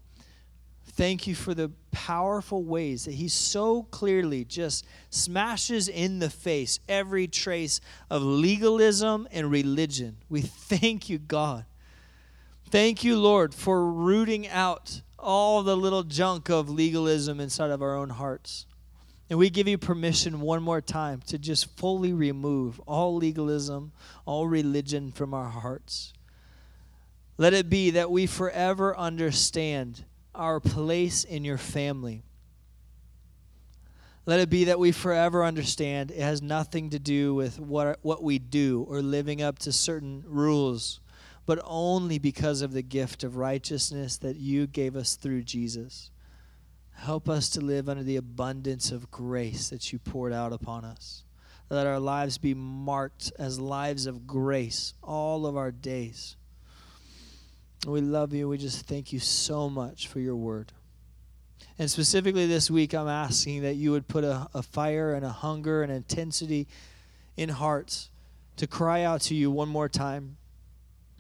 Thank 0.98 1.28
you 1.28 1.36
for 1.36 1.54
the 1.54 1.72
powerful 1.92 2.64
ways 2.64 3.06
that 3.06 3.14
he 3.14 3.30
so 3.30 3.84
clearly 3.84 4.44
just 4.44 4.86
smashes 5.10 5.88
in 5.88 6.20
the 6.20 6.30
face 6.30 6.82
every 6.90 7.28
trace 7.28 7.80
of 8.10 8.22
legalism 8.22 9.28
and 9.32 9.50
religion. 9.50 10.18
We 10.28 10.42
thank 10.42 11.08
you, 11.08 11.18
God 11.18 11.66
Thank 12.70 13.06
you, 13.06 13.18
Lord, 13.18 13.54
for 13.54 13.90
rooting 13.90 14.46
out 14.50 15.02
all 15.18 15.64
the 15.64 15.78
little 15.78 16.04
junk 16.04 16.50
of 16.50 16.70
legalism 16.70 17.40
inside 17.40 17.70
of 17.72 17.82
our 17.82 17.96
own 17.96 18.10
hearts. 18.10 18.66
And 19.30 19.40
we 19.40 19.50
give 19.50 19.70
you 19.70 19.78
permission 19.78 20.42
one 20.42 20.62
more 20.62 20.82
time 20.82 21.22
to 21.28 21.38
just 21.38 21.78
fully 21.78 22.12
remove 22.12 22.82
all 22.82 23.16
legalism, 23.16 23.94
all 24.26 24.48
religion 24.48 25.14
from 25.14 25.34
our 25.34 25.48
hearts. 25.48 26.12
Let 27.38 27.54
it 27.54 27.70
be 27.70 27.92
that 27.92 28.12
we 28.12 28.26
forever 28.26 28.98
understand 28.98 30.04
our 30.38 30.60
place 30.60 31.24
in 31.24 31.44
your 31.44 31.58
family. 31.58 32.24
Let 34.26 34.40
it 34.40 34.50
be 34.50 34.66
that 34.66 34.80
we 34.80 34.92
forever 34.92 35.44
understand 35.44 36.12
it 36.12 36.20
has 36.20 36.42
nothing 36.42 36.90
to 36.90 37.00
do 37.00 37.34
with 37.34 37.60
what, 37.60 38.00
what 38.02 38.24
we 38.24 38.40
do 38.40 38.86
or 38.90 39.02
living 39.02 39.42
up 39.42 39.60
to 39.60 39.72
certain 39.72 40.24
rules 40.26 41.00
but 41.48 41.62
only 41.64 42.20
because 42.20 42.62
of 42.62 42.74
the 42.74 42.84
gift 42.84 43.24
of 43.24 43.38
righteousness 43.38 44.18
that 44.18 44.36
you 44.36 44.68
gave 44.68 44.96
us 44.96 45.16
through 45.16 45.42
Jesus. 45.42 46.12
Help 46.92 47.30
us 47.30 47.50
to 47.50 47.62
live 47.62 47.88
under 47.88 48.04
the 48.04 48.18
abundance 48.18 48.92
of 48.92 49.10
grace 49.10 49.70
that 49.70 49.94
you 49.94 49.98
poured 49.98 50.34
out 50.34 50.52
upon 50.52 50.84
us. 50.84 51.24
Let 51.70 51.88
our 51.88 52.00
lives 52.02 52.38
be 52.38 52.54
marked 52.54 53.32
as 53.40 53.62
lives 53.62 54.08
of 54.08 54.28
grace 54.28 54.94
all 55.02 55.46
of 55.46 55.56
our 55.56 55.72
days. 55.72 56.36
We 57.88 58.02
love 58.02 58.34
you. 58.34 58.50
We 58.50 58.58
just 58.58 58.86
thank 58.86 59.14
you 59.14 59.20
so 59.20 59.70
much 59.70 60.10
for 60.10 60.20
your 60.20 60.36
word. 60.36 60.74
And 61.80 61.90
specifically 61.90 62.46
this 62.46 62.70
week, 62.70 62.94
I'm 62.94 63.08
asking 63.08 63.62
that 63.62 63.76
you 63.76 63.92
would 63.92 64.10
put 64.10 64.26
a, 64.26 64.48
a 64.54 64.62
fire 64.62 65.14
and 65.14 65.24
a 65.24 65.30
hunger 65.30 65.84
and 65.84 65.92
intensity 65.92 66.68
in 67.38 67.48
hearts 67.48 68.10
to 68.58 68.68
cry 68.68 69.04
out 69.04 69.22
to 69.22 69.36
you 69.36 69.50
one 69.52 69.70
more 69.70 69.88
time 69.88 70.36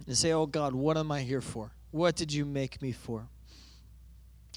and 0.05 0.17
say, 0.17 0.33
Oh 0.33 0.45
God, 0.45 0.73
what 0.73 0.97
am 0.97 1.09
I 1.09 1.21
here 1.21 1.41
for? 1.41 1.71
What 1.91 2.17
did 2.17 2.33
you 2.33 2.43
make 2.43 2.81
me 2.81 2.91
for? 2.91 3.29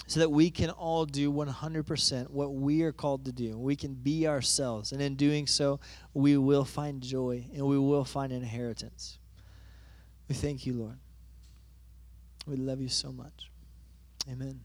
So 0.09 0.19
that 0.19 0.31
we 0.31 0.51
can 0.51 0.71
all 0.71 1.05
do 1.05 1.31
100% 1.31 2.31
what 2.31 2.55
we 2.55 2.83
are 2.83 2.93
called 2.93 3.27
to 3.27 3.33
do. 3.33 3.57
We 3.57 3.77
can 3.77 3.95
be 3.95 4.27
ourselves. 4.27 4.91
And 4.91 5.01
in 5.01 5.15
doing 5.15 5.47
so, 5.47 5.79
we 6.13 6.37
will 6.37 6.65
find 6.65 7.01
joy 7.03 7.47
and 7.55 7.67
we 7.67 7.79
will 7.79 8.05
find 8.05 8.33
inheritance. 8.33 9.19
We 10.29 10.35
thank 10.35 10.67
you, 10.67 10.73
Lord. 10.73 10.99
We 12.51 12.57
love 12.57 12.81
you 12.81 12.89
so 12.89 13.13
much. 13.13 13.49
Amen. 14.29 14.61